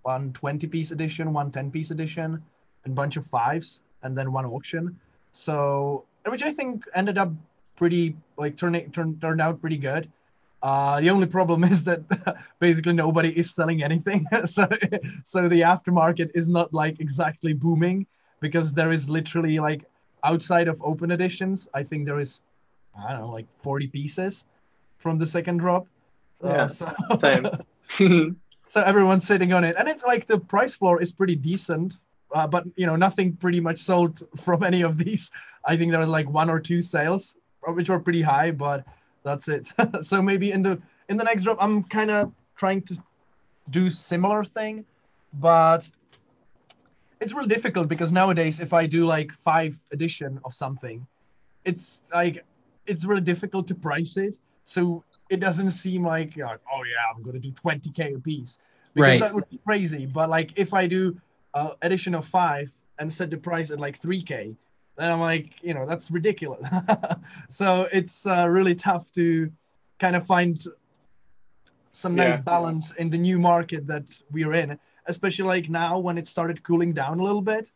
one 0.04 0.34
20 0.34 0.68
piece 0.68 0.92
edition, 0.92 1.34
one 1.34 1.52
10 1.52 1.72
piece 1.72 1.92
edition, 1.92 2.42
and 2.86 2.96
bunch 2.96 3.18
of 3.18 3.26
fives, 3.28 3.82
and 4.04 4.18
then 4.18 4.32
one 4.32 4.46
auction. 4.46 5.00
So 5.34 6.06
which 6.26 6.44
I 6.44 6.54
think 6.54 6.86
ended 6.94 7.18
up 7.18 7.32
pretty 7.76 8.16
like 8.38 8.58
turning 8.58 8.92
turned 8.92 9.22
turned 9.22 9.42
out 9.42 9.60
pretty 9.62 9.78
good. 9.78 10.10
Uh, 10.64 11.02
the 11.02 11.10
only 11.10 11.28
problem 11.28 11.64
is 11.74 11.84
that 11.84 12.02
basically 12.60 12.94
nobody 12.94 13.30
is 13.38 13.54
selling 13.54 13.84
anything. 13.84 14.28
so, 14.46 14.68
so 15.26 15.50
the 15.50 15.62
aftermarket 15.62 16.32
is 16.36 16.48
not 16.48 16.74
like 16.74 17.00
exactly 17.00 17.54
booming 17.54 18.06
because 18.40 18.74
there 18.74 18.92
is 18.92 19.10
literally 19.10 19.60
like 19.60 19.86
outside 20.24 20.68
of 20.68 20.82
open 20.82 21.12
editions, 21.12 21.68
I 21.74 21.84
think 21.84 22.06
there 22.06 22.20
is, 22.20 22.40
I 22.98 23.14
don't 23.14 23.22
know, 23.22 23.32
like 23.32 23.48
40 23.64 23.88
pieces 23.88 24.46
from 24.98 25.18
the 25.18 25.26
second 25.26 25.58
drop. 25.58 25.88
Uh, 26.44 26.48
yeah, 26.50 26.64
uh, 26.64 26.68
so, 26.68 26.94
same. 27.16 28.38
so 28.66 28.82
everyone's 28.82 29.26
sitting 29.26 29.54
on 29.54 29.64
it, 29.64 29.76
and 29.78 29.88
it's 29.88 30.04
like 30.04 30.28
the 30.28 30.40
price 30.40 30.76
floor 30.76 31.02
is 31.02 31.12
pretty 31.12 31.36
decent, 31.36 31.98
uh, 32.34 32.48
but 32.48 32.66
you 32.76 32.86
know 32.86 32.96
nothing 32.96 33.36
pretty 33.36 33.60
much 33.60 33.80
sold 33.80 34.24
from 34.40 34.64
any 34.64 34.82
of 34.82 34.98
these. 34.98 35.30
I 35.66 35.78
think 35.78 35.92
there 35.92 36.00
was 36.00 36.10
like 36.10 36.30
one 36.30 36.50
or 36.50 36.60
two 36.60 36.82
sales, 36.82 37.36
which 37.68 37.90
were 37.90 38.00
pretty 38.00 38.24
high, 38.24 38.52
but 38.52 38.86
that's 39.24 39.48
it. 39.48 39.68
so 40.02 40.22
maybe 40.22 40.52
in 40.52 40.62
the 40.62 40.82
in 41.10 41.18
the 41.18 41.24
next 41.24 41.44
drop, 41.44 41.58
I'm 41.60 41.84
kind 41.84 42.12
of 42.12 42.32
trying 42.56 42.82
to 42.84 42.98
do 43.70 43.90
similar 43.90 44.44
thing, 44.44 44.86
but 45.34 45.90
it's 47.20 47.34
real 47.34 47.46
difficult 47.46 47.88
because 47.88 48.12
nowadays 48.12 48.60
if 48.60 48.74
I 48.74 48.88
do 48.88 49.06
like 49.06 49.32
five 49.44 49.78
edition 49.92 50.40
of 50.44 50.56
something, 50.56 51.06
it's 51.66 52.00
like 52.14 52.44
it's 52.88 53.06
really 53.06 53.22
difficult 53.22 53.68
to 53.68 53.76
price 53.76 54.18
it. 54.18 54.38
So 54.66 55.04
it 55.30 55.40
doesn't 55.40 55.72
seem 55.72 56.06
like, 56.06 56.36
like 56.38 56.60
oh 56.74 56.84
yeah, 56.84 57.16
I'm 57.16 57.24
gonna 57.24 57.40
do 57.40 57.52
20k 57.52 58.16
a 58.16 58.20
piece 58.20 58.60
because 58.94 59.10
right. 59.10 59.20
that 59.20 59.34
would 59.34 59.50
be 59.50 59.60
crazy. 59.66 60.06
But 60.06 60.30
like 60.30 60.52
if 60.56 60.74
I 60.74 60.88
do 60.88 61.16
uh, 61.54 61.74
edition 61.82 62.16
of 62.16 62.26
five 62.26 62.72
and 63.00 63.12
set 63.12 63.30
the 63.30 63.38
price 63.38 63.72
at 63.72 63.80
like 63.80 64.02
3k, 64.02 64.56
and 64.98 65.12
I'm 65.12 65.20
like, 65.20 65.64
you 65.64 65.74
know, 65.74 65.86
that's 65.86 66.12
ridiculous. 66.12 66.66
so 67.50 67.88
it's 67.92 68.26
uh, 68.26 68.48
really 68.48 68.76
tough 68.76 69.12
to 69.14 69.52
kind 70.00 70.16
of 70.16 70.26
find 70.26 70.64
some 71.92 72.16
nice 72.16 72.38
yeah. 72.38 72.42
balance 72.42 72.92
in 72.94 73.10
the 73.10 73.18
new 73.18 73.40
market 73.40 73.88
that 73.88 74.04
we're 74.32 74.54
in, 74.54 74.78
especially 75.06 75.46
like 75.46 75.70
now 75.70 76.00
when 76.00 76.18
it 76.18 76.28
started 76.28 76.64
cooling 76.64 76.94
down 76.94 77.20
a 77.20 77.24
little 77.24 77.42
bit. 77.42 77.70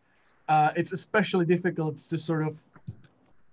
Uh, 0.48 0.72
it's 0.76 0.92
especially 0.92 1.46
difficult 1.46 1.98
to 1.98 2.20
sort 2.20 2.46
of, 2.46 2.56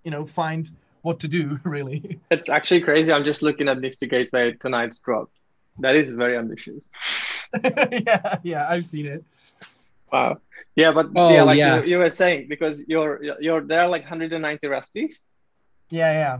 you 0.03 0.11
know, 0.11 0.25
find 0.25 0.69
what 1.01 1.19
to 1.19 1.27
do 1.27 1.59
really. 1.63 2.19
It's 2.31 2.49
actually 2.49 2.81
crazy. 2.81 3.11
I'm 3.11 3.23
just 3.23 3.41
looking 3.41 3.67
at 3.67 3.79
Nifty 3.79 4.07
Gateway 4.07 4.53
tonight's 4.53 4.99
drop. 4.99 5.29
That 5.79 5.95
is 5.95 6.11
very 6.11 6.37
ambitious. 6.37 6.89
yeah, 7.63 8.37
yeah, 8.43 8.67
I've 8.69 8.85
seen 8.85 9.07
it. 9.07 9.23
Wow. 10.13 10.37
Yeah, 10.75 10.91
but 10.91 11.07
oh, 11.15 11.33
yeah, 11.33 11.41
like 11.41 11.57
yeah. 11.57 11.81
You, 11.81 11.89
you, 11.89 11.97
were 11.97 12.09
saying, 12.09 12.47
because 12.47 12.83
you're 12.87 13.19
you're 13.41 13.61
there 13.61 13.87
like 13.87 14.03
190 14.03 14.67
rusties. 14.67 15.25
Yeah, 15.89 16.13
yeah. 16.13 16.39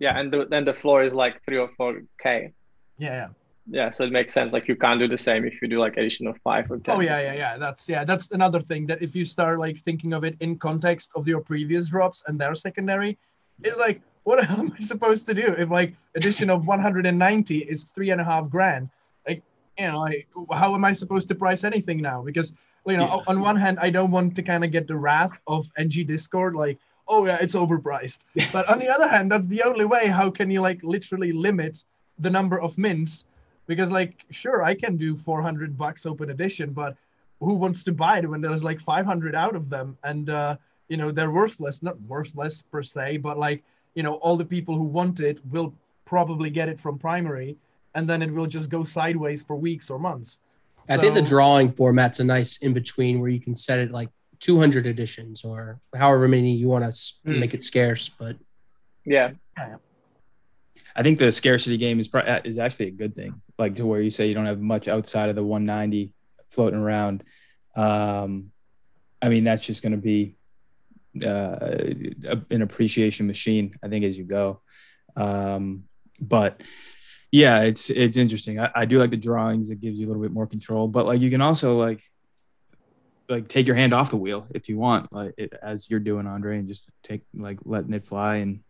Yeah, 0.00 0.18
and 0.18 0.32
the, 0.32 0.46
then 0.46 0.64
the 0.64 0.74
floor 0.74 1.02
is 1.04 1.14
like 1.14 1.42
three 1.44 1.58
or 1.58 1.70
four 1.76 2.02
k. 2.20 2.52
Yeah, 2.98 3.14
yeah. 3.14 3.28
Yeah, 3.68 3.90
so 3.90 4.04
it 4.04 4.12
makes 4.12 4.34
sense. 4.34 4.52
Like 4.52 4.68
you 4.68 4.76
can't 4.76 5.00
do 5.00 5.08
the 5.08 5.18
same 5.18 5.44
if 5.44 5.60
you 5.62 5.68
do 5.68 5.78
like 5.78 5.96
addition 5.96 6.26
of 6.26 6.36
five 6.42 6.70
or 6.70 6.76
oh, 6.76 6.80
ten. 6.80 6.96
Oh 6.96 7.00
yeah, 7.00 7.20
yeah, 7.20 7.34
yeah. 7.34 7.58
That's 7.58 7.88
yeah, 7.88 8.04
that's 8.04 8.30
another 8.32 8.60
thing 8.60 8.86
that 8.88 9.02
if 9.02 9.14
you 9.14 9.24
start 9.24 9.58
like 9.58 9.82
thinking 9.84 10.12
of 10.12 10.24
it 10.24 10.36
in 10.40 10.58
context 10.58 11.10
of 11.14 11.26
your 11.26 11.40
previous 11.40 11.88
drops 11.88 12.24
and 12.26 12.38
their 12.40 12.54
secondary, 12.54 13.18
it's 13.62 13.78
like 13.78 14.00
what 14.24 14.42
am 14.50 14.72
I 14.78 14.84
supposed 14.84 15.26
to 15.26 15.34
do 15.34 15.46
if 15.58 15.70
like 15.70 15.94
addition 16.16 16.50
of 16.50 16.66
190 16.66 17.58
is 17.58 17.84
three 17.84 18.10
and 18.10 18.20
a 18.20 18.24
half 18.24 18.48
grand? 18.48 18.90
Like 19.26 19.42
you 19.78 19.86
know, 19.88 20.00
like 20.00 20.28
how 20.52 20.74
am 20.74 20.84
I 20.84 20.92
supposed 20.92 21.28
to 21.28 21.34
price 21.34 21.64
anything 21.64 22.00
now? 22.00 22.22
Because 22.22 22.52
you 22.86 22.96
know, 22.96 23.04
yeah. 23.04 23.24
on 23.26 23.40
one 23.40 23.56
hand, 23.56 23.78
I 23.80 23.90
don't 23.90 24.10
want 24.10 24.36
to 24.36 24.42
kind 24.42 24.64
of 24.64 24.70
get 24.70 24.86
the 24.86 24.96
wrath 24.96 25.32
of 25.46 25.66
NG 25.76 26.06
Discord, 26.06 26.54
like, 26.54 26.78
oh 27.08 27.26
yeah, 27.26 27.38
it's 27.40 27.54
overpriced. 27.54 28.20
but 28.52 28.68
on 28.68 28.78
the 28.78 28.88
other 28.88 29.08
hand, 29.08 29.30
that's 29.30 29.46
the 29.46 29.62
only 29.62 29.84
way. 29.84 30.06
How 30.06 30.30
can 30.30 30.50
you 30.50 30.60
like 30.60 30.82
literally 30.82 31.32
limit 31.32 31.84
the 32.18 32.30
number 32.30 32.60
of 32.60 32.78
mints? 32.78 33.24
Because 33.66 33.90
like, 33.90 34.24
sure, 34.30 34.62
I 34.62 34.74
can 34.74 34.96
do 34.96 35.16
400 35.16 35.76
bucks 35.76 36.06
open 36.06 36.30
edition, 36.30 36.72
but 36.72 36.96
who 37.40 37.54
wants 37.54 37.82
to 37.84 37.92
buy 37.92 38.18
it 38.18 38.28
when 38.28 38.40
there's 38.40 38.64
like 38.64 38.80
500 38.80 39.34
out 39.34 39.56
of 39.56 39.68
them, 39.68 39.98
and 40.04 40.30
uh, 40.30 40.56
you 40.88 40.96
know 40.96 41.10
they're 41.10 41.30
worthless, 41.30 41.82
not 41.82 42.00
worthless 42.02 42.62
per 42.62 42.82
se, 42.82 43.18
but 43.18 43.38
like 43.38 43.62
you 43.94 44.02
know 44.02 44.14
all 44.14 44.36
the 44.36 44.44
people 44.44 44.76
who 44.76 44.84
want 44.84 45.20
it 45.20 45.38
will 45.50 45.74
probably 46.04 46.50
get 46.50 46.68
it 46.68 46.78
from 46.78 46.98
primary, 46.98 47.56
and 47.94 48.08
then 48.08 48.22
it 48.22 48.32
will 48.32 48.46
just 48.46 48.70
go 48.70 48.84
sideways 48.84 49.42
for 49.42 49.56
weeks 49.56 49.90
or 49.90 49.98
months. 49.98 50.38
I 50.88 50.96
so, 50.96 51.00
think 51.00 51.14
the 51.14 51.22
drawing 51.22 51.70
format's 51.70 52.20
a 52.20 52.24
nice 52.24 52.58
in 52.58 52.72
between 52.72 53.20
where 53.20 53.28
you 53.28 53.40
can 53.40 53.56
set 53.56 53.78
it 53.78 53.90
like 53.90 54.08
200 54.40 54.86
editions 54.86 55.44
or 55.44 55.80
however 55.94 56.28
many 56.28 56.54
you 56.54 56.68
want 56.68 56.84
to 56.84 56.90
mm. 56.90 57.38
make 57.38 57.54
it 57.54 57.62
scarce. 57.62 58.08
But 58.08 58.36
yeah. 59.04 59.32
I 60.94 61.02
think 61.02 61.18
the 61.18 61.30
scarcity 61.30 61.76
game 61.76 62.00
is 62.00 62.08
is 62.44 62.58
actually 62.58 62.88
a 62.88 62.92
good 62.92 63.14
thing. 63.14 63.40
Like 63.58 63.74
to 63.76 63.86
where 63.86 64.00
you 64.00 64.10
say 64.10 64.26
you 64.26 64.34
don't 64.34 64.46
have 64.46 64.60
much 64.60 64.88
outside 64.88 65.28
of 65.28 65.36
the 65.36 65.44
190 65.44 66.12
floating 66.50 66.78
around. 66.78 67.22
Um, 67.74 68.50
I 69.20 69.28
mean, 69.28 69.44
that's 69.44 69.64
just 69.64 69.82
going 69.82 69.92
to 69.92 69.98
be 69.98 70.36
uh, 71.24 71.56
an 72.50 72.62
appreciation 72.62 73.26
machine. 73.26 73.74
I 73.82 73.88
think 73.88 74.04
as 74.04 74.16
you 74.16 74.24
go, 74.24 74.60
um, 75.16 75.84
but 76.20 76.62
yeah, 77.32 77.62
it's 77.62 77.90
it's 77.90 78.16
interesting. 78.16 78.60
I, 78.60 78.70
I 78.74 78.84
do 78.84 78.98
like 78.98 79.10
the 79.10 79.16
drawings. 79.16 79.70
It 79.70 79.80
gives 79.80 79.98
you 79.98 80.06
a 80.06 80.08
little 80.08 80.22
bit 80.22 80.32
more 80.32 80.46
control, 80.46 80.88
but 80.88 81.06
like 81.06 81.20
you 81.20 81.30
can 81.30 81.40
also 81.40 81.76
like 81.76 82.02
like 83.28 83.48
take 83.48 83.66
your 83.66 83.76
hand 83.76 83.92
off 83.92 84.10
the 84.10 84.16
wheel 84.16 84.46
if 84.54 84.68
you 84.68 84.78
want, 84.78 85.12
like 85.12 85.34
it, 85.36 85.52
as 85.60 85.90
you're 85.90 86.00
doing, 86.00 86.26
Andre, 86.26 86.58
and 86.58 86.68
just 86.68 86.88
take 87.02 87.22
like 87.34 87.58
letting 87.64 87.92
it 87.92 88.06
fly. 88.06 88.36
And 88.36 88.60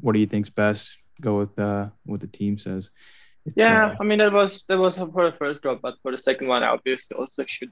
what 0.00 0.12
do 0.12 0.18
you 0.18 0.26
think's 0.26 0.50
best? 0.50 0.98
Go 1.20 1.38
with 1.38 1.58
uh, 1.58 1.88
what 2.04 2.20
the 2.20 2.26
team 2.26 2.58
says. 2.58 2.90
It's, 3.44 3.56
yeah, 3.56 3.86
uh, 3.86 3.96
I 4.00 4.04
mean 4.04 4.18
that 4.18 4.32
was 4.32 4.64
that 4.64 4.78
was 4.78 4.98
for 4.98 5.30
the 5.30 5.36
first 5.38 5.62
drop, 5.62 5.80
but 5.80 5.94
for 6.02 6.10
the 6.10 6.18
second 6.18 6.48
one, 6.48 6.62
I 6.62 6.68
obviously 6.68 7.16
also 7.16 7.44
should, 7.46 7.70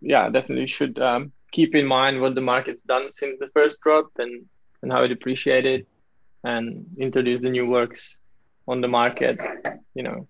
yeah, 0.00 0.28
definitely 0.30 0.66
should 0.66 0.98
um, 1.00 1.32
keep 1.50 1.74
in 1.74 1.86
mind 1.86 2.20
what 2.20 2.34
the 2.34 2.40
market's 2.40 2.82
done 2.82 3.10
since 3.10 3.38
the 3.38 3.48
first 3.48 3.80
drop 3.80 4.10
and 4.18 4.46
and 4.82 4.92
how 4.92 5.02
it 5.02 5.10
appreciated, 5.10 5.86
and 6.44 6.86
introduce 6.98 7.40
the 7.40 7.50
new 7.50 7.66
works 7.66 8.16
on 8.68 8.80
the 8.80 8.88
market. 8.88 9.40
You 9.94 10.04
know, 10.04 10.28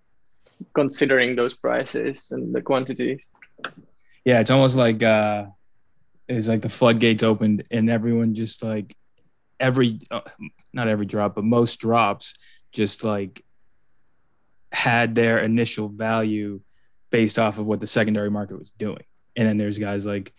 considering 0.75 1.37
those 1.37 1.55
prices 1.55 2.31
and 2.31 2.55
the 2.55 2.63
quantities. 2.63 3.29
yeah, 4.25 4.41
it's 4.41 4.51
almost 4.51 4.77
like 4.77 5.03
uh, 5.03 5.47
it's 6.29 6.49
like 6.49 6.63
the 6.63 6.69
floodgates 6.69 7.23
opened 7.23 7.65
and 7.71 7.91
everyone 7.91 8.35
just 8.35 8.63
like 8.63 8.97
every 9.61 9.99
uh, 10.11 10.21
not 10.73 10.89
every 10.89 11.07
drop, 11.07 11.35
but 11.35 11.45
most 11.45 11.81
drops 11.81 12.35
just 12.73 13.05
like 13.05 13.45
had 14.73 15.15
their 15.15 15.39
initial 15.41 15.89
value 15.89 16.61
based 17.11 17.39
off 17.39 17.59
of 17.59 17.67
what 17.67 17.81
the 17.81 17.87
secondary 17.87 18.31
market 18.31 18.59
was 18.59 18.71
doing. 18.71 19.03
And 19.37 19.49
then 19.49 19.57
there's 19.57 19.79
guys 19.79 20.07
like 20.07 20.33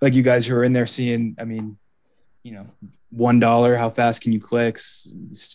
like 0.00 0.14
you 0.14 0.22
guys 0.22 0.46
who 0.46 0.56
are 0.56 0.64
in 0.64 0.72
there 0.72 0.86
seeing, 0.86 1.36
I 1.38 1.44
mean, 1.44 1.78
you 2.42 2.52
know, 2.52 2.66
one 3.10 3.40
dollar, 3.40 3.76
how 3.76 3.90
fast 3.90 4.22
can 4.22 4.32
you 4.32 4.40
click? 4.40 4.78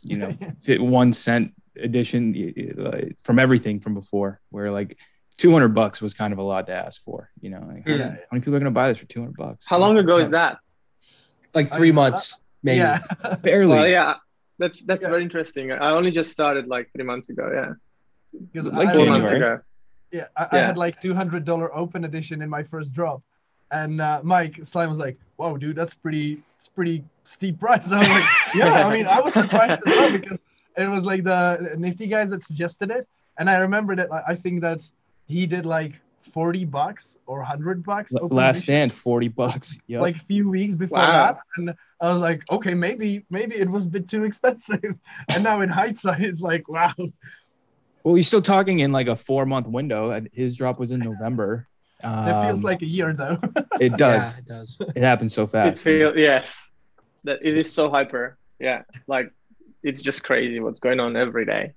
You 0.03 0.17
know, 0.17 0.31
fit 0.61 0.81
one 0.99 1.13
cent 1.13 1.53
edition 1.75 2.33
y- 2.33 2.53
y- 2.55 2.71
like, 2.75 3.17
from 3.23 3.39
everything 3.39 3.79
from 3.79 3.93
before, 3.93 4.39
where 4.49 4.71
like 4.71 4.97
200 5.37 5.69
bucks 5.69 6.01
was 6.01 6.13
kind 6.13 6.33
of 6.33 6.39
a 6.39 6.43
lot 6.43 6.67
to 6.67 6.73
ask 6.73 7.01
for. 7.03 7.29
You 7.39 7.49
know, 7.51 7.59
like, 7.67 7.83
how, 7.87 7.91
many, 7.91 8.03
how 8.03 8.09
many 8.31 8.41
people 8.41 8.55
are 8.55 8.59
going 8.59 8.65
to 8.65 8.71
buy 8.71 8.89
this 8.89 8.97
for 8.99 9.05
200 9.05 9.35
bucks? 9.35 9.65
How 9.67 9.77
long 9.77 9.97
ago 9.97 10.17
is 10.17 10.29
that? 10.29 10.57
Like 11.55 11.73
three 11.73 11.91
months, 11.91 12.37
maybe. 12.63 12.77
Yeah. 12.77 12.99
Barely. 13.41 13.75
Well, 13.75 13.87
yeah, 13.87 14.15
that's 14.57 14.83
that's 14.83 15.03
Yeah. 15.03 15.09
very 15.09 15.23
interesting. 15.23 15.71
I 15.71 15.89
only 15.91 16.11
just 16.11 16.31
started 16.31 16.67
like 16.67 16.89
three 16.95 17.03
months 17.03 17.29
ago. 17.29 17.49
Yeah, 17.53 17.73
Because 18.53 18.71
Like 18.71 18.89
I, 18.89 18.93
four 18.95 19.05
months 19.07 19.31
ago. 19.31 19.59
Yeah, 20.13 20.27
I, 20.37 20.47
I 20.51 20.57
had 20.59 20.77
like 20.77 21.01
two 21.01 21.13
hundred 21.13 21.43
dollar 21.45 21.73
open 21.75 22.05
edition 22.05 22.41
in 22.41 22.49
my 22.49 22.63
first 22.63 22.93
drop, 22.93 23.21
and 23.71 23.99
uh, 24.01 24.19
Mike 24.23 24.59
Slime 24.63 24.89
was 24.89 24.99
like, 24.99 25.17
"Whoa, 25.37 25.55
dude, 25.57 25.75
that's 25.77 25.93
pretty, 25.95 26.41
it's 26.57 26.67
pretty 26.67 27.03
steep 27.23 27.59
price." 27.61 27.91
I 27.93 27.99
was 27.99 28.09
like, 28.09 28.23
"Yeah, 28.55 28.85
I 28.87 28.93
mean, 28.93 29.07
I 29.07 29.19
was 29.21 29.33
surprised 29.33 29.79
as 29.85 29.97
well 29.99 30.11
because 30.11 30.39
it 30.77 30.87
was 30.87 31.05
like 31.05 31.23
the 31.23 31.73
Nifty 31.77 32.07
guys 32.07 32.29
that 32.31 32.43
suggested 32.43 32.91
it, 32.91 33.07
and 33.37 33.49
I 33.49 33.57
remember 33.59 33.95
that 33.95 34.09
like, 34.09 34.23
I 34.27 34.35
think 34.35 34.61
that 34.61 34.81
he 35.27 35.45
did 35.45 35.65
like 35.65 35.93
forty 36.31 36.65
bucks 36.65 37.17
or 37.25 37.41
hundred 37.41 37.83
bucks. 37.83 38.13
L- 38.15 38.27
Last 38.29 38.57
edition, 38.57 38.63
stand, 38.89 38.93
40 38.93 39.27
bucks. 39.29 39.77
Yep. 39.87 40.01
Like 40.01 40.15
a 40.15 40.25
few 40.25 40.49
weeks 40.49 40.75
before 40.77 40.99
Wow. 40.99 41.11
that, 41.33 41.39
and 41.57 41.73
I 41.99 42.11
was 42.13 42.21
like, 42.21 42.49
okay, 42.49 42.73
maybe, 42.73 43.25
maybe 43.29 43.55
it 43.55 43.69
was 43.69 43.85
a 43.85 43.89
bit 43.89 44.07
too 44.07 44.23
expensive. 44.23 44.81
And 45.29 45.43
now 45.43 45.61
in 45.61 45.69
hindsight, 45.69 46.21
it's 46.21 46.41
like, 46.41 46.67
wow, 46.69 46.93
well, 48.03 48.15
you're 48.17 48.23
still 48.23 48.41
talking 48.41 48.79
in 48.79 48.91
like 48.91 49.07
a 49.07 49.15
four 49.15 49.45
month 49.45 49.67
window. 49.67 50.11
and 50.11 50.29
His 50.33 50.55
drop 50.55 50.79
was 50.79 50.91
in 50.91 50.99
November. 51.01 51.67
it 52.03 52.43
feels 52.45 52.59
Um, 52.59 52.63
like 52.63 52.81
a 52.81 52.85
year 52.87 53.13
though. 53.13 53.37
it 53.79 53.95
does. 53.97 54.35
Yeah, 54.35 54.39
it 54.39 54.45
does. 54.45 54.79
It 54.95 55.03
happens 55.03 55.33
so 55.33 55.45
fast. 55.47 55.67
It 55.67 55.71
fast. 55.71 55.83
feels 55.83 56.15
yes, 56.15 56.71
that 57.25 57.43
it 57.45 57.57
is 57.57 57.71
so 57.71 57.89
hyper. 57.89 58.37
Yeah, 58.59 58.83
like 59.07 59.31
it's 59.83 60.01
just 60.01 60.23
crazy 60.23 60.59
what's 60.59 60.79
going 60.79 60.99
on 60.99 61.15
every 61.15 61.45
day. 61.45 61.73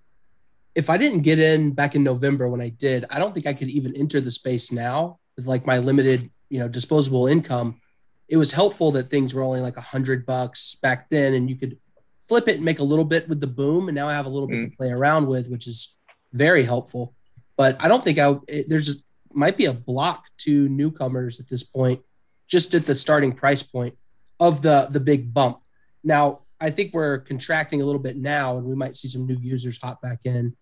if 0.74 0.90
I 0.90 0.96
didn't 0.96 1.20
get 1.20 1.38
in 1.38 1.72
back 1.72 1.94
in 1.94 2.02
November 2.02 2.48
when 2.48 2.61
I 2.61 2.68
did, 2.70 3.05
I 3.11 3.18
don't 3.18 3.32
think 3.32 3.46
I 3.46 3.55
could 3.55 3.68
even 3.68 3.96
enter 3.96 4.20
the 4.20 4.30
space 4.30 4.72
now 4.72 5.18
with 5.36 5.46
like 5.46 5.66
my 5.66 5.78
limited, 5.78 6.30
you 6.48 6.59
know, 6.59 6.68
disposable 6.68 7.26
income. 7.28 7.80
It 8.28 8.36
was 8.36 8.52
helpful 8.52 8.90
that 8.92 9.09
things 9.09 9.34
were 9.34 9.42
only 9.42 9.61
like 9.61 9.76
a 9.76 9.82
hundred 9.82 10.26
bucks 10.26 10.74
back 10.76 11.09
then, 11.11 11.34
and 11.34 11.48
you 11.48 11.57
could 11.57 11.78
flip 12.22 12.48
it 12.48 12.57
and 12.57 12.64
make 12.64 12.80
a 12.80 12.84
little 12.84 13.05
bit 13.05 13.28
with 13.28 13.40
the 13.40 13.46
boom. 13.46 13.88
And 13.88 13.94
now 13.94 14.09
I 14.09 14.14
have 14.14 14.26
a 14.26 14.30
little 14.30 14.48
bit 14.48 14.62
to 14.62 14.66
mm. 14.68 14.76
play 14.76 14.90
around 14.90 15.26
with, 15.26 15.48
which 15.48 15.66
is 15.66 15.96
very 16.32 16.64
helpful. 16.64 17.14
But 17.57 17.82
I 17.84 17.88
don't 17.88 18.02
think 18.02 18.18
I 18.18 18.36
it, 18.48 18.66
there's 18.68 18.88
a, 18.90 18.94
might 19.32 19.57
be 19.57 19.66
a 19.66 19.72
block 19.72 20.24
to 20.38 20.68
newcomers 20.68 21.38
at 21.38 21.48
this 21.48 21.62
point, 21.62 22.00
just 22.48 22.74
at 22.74 22.86
the 22.86 22.94
starting 22.94 23.32
price 23.32 23.62
point 23.62 23.96
of 24.40 24.62
the 24.62 24.88
the 24.90 25.00
big 25.00 25.32
bump. 25.32 25.61
Now 26.02 26.40
I 26.64 26.70
think 26.70 26.94
we're 26.94 27.18
contracting 27.18 27.82
a 27.82 27.84
little 27.84 28.00
bit 28.00 28.16
now, 28.16 28.56
and 28.56 28.66
we 28.66 28.74
might 28.74 28.96
see 28.96 29.06
some 29.06 29.26
new 29.26 29.38
users 29.38 29.78
hop 29.82 30.00
back 30.00 30.20
in. 30.24 30.56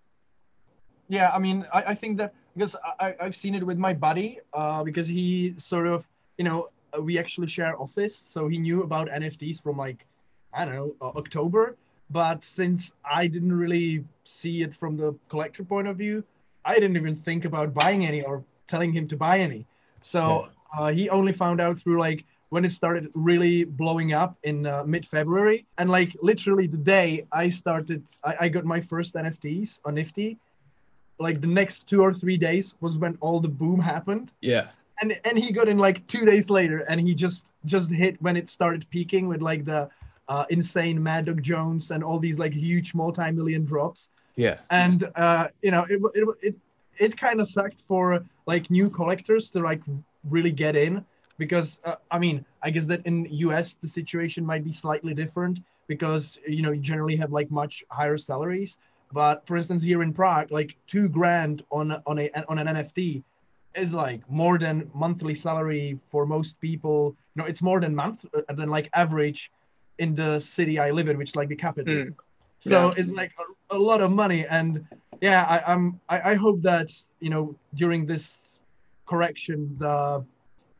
Yeah, 1.09 1.31
I 1.31 1.39
mean, 1.39 1.65
I, 1.73 1.83
I 1.85 1.95
think 1.95 2.19
that 2.19 2.35
because 2.57 2.75
I, 2.99 3.15
I've 3.21 3.37
seen 3.37 3.55
it 3.55 3.65
with 3.65 3.79
my 3.79 3.95
buddy, 3.95 4.41
uh, 4.53 4.83
because 4.83 5.07
he 5.07 5.55
sort 5.59 5.87
of, 5.87 6.05
you 6.39 6.45
know, 6.45 6.71
uh, 6.97 7.01
we 7.01 7.19
actually 7.19 7.47
share 7.47 7.81
office, 7.81 8.25
so 8.29 8.49
he 8.49 8.59
knew 8.59 8.83
about 8.83 9.09
NFTs 9.11 9.63
from 9.63 9.77
like, 9.77 10.05
I 10.53 10.65
don't 10.65 10.75
know, 10.75 10.95
uh, 11.01 11.17
October. 11.17 11.77
But 12.11 12.43
since 12.43 12.93
I 13.05 13.29
didn't 13.29 13.53
really 13.53 14.05
see 14.25 14.63
it 14.63 14.75
from 14.75 14.97
the 14.97 15.15
collector 15.29 15.63
point 15.63 15.87
of 15.87 15.97
view, 15.99 16.25
I 16.65 16.75
didn't 16.75 16.97
even 16.97 17.15
think 17.15 17.45
about 17.45 17.73
buying 17.75 18.05
any 18.05 18.23
or 18.23 18.43
telling 18.67 18.93
him 18.93 19.07
to 19.07 19.17
buy 19.17 19.39
any. 19.39 19.67
So 20.03 20.49
uh, 20.77 20.91
he 20.91 21.09
only 21.11 21.33
found 21.33 21.61
out 21.61 21.79
through 21.79 22.01
like 22.01 22.25
when 22.53 22.65
it 22.67 22.73
started 22.73 23.05
really 23.15 23.65
blowing 23.65 24.13
up 24.13 24.33
in 24.51 24.67
uh, 24.67 24.85
mid-February, 24.85 25.59
and 25.79 25.89
like 25.99 26.11
literally 26.31 26.67
the 26.67 26.83
day 26.97 27.25
I 27.33 27.49
started, 27.49 28.03
I, 28.23 28.33
I 28.45 28.47
got 28.57 28.65
my 28.75 28.81
first 28.93 29.15
NFTs 29.15 29.81
on 29.87 29.95
Nifty 29.95 30.39
like 31.19 31.41
the 31.41 31.47
next 31.61 31.89
two 31.91 32.01
or 32.03 32.13
three 32.13 32.37
days 32.37 32.75
was 32.81 32.97
when 33.03 33.17
all 33.21 33.39
the 33.41 33.49
boom 33.63 33.79
happened 33.95 34.33
Yeah. 34.41 34.67
and 35.01 35.09
and 35.29 35.39
he 35.39 35.49
got 35.59 35.67
in 35.69 35.79
like 35.79 35.99
two 36.15 36.25
days 36.33 36.47
later 36.51 36.79
and 36.89 36.97
he 37.07 37.13
just 37.15 37.47
just 37.75 37.89
hit 38.03 38.15
when 38.25 38.37
it 38.37 38.51
started 38.51 38.83
peaking 38.91 39.25
with 39.29 39.41
like 39.51 39.63
the 39.65 39.81
uh, 40.33 40.45
insane 40.57 40.97
mad 41.09 41.23
dog 41.27 41.41
jones 41.51 41.91
and 41.93 42.01
all 42.03 42.19
these 42.27 42.39
like 42.45 42.53
huge 42.69 42.89
multi-million 43.03 43.63
drops 43.73 44.01
Yeah. 44.37 44.59
and 44.71 44.99
uh 45.25 45.45
you 45.65 45.71
know 45.75 45.85
it 45.95 45.99
it 46.19 46.25
it, 46.49 46.55
it 47.07 47.13
kind 47.27 47.39
of 47.43 47.47
sucked 47.57 47.81
for 47.87 48.05
like 48.53 48.65
new 48.79 48.89
collectors 48.99 49.45
to 49.53 49.59
like 49.71 49.83
really 50.35 50.55
get 50.65 50.75
in 50.87 51.05
because 51.39 51.81
uh, 51.85 51.97
i 52.11 52.19
mean 52.19 52.45
i 52.63 52.71
guess 52.71 52.87
that 52.87 53.05
in 53.07 53.27
us 53.27 53.75
the 53.83 53.89
situation 53.89 54.45
might 54.45 54.65
be 54.65 54.73
slightly 54.73 55.15
different 55.15 55.61
because 55.89 56.39
you 56.47 56.63
know 56.63 56.73
you 56.73 56.81
generally 56.81 57.17
have 57.17 57.33
like 57.33 57.51
much 57.51 57.85
higher 57.91 58.19
salaries 58.19 58.79
but 59.13 59.47
for 59.47 59.57
instance 59.57 59.83
here 59.83 60.03
in 60.03 60.13
prague 60.13 60.51
like 60.51 60.77
two 60.87 61.09
grand 61.09 61.63
on 61.71 61.93
on 62.07 62.19
a 62.19 62.31
on 62.49 62.59
an 62.59 62.67
nft 62.69 63.23
is 63.75 63.95
like 63.95 64.29
more 64.31 64.59
than 64.59 64.91
monthly 64.95 65.35
salary 65.35 65.99
for 66.11 66.27
most 66.27 66.61
people 66.61 67.15
you 67.35 67.43
know 67.43 67.49
it's 67.49 67.63
more 67.63 67.81
than 67.81 67.95
month 67.95 68.25
uh, 68.35 68.53
than 68.55 68.69
like 68.69 68.89
average 68.95 69.51
in 69.99 70.15
the 70.15 70.39
city 70.41 70.79
i 70.79 70.91
live 70.91 71.09
in 71.09 71.17
which 71.19 71.31
is 71.31 71.37
like 71.37 71.49
the 71.49 71.57
capital 71.57 71.95
Mm. 71.95 72.15
so 72.59 72.89
Yeah. 72.89 72.95
it's 73.01 73.13
like 73.13 73.33
a, 73.43 73.77
a 73.77 73.79
lot 73.79 74.01
of 74.01 74.11
money 74.11 74.47
and 74.47 74.85
yeah 75.21 75.43
I, 75.55 75.73
i'm 75.73 76.01
I, 76.09 76.33
I 76.33 76.35
hope 76.35 76.63
that 76.63 76.89
you 77.21 77.31
know 77.31 77.57
during 77.75 78.07
this 78.07 78.39
correction 79.07 79.77
the 79.79 80.25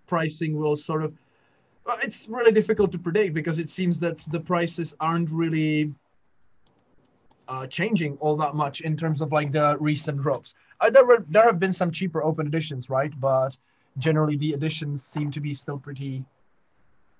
pricing 0.07 0.57
will 0.57 0.77
sort 0.77 1.05
of 1.05 1.15
it's 2.03 2.29
really 2.29 2.53
difficult 2.53 2.93
to 2.93 2.99
predict 2.99 3.35
because 3.35 3.59
it 3.59 3.71
seems 3.71 3.99
that 3.99 4.19
the 4.31 4.39
prices 4.39 4.95
aren't 5.01 5.31
really 5.31 5.93
uh, 7.49 7.67
changing 7.67 8.17
all 8.21 8.37
that 8.37 8.55
much 8.55 8.81
in 8.83 8.97
terms 8.97 9.21
of 9.21 9.33
like 9.33 9.53
the 9.53 9.77
recent 9.81 10.21
drops. 10.23 10.55
Uh, 10.81 10.91
there 10.91 11.05
were 11.05 11.25
there 11.29 11.43
have 11.43 11.59
been 11.59 11.73
some 11.73 11.91
cheaper 11.91 12.23
open 12.23 12.47
editions, 12.47 12.89
right? 12.89 13.13
But 13.21 13.57
generally 13.99 14.37
the 14.37 14.53
editions 14.53 15.05
seem 15.05 15.31
to 15.33 15.41
be 15.41 15.55
still 15.55 15.79
pretty 15.79 16.25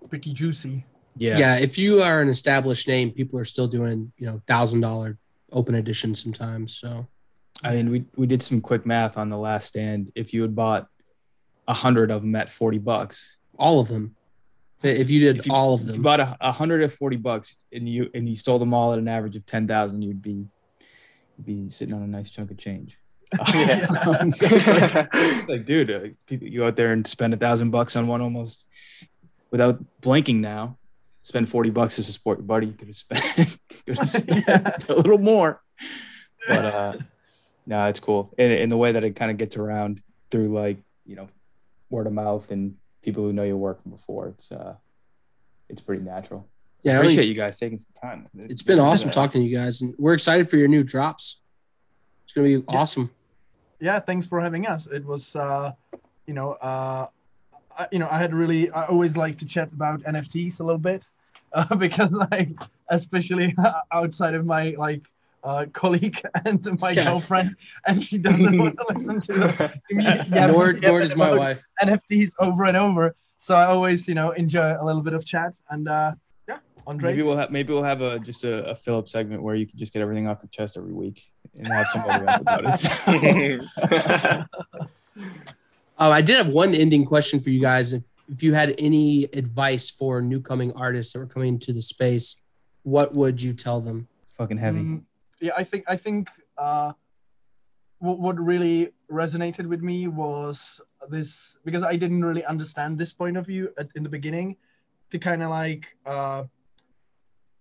pretty 0.09 0.33
juicy. 0.33 0.85
Yeah. 1.17 1.39
Yeah. 1.39 1.59
if 1.59 1.77
you 1.77 2.01
are 2.01 2.23
an 2.23 2.29
established 2.29 2.89
name, 2.89 3.11
people 3.11 3.39
are 3.39 3.45
still 3.45 3.69
doing, 3.69 4.13
you 4.17 4.27
know, 4.27 4.41
thousand 4.47 4.81
dollar 4.81 5.19
open 5.53 5.75
editions 5.75 6.23
sometimes. 6.23 6.75
So 6.75 7.07
I 7.63 7.75
mean, 7.75 7.91
we 7.91 8.05
we 8.17 8.27
did 8.27 8.43
some 8.43 8.61
quick 8.61 8.87
math 8.87 9.19
on 9.19 9.29
the 9.29 9.39
last 9.39 9.69
stand. 9.69 10.13
If 10.15 10.33
you 10.33 10.43
had 10.43 10.55
bought 10.55 10.89
a 11.69 11.75
hundred 11.75 12.11
of 12.11 12.23
them 12.23 12.35
at 12.35 12.51
40 12.51 12.79
bucks, 12.79 13.37
all 13.59 13.81
of 13.81 13.89
them. 13.89 14.17
If 14.83 15.11
you 15.11 15.21
did 15.21 15.39
if 15.39 15.47
you, 15.47 15.53
all 15.55 15.75
of 15.75 15.83
if 15.83 15.87
you 15.87 15.93
them, 15.95 16.03
bought 16.03 16.21
a, 16.21 16.37
a 16.41 16.51
hundred 16.51 16.83
at 16.83 16.91
40 16.91 17.17
bucks 17.19 17.59
and 17.73 17.89
you 17.89 18.11
and 18.15 18.29
you 18.29 18.35
stole 18.37 18.59
them 18.59 18.75
all 18.75 18.93
at 18.93 18.99
an 18.99 19.07
average 19.07 19.37
of 19.37 19.47
10,000, 19.47 20.03
you'd 20.03 20.21
be 20.21 20.49
you'd 21.39 21.47
be 21.47 21.69
sitting 21.69 21.95
on 21.95 22.03
a 22.03 22.07
nice 22.07 22.31
chunk 22.31 22.51
of 22.51 22.59
change. 22.59 22.99
Yeah. 23.55 23.87
So 24.29 24.47
like, 24.47 25.49
like, 25.49 25.65
dude, 25.65 25.91
uh, 25.91 26.01
people 26.27 26.49
you 26.49 26.59
go 26.61 26.67
out 26.67 26.77
there 26.77 26.93
and 26.93 27.07
spend 27.07 27.33
a 27.33 27.37
thousand 27.37 27.71
bucks 27.71 27.95
on 27.97 28.07
one 28.07 28.21
almost 28.21 28.67
without 29.51 29.83
blinking 30.01 30.41
now. 30.41 30.79
Spend 31.23 31.49
40 31.49 31.71
bucks 31.71 31.95
to 31.97 32.03
support 32.03 32.39
your 32.41 32.47
buddy. 32.47 32.67
You 32.67 32.73
could 32.73 32.89
have 32.89 32.97
spent, 32.97 33.57
could 33.87 33.97
have 33.99 34.07
spent 34.09 34.45
Yeah. 34.49 34.77
a 34.89 34.95
little 34.95 35.19
more. 35.19 35.63
But 36.49 36.65
uh 36.65 36.93
no, 37.65 37.87
it's 37.87 38.01
cool. 38.01 38.35
And, 38.37 38.53
and 38.53 38.73
the 38.73 38.77
way 38.77 38.91
that 38.91 39.05
it 39.05 39.15
kind 39.15 39.31
of 39.31 39.37
gets 39.37 39.57
around 39.57 40.03
through 40.33 40.49
like, 40.49 40.79
you 41.07 41.15
know, 41.15 41.29
word 41.93 42.07
of 42.07 42.13
mouth 42.15 42.51
and 42.51 42.75
people 43.03 43.23
who 43.25 43.33
know 43.33 43.43
your 43.45 43.57
work 43.57 43.83
from 43.83 43.93
before, 43.93 44.29
it's 44.29 44.51
uh 44.51 44.75
it's 45.69 45.81
pretty 45.81 46.03
natural. 46.03 46.49
yeah, 46.83 46.95
I 46.95 46.97
Appreciate 46.97 47.19
mean, 47.25 47.29
you 47.29 47.35
guys 47.35 47.59
taking 47.59 47.79
some 47.79 47.95
time. 48.01 48.29
it's 48.37 48.63
been 48.63 48.79
awesome 48.81 49.11
talking 49.11 49.41
to 49.43 49.47
you 49.47 49.57
guys, 49.57 49.83
and 49.83 49.95
we're 49.99 50.15
excited 50.15 50.49
for 50.51 50.57
your 50.57 50.69
new 50.69 50.83
drops. 50.83 51.41
It's 52.25 52.33
gonna 52.33 52.49
be 52.49 52.65
awesome. 52.69 53.11
yeah 53.81 53.99
thanks 54.01 54.27
for 54.31 54.41
having 54.41 54.65
us 54.67 54.87
it 54.99 55.05
was 55.13 55.25
uh 55.37 55.73
you 56.29 56.35
know 56.39 56.53
uh 56.71 57.07
I, 57.81 57.89
you 57.93 57.99
know 58.01 58.09
i 58.11 58.19
had 58.25 58.33
really 58.43 58.71
i 58.71 58.83
always 58.87 59.15
like 59.25 59.37
to 59.43 59.47
chat 59.55 59.69
about 59.79 59.99
nfts 60.15 60.61
a 60.61 60.65
little 60.69 60.85
bit 60.93 61.03
uh, 61.53 61.75
because 61.87 62.13
like 62.31 62.53
especially 62.99 63.49
outside 64.01 64.35
of 64.39 64.45
my 64.55 64.65
like 64.87 65.03
uh, 65.45 65.67
colleague 65.73 66.21
and 66.45 66.67
my 66.81 66.91
Yeah. 66.93 67.05
girlfriend 67.05 67.57
and 67.87 68.03
she 68.03 68.19
doesn't 68.19 68.57
want 68.59 68.77
to 68.77 68.85
listen 68.95 69.21
to 69.21 69.33
the 69.33 69.73
yeah, 70.33 70.47
nor 70.47 70.73
nor 70.75 71.01
does 71.01 71.17
my 71.17 71.33
wife. 71.33 71.63
nfts 71.83 72.33
over 72.39 72.65
and 72.65 72.77
over 72.77 73.15
so 73.39 73.55
i 73.57 73.65
always 73.67 74.07
you 74.09 74.15
know 74.15 74.31
enjoy 74.33 74.77
a 74.81 74.85
little 74.85 75.03
bit 75.03 75.15
of 75.15 75.25
chat 75.27 75.53
and 75.71 75.89
uh 75.89 76.13
yeah 76.49 76.59
andre 76.87 77.11
Maybe 77.11 77.23
we'll 77.23 77.37
have 77.37 77.51
maybe 77.51 77.73
we'll 77.73 77.83
have 77.83 78.03
a 78.03 78.19
just 78.21 78.45
a, 78.45 78.71
a 78.71 78.77
Philip 78.77 79.09
segment 79.09 79.43
where 79.43 79.55
you 79.57 79.67
can 79.67 79.79
just 79.79 79.93
get 79.93 80.01
everything 80.03 80.29
off 80.29 80.39
your 80.43 80.49
chest 80.51 80.77
every 80.77 80.93
week 80.93 81.23
and 81.59 81.67
have 81.69 81.89
somebody 81.89 82.25
rap 82.25 82.41
about 82.41 82.65
it. 82.65 83.69
Oh, 85.99 86.11
I 86.11 86.21
did 86.23 86.37
have 86.39 86.49
one 86.49 86.75
ending 86.75 87.05
question 87.05 87.39
for 87.41 87.51
you 87.51 87.61
guys. 87.61 87.93
If 87.93 88.05
if 88.29 88.43
you 88.43 88.55
had 88.55 88.75
any 88.79 89.25
advice 89.25 89.91
for 89.91 90.23
new 90.23 90.41
coming 90.41 90.73
artists 90.73 91.13
that 91.13 91.19
were 91.19 91.27
coming 91.27 91.59
to 91.61 91.73
the 91.73 91.83
space, 91.83 92.37
what 92.83 93.15
would 93.15 93.43
you 93.43 93.53
tell 93.53 93.81
them? 93.81 94.09
Fucking 94.39 94.57
heavy. 94.57 94.81
Mm, 94.81 95.03
yeah, 95.43 95.53
I 95.57 95.65
think 95.65 95.85
I 95.89 95.97
think 95.97 96.29
uh, 96.57 96.93
what 97.99 98.19
what 98.21 98.39
really 98.39 98.93
resonated 99.11 99.67
with 99.67 99.83
me 99.83 100.07
was 100.07 100.81
this 101.11 101.59
because 101.65 101.83
I 101.83 101.97
didn't 101.97 102.25
really 102.25 102.45
understand 102.45 102.97
this 102.97 103.13
point 103.13 103.37
of 103.37 103.47
view 103.47 103.71
at, 103.77 103.89
in 103.97 104.05
the 104.05 104.09
beginning, 104.09 104.57
to 105.11 105.19
kind 105.19 105.43
of 105.43 105.51
like 105.51 105.85
uh, 106.07 106.45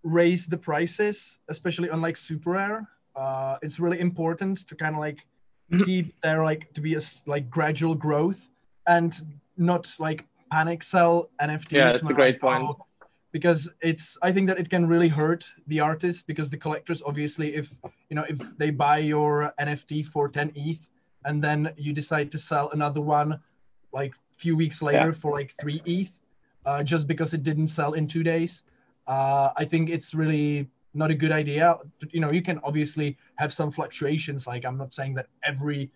raise 0.04 0.46
the 0.46 0.58
prices, 0.58 1.40
especially 1.50 1.90
on 1.90 2.02
like 2.02 2.18
Super 2.18 2.52
Rare. 2.52 2.88
Uh, 3.16 3.58
it's 3.64 3.80
really 3.80 4.00
important 4.00 4.68
to 4.68 4.76
kind 4.76 4.96
of 4.96 5.02
like 5.02 5.26
keep 5.86 6.14
there 6.22 6.44
like 6.44 6.72
to 6.74 6.82
be 6.82 6.94
a 6.96 7.02
like 7.26 7.50
gradual 7.50 7.96
growth 7.96 8.40
and 8.88 9.22
not 9.58 9.92
like 9.98 10.26
panic 10.52 10.84
sell 10.84 11.32
NFTs. 11.42 11.72
Yeah, 11.72 11.92
that's 11.92 12.10
a 12.10 12.14
great 12.14 12.42
like, 12.44 12.62
point. 12.62 12.78
oh, 12.80 12.86
because 13.32 13.70
it's 13.82 14.18
I 14.22 14.32
think 14.32 14.48
that 14.48 14.60
it 14.60 14.70
can 14.70 14.88
really 14.88 15.08
hurt 15.08 15.46
the 15.68 15.80
artist 15.80 16.28
because 16.28 16.50
the 16.50 16.58
collectors 16.58 17.02
obviously 17.06 17.56
if 17.56 17.72
you 18.10 18.16
know 18.16 18.26
if 18.28 18.38
they 18.58 18.72
buy 18.72 18.98
your 19.00 19.54
NFT 19.60 20.06
for 20.06 20.28
10 20.30 20.52
ETH 20.56 20.80
and 21.26 21.44
then 21.44 21.72
you 21.78 21.94
decide 21.94 22.32
to 22.32 22.38
sell 22.38 22.70
another 22.72 23.02
one 23.02 23.40
like 23.94 24.14
few 24.38 24.56
weeks 24.58 24.82
later 24.82 25.08
Yeah. 25.08 25.12
for 25.22 25.32
like 25.32 25.54
3 25.62 25.82
ETH 25.86 26.12
uh, 26.66 26.84
just 26.84 27.08
because 27.08 27.34
it 27.34 27.44
didn't 27.44 27.70
sell 27.70 27.94
in 27.94 28.08
2 28.08 28.24
days 28.24 28.64
uh, 29.08 29.50
I 29.58 29.66
think 29.66 29.90
it's 29.90 30.14
really 30.14 30.68
not 30.94 31.10
a 31.10 31.16
good 31.16 31.32
idea 31.32 31.78
you 32.12 32.20
know 32.20 32.32
you 32.32 32.42
can 32.42 32.60
obviously 32.64 33.18
have 33.36 33.54
some 33.54 33.72
fluctuations 33.72 34.46
like 34.46 34.66
I'm 34.66 34.78
not 34.78 34.94
saying 34.94 35.14
that 35.16 35.28
every 35.44 35.90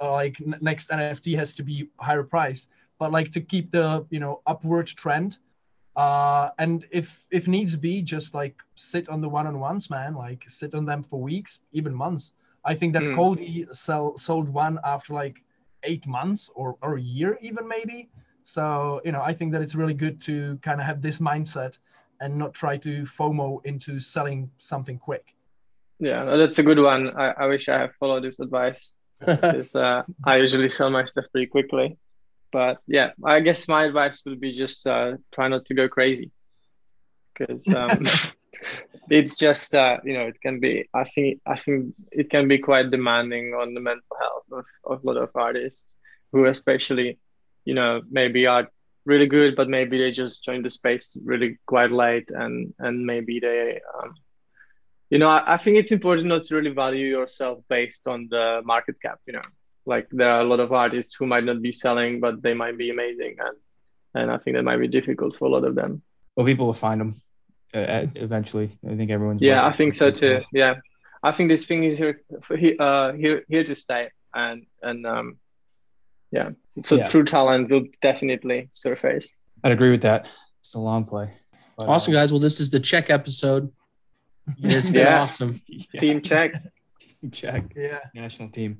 uh, 0.00 0.10
like 0.10 0.40
n- 0.40 0.58
next 0.60 0.90
NFT 0.90 1.36
has 1.36 1.54
to 1.54 1.62
be 1.62 1.88
higher 2.00 2.24
price 2.24 2.66
but 2.98 3.12
like 3.12 3.30
to 3.32 3.40
keep 3.40 3.70
the 3.70 4.04
you 4.10 4.18
know 4.18 4.42
upward 4.46 4.88
trend 4.88 5.38
uh 5.96 6.50
and 6.58 6.86
if 6.90 7.26
if 7.30 7.46
needs 7.46 7.76
be 7.76 8.00
just 8.02 8.34
like 8.34 8.56
sit 8.76 9.08
on 9.08 9.20
the 9.20 9.28
one-on-ones 9.28 9.90
man 9.90 10.14
like 10.14 10.44
sit 10.48 10.74
on 10.74 10.86
them 10.86 11.02
for 11.02 11.20
weeks 11.20 11.60
even 11.72 11.94
months 11.94 12.32
i 12.64 12.74
think 12.74 12.92
that 12.94 13.02
Mm. 13.02 13.14
Cody 13.14 13.66
sell 13.72 14.16
sold 14.16 14.48
one 14.48 14.78
after 14.84 15.12
like 15.12 15.42
eight 15.82 16.06
months 16.06 16.50
or 16.54 16.76
or 16.82 16.96
a 16.96 17.00
year 17.00 17.38
even 17.42 17.68
maybe 17.68 18.08
so 18.44 19.00
you 19.04 19.12
know 19.12 19.20
i 19.20 19.34
think 19.34 19.52
that 19.52 19.60
it's 19.60 19.74
really 19.74 19.94
good 19.94 20.20
to 20.22 20.56
kind 20.62 20.80
of 20.80 20.86
have 20.86 21.02
this 21.02 21.18
mindset 21.18 21.78
and 22.20 22.36
not 22.36 22.54
try 22.54 22.78
to 22.78 23.02
fomo 23.02 23.64
into 23.66 24.00
selling 24.00 24.50
something 24.58 24.98
quick 24.98 25.34
yeah, 26.02 26.24
no, 26.24 26.36
that's 26.36 26.58
a 26.58 26.64
good 26.64 26.80
one. 26.80 27.16
I, 27.16 27.32
I 27.38 27.46
wish 27.46 27.68
I 27.68 27.78
have 27.78 27.94
followed 27.94 28.24
this 28.24 28.40
advice 28.40 28.92
because 29.20 29.76
uh, 29.76 30.02
I 30.24 30.36
usually 30.38 30.68
sell 30.68 30.90
my 30.90 31.04
stuff 31.04 31.26
pretty 31.30 31.46
quickly. 31.46 31.96
But 32.52 32.78
yeah, 32.86 33.12
I 33.24 33.40
guess 33.40 33.66
my 33.66 33.84
advice 33.84 34.22
would 34.26 34.40
be 34.40 34.52
just 34.52 34.86
uh, 34.86 35.16
try 35.32 35.48
not 35.48 35.64
to 35.66 35.74
go 35.74 35.88
crazy 35.88 36.30
because 37.32 37.66
um, 37.68 38.06
it's 39.10 39.36
just 39.36 39.74
uh, 39.74 39.98
you 40.04 40.14
know 40.14 40.26
it 40.26 40.40
can 40.40 40.60
be. 40.60 40.88
I 40.94 41.04
think 41.04 41.40
I 41.46 41.56
think 41.56 41.94
it 42.10 42.30
can 42.30 42.48
be 42.48 42.58
quite 42.58 42.90
demanding 42.90 43.54
on 43.54 43.74
the 43.74 43.80
mental 43.80 44.16
health 44.20 44.44
of, 44.52 44.64
of 44.84 45.04
a 45.04 45.06
lot 45.06 45.22
of 45.22 45.30
artists 45.34 45.96
who 46.32 46.46
especially 46.46 47.18
you 47.64 47.74
know 47.74 48.02
maybe 48.10 48.46
are 48.46 48.68
really 49.04 49.26
good 49.26 49.56
but 49.56 49.68
maybe 49.68 49.98
they 49.98 50.12
just 50.12 50.44
joined 50.44 50.64
the 50.64 50.70
space 50.70 51.16
really 51.24 51.58
quite 51.66 51.90
late 51.90 52.30
and 52.30 52.72
and 52.78 53.04
maybe 53.04 53.40
they 53.40 53.80
um, 53.98 54.14
you 55.10 55.18
know 55.18 55.28
I, 55.28 55.54
I 55.54 55.56
think 55.56 55.76
it's 55.78 55.92
important 55.92 56.28
not 56.28 56.44
to 56.44 56.54
really 56.54 56.70
value 56.70 57.06
yourself 57.06 57.64
based 57.68 58.06
on 58.06 58.28
the 58.30 58.62
market 58.64 58.96
cap 59.04 59.18
you 59.26 59.32
know 59.32 59.42
like 59.86 60.06
there 60.10 60.30
are 60.30 60.40
a 60.40 60.44
lot 60.44 60.60
of 60.60 60.72
artists 60.72 61.14
who 61.18 61.26
might 61.26 61.44
not 61.44 61.60
be 61.62 61.72
selling 61.72 62.20
but 62.20 62.42
they 62.42 62.54
might 62.54 62.76
be 62.78 62.90
amazing 62.90 63.36
and 63.38 63.56
and 64.14 64.30
i 64.30 64.38
think 64.38 64.56
that 64.56 64.62
might 64.62 64.78
be 64.78 64.88
difficult 64.88 65.36
for 65.36 65.46
a 65.46 65.48
lot 65.50 65.64
of 65.64 65.74
them 65.74 66.02
Well, 66.36 66.46
people 66.46 66.66
will 66.66 66.74
find 66.88 67.00
them 67.00 67.12
uh, 67.74 68.06
eventually. 68.16 68.68
I 68.90 68.94
think 68.96 69.10
everyone's. 69.10 69.40
yeah 69.42 69.66
i 69.66 69.72
think 69.72 69.94
so 69.94 70.06
towards 70.06 70.20
that. 70.20 70.40
too 70.40 70.46
yeah 70.58 70.74
i 71.22 71.32
think 71.32 71.48
this 71.50 71.64
thing 71.66 71.84
is 71.84 71.96
here 71.98 72.20
for 72.42 72.54
uh 72.86 73.12
here 73.12 73.44
here 73.48 73.64
to 73.64 73.74
stay 73.74 74.08
and 74.34 74.66
and 74.82 75.06
um 75.06 75.26
yeah 76.30 76.50
so 76.82 76.96
Yeah. 76.96 77.08
true 77.08 77.24
talent 77.24 77.70
will 77.70 77.86
definitely 78.00 78.68
surface 78.72 79.26
I'd 79.64 79.70
agree 79.72 79.90
with 79.90 80.02
that. 80.02 80.26
It's 80.58 80.74
a 80.74 80.80
long 80.80 81.04
play. 81.04 81.30
But, 81.76 81.86
awesome, 81.88 82.12
uh, 82.14 82.18
guys. 82.18 82.32
Well, 82.32 82.40
this 82.40 82.58
is 82.58 82.68
the 82.70 82.80
Czech 82.80 83.10
episode. 83.10 83.70
It's 84.58 84.90
been 84.90 85.06
Yeah. 85.06 85.22
awesome. 85.22 85.60
yeah, 85.68 86.00
team 86.00 86.20
Czech 86.20 86.50
Czech 87.30 87.62
yeah 87.76 88.00
national 88.14 88.48
team. 88.50 88.78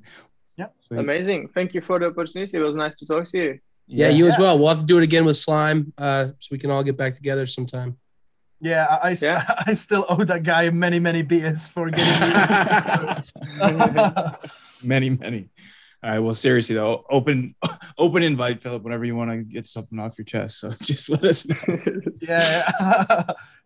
Yeah. 0.57 0.67
Sweet. 0.87 1.01
amazing 1.01 1.49
thank 1.55 1.73
you 1.75 1.81
for 1.81 1.99
the 1.99 2.07
opportunity 2.07 2.57
it 2.57 2.61
was 2.61 2.77
nice 2.77 2.95
to 2.97 3.07
talk 3.07 3.27
to 3.31 3.39
you 3.39 3.59
Yeah, 3.89 4.09
you 4.11 4.27
as 4.29 4.39
well. 4.39 4.59
We'll 4.59 4.69
have 4.69 4.79
to 4.79 4.85
do 4.87 4.99
it 4.99 5.05
again 5.05 5.25
with 5.25 5.37
slime, 5.37 5.93
uh, 5.99 6.25
so 6.39 6.49
we 6.55 6.59
can 6.59 6.71
all 6.71 6.85
get 6.85 6.97
back 6.97 7.15
together 7.15 7.47
sometime. 7.47 7.91
yeah 8.61 8.87
i 9.03 9.11
I, 9.11 9.17
Yeah. 9.21 9.41
I 9.71 9.73
still 9.75 10.05
owe 10.09 10.25
that 10.33 10.43
guy 10.45 10.71
many 10.71 10.99
many 11.01 11.23
beers 11.23 11.69
for 11.69 11.91
getting 11.91 12.19
me 12.23 12.31
many, 14.95 15.11
many. 15.11 15.49
All 16.05 16.11
right. 16.11 16.19
Well, 16.25 16.35
seriously 16.35 16.75
though, 16.75 17.05
open, 17.11 17.55
open 17.99 18.23
invite, 18.23 18.63
Philip. 18.63 18.83
Whenever 18.83 19.05
you 19.05 19.15
want 19.17 19.31
to 19.31 19.39
get 19.57 19.67
something 19.67 19.99
off 20.03 20.19
your 20.19 20.25
chest, 20.25 20.59
so 20.61 20.71
just 20.83 21.09
let 21.11 21.25
us 21.25 21.47
know. 21.49 21.57
yeah 22.21 22.71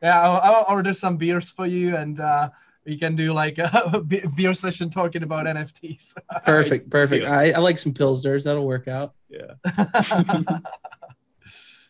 yeah 0.02 0.20
I'll, 0.24 0.40
I'll 0.46 0.66
order 0.68 0.92
some 0.92 1.16
beers 1.16 1.48
for 1.50 1.66
you 1.66 1.96
and 1.96 2.20
uh 2.20 2.50
we 2.86 2.96
can 2.96 3.16
do 3.16 3.32
like 3.32 3.58
a 3.58 4.00
beer 4.36 4.54
session 4.54 4.88
talking 4.90 5.22
about 5.22 5.46
nfts 5.46 6.14
Perfect, 6.44 6.88
perfect. 6.90 7.26
I, 7.26 7.50
I 7.50 7.58
like 7.58 7.78
some 7.78 7.92
pilsners. 7.92 8.44
That'll 8.44 8.66
work 8.66 8.88
out. 8.88 9.14
Yeah. 9.28 9.54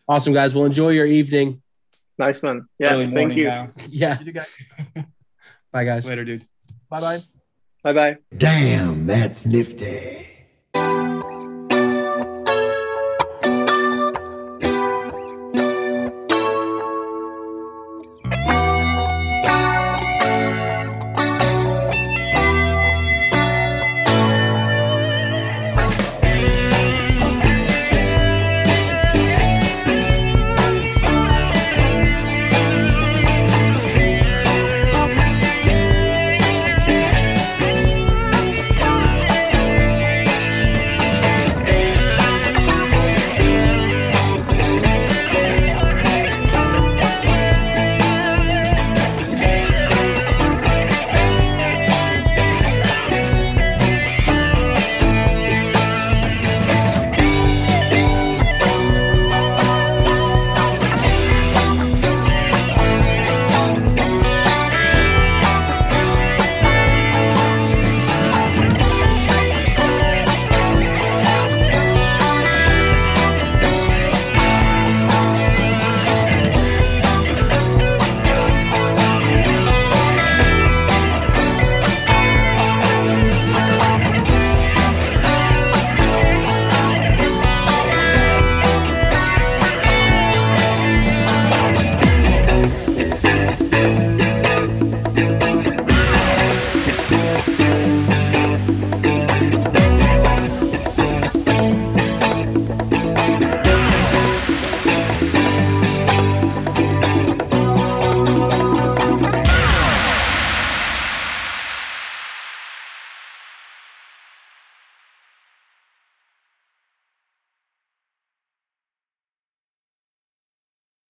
Awesome, 0.09 0.33
guys. 0.33 0.55
Well, 0.55 0.63
enjoy 0.63 0.89
your 0.91 1.05
evening. 1.05 1.61
nice 2.17 2.41
one 2.41 2.65
yeah 2.79 2.93
Early 2.93 3.11
thank 3.11 3.35
you 3.35 3.43
now. 3.45 3.69
Yeah. 3.89 4.17
you 4.21 4.31
guys 4.31 4.47
Bye, 5.73 5.83
guys. 5.83 6.07
Later, 6.07 6.23
dude. 6.23 6.45
bye 6.89 7.01
bye 7.01 7.19
bye 7.83 7.93
bye 7.93 8.17
Damn, 8.37 9.05
that's 9.05 9.45
nifty. 9.45 10.26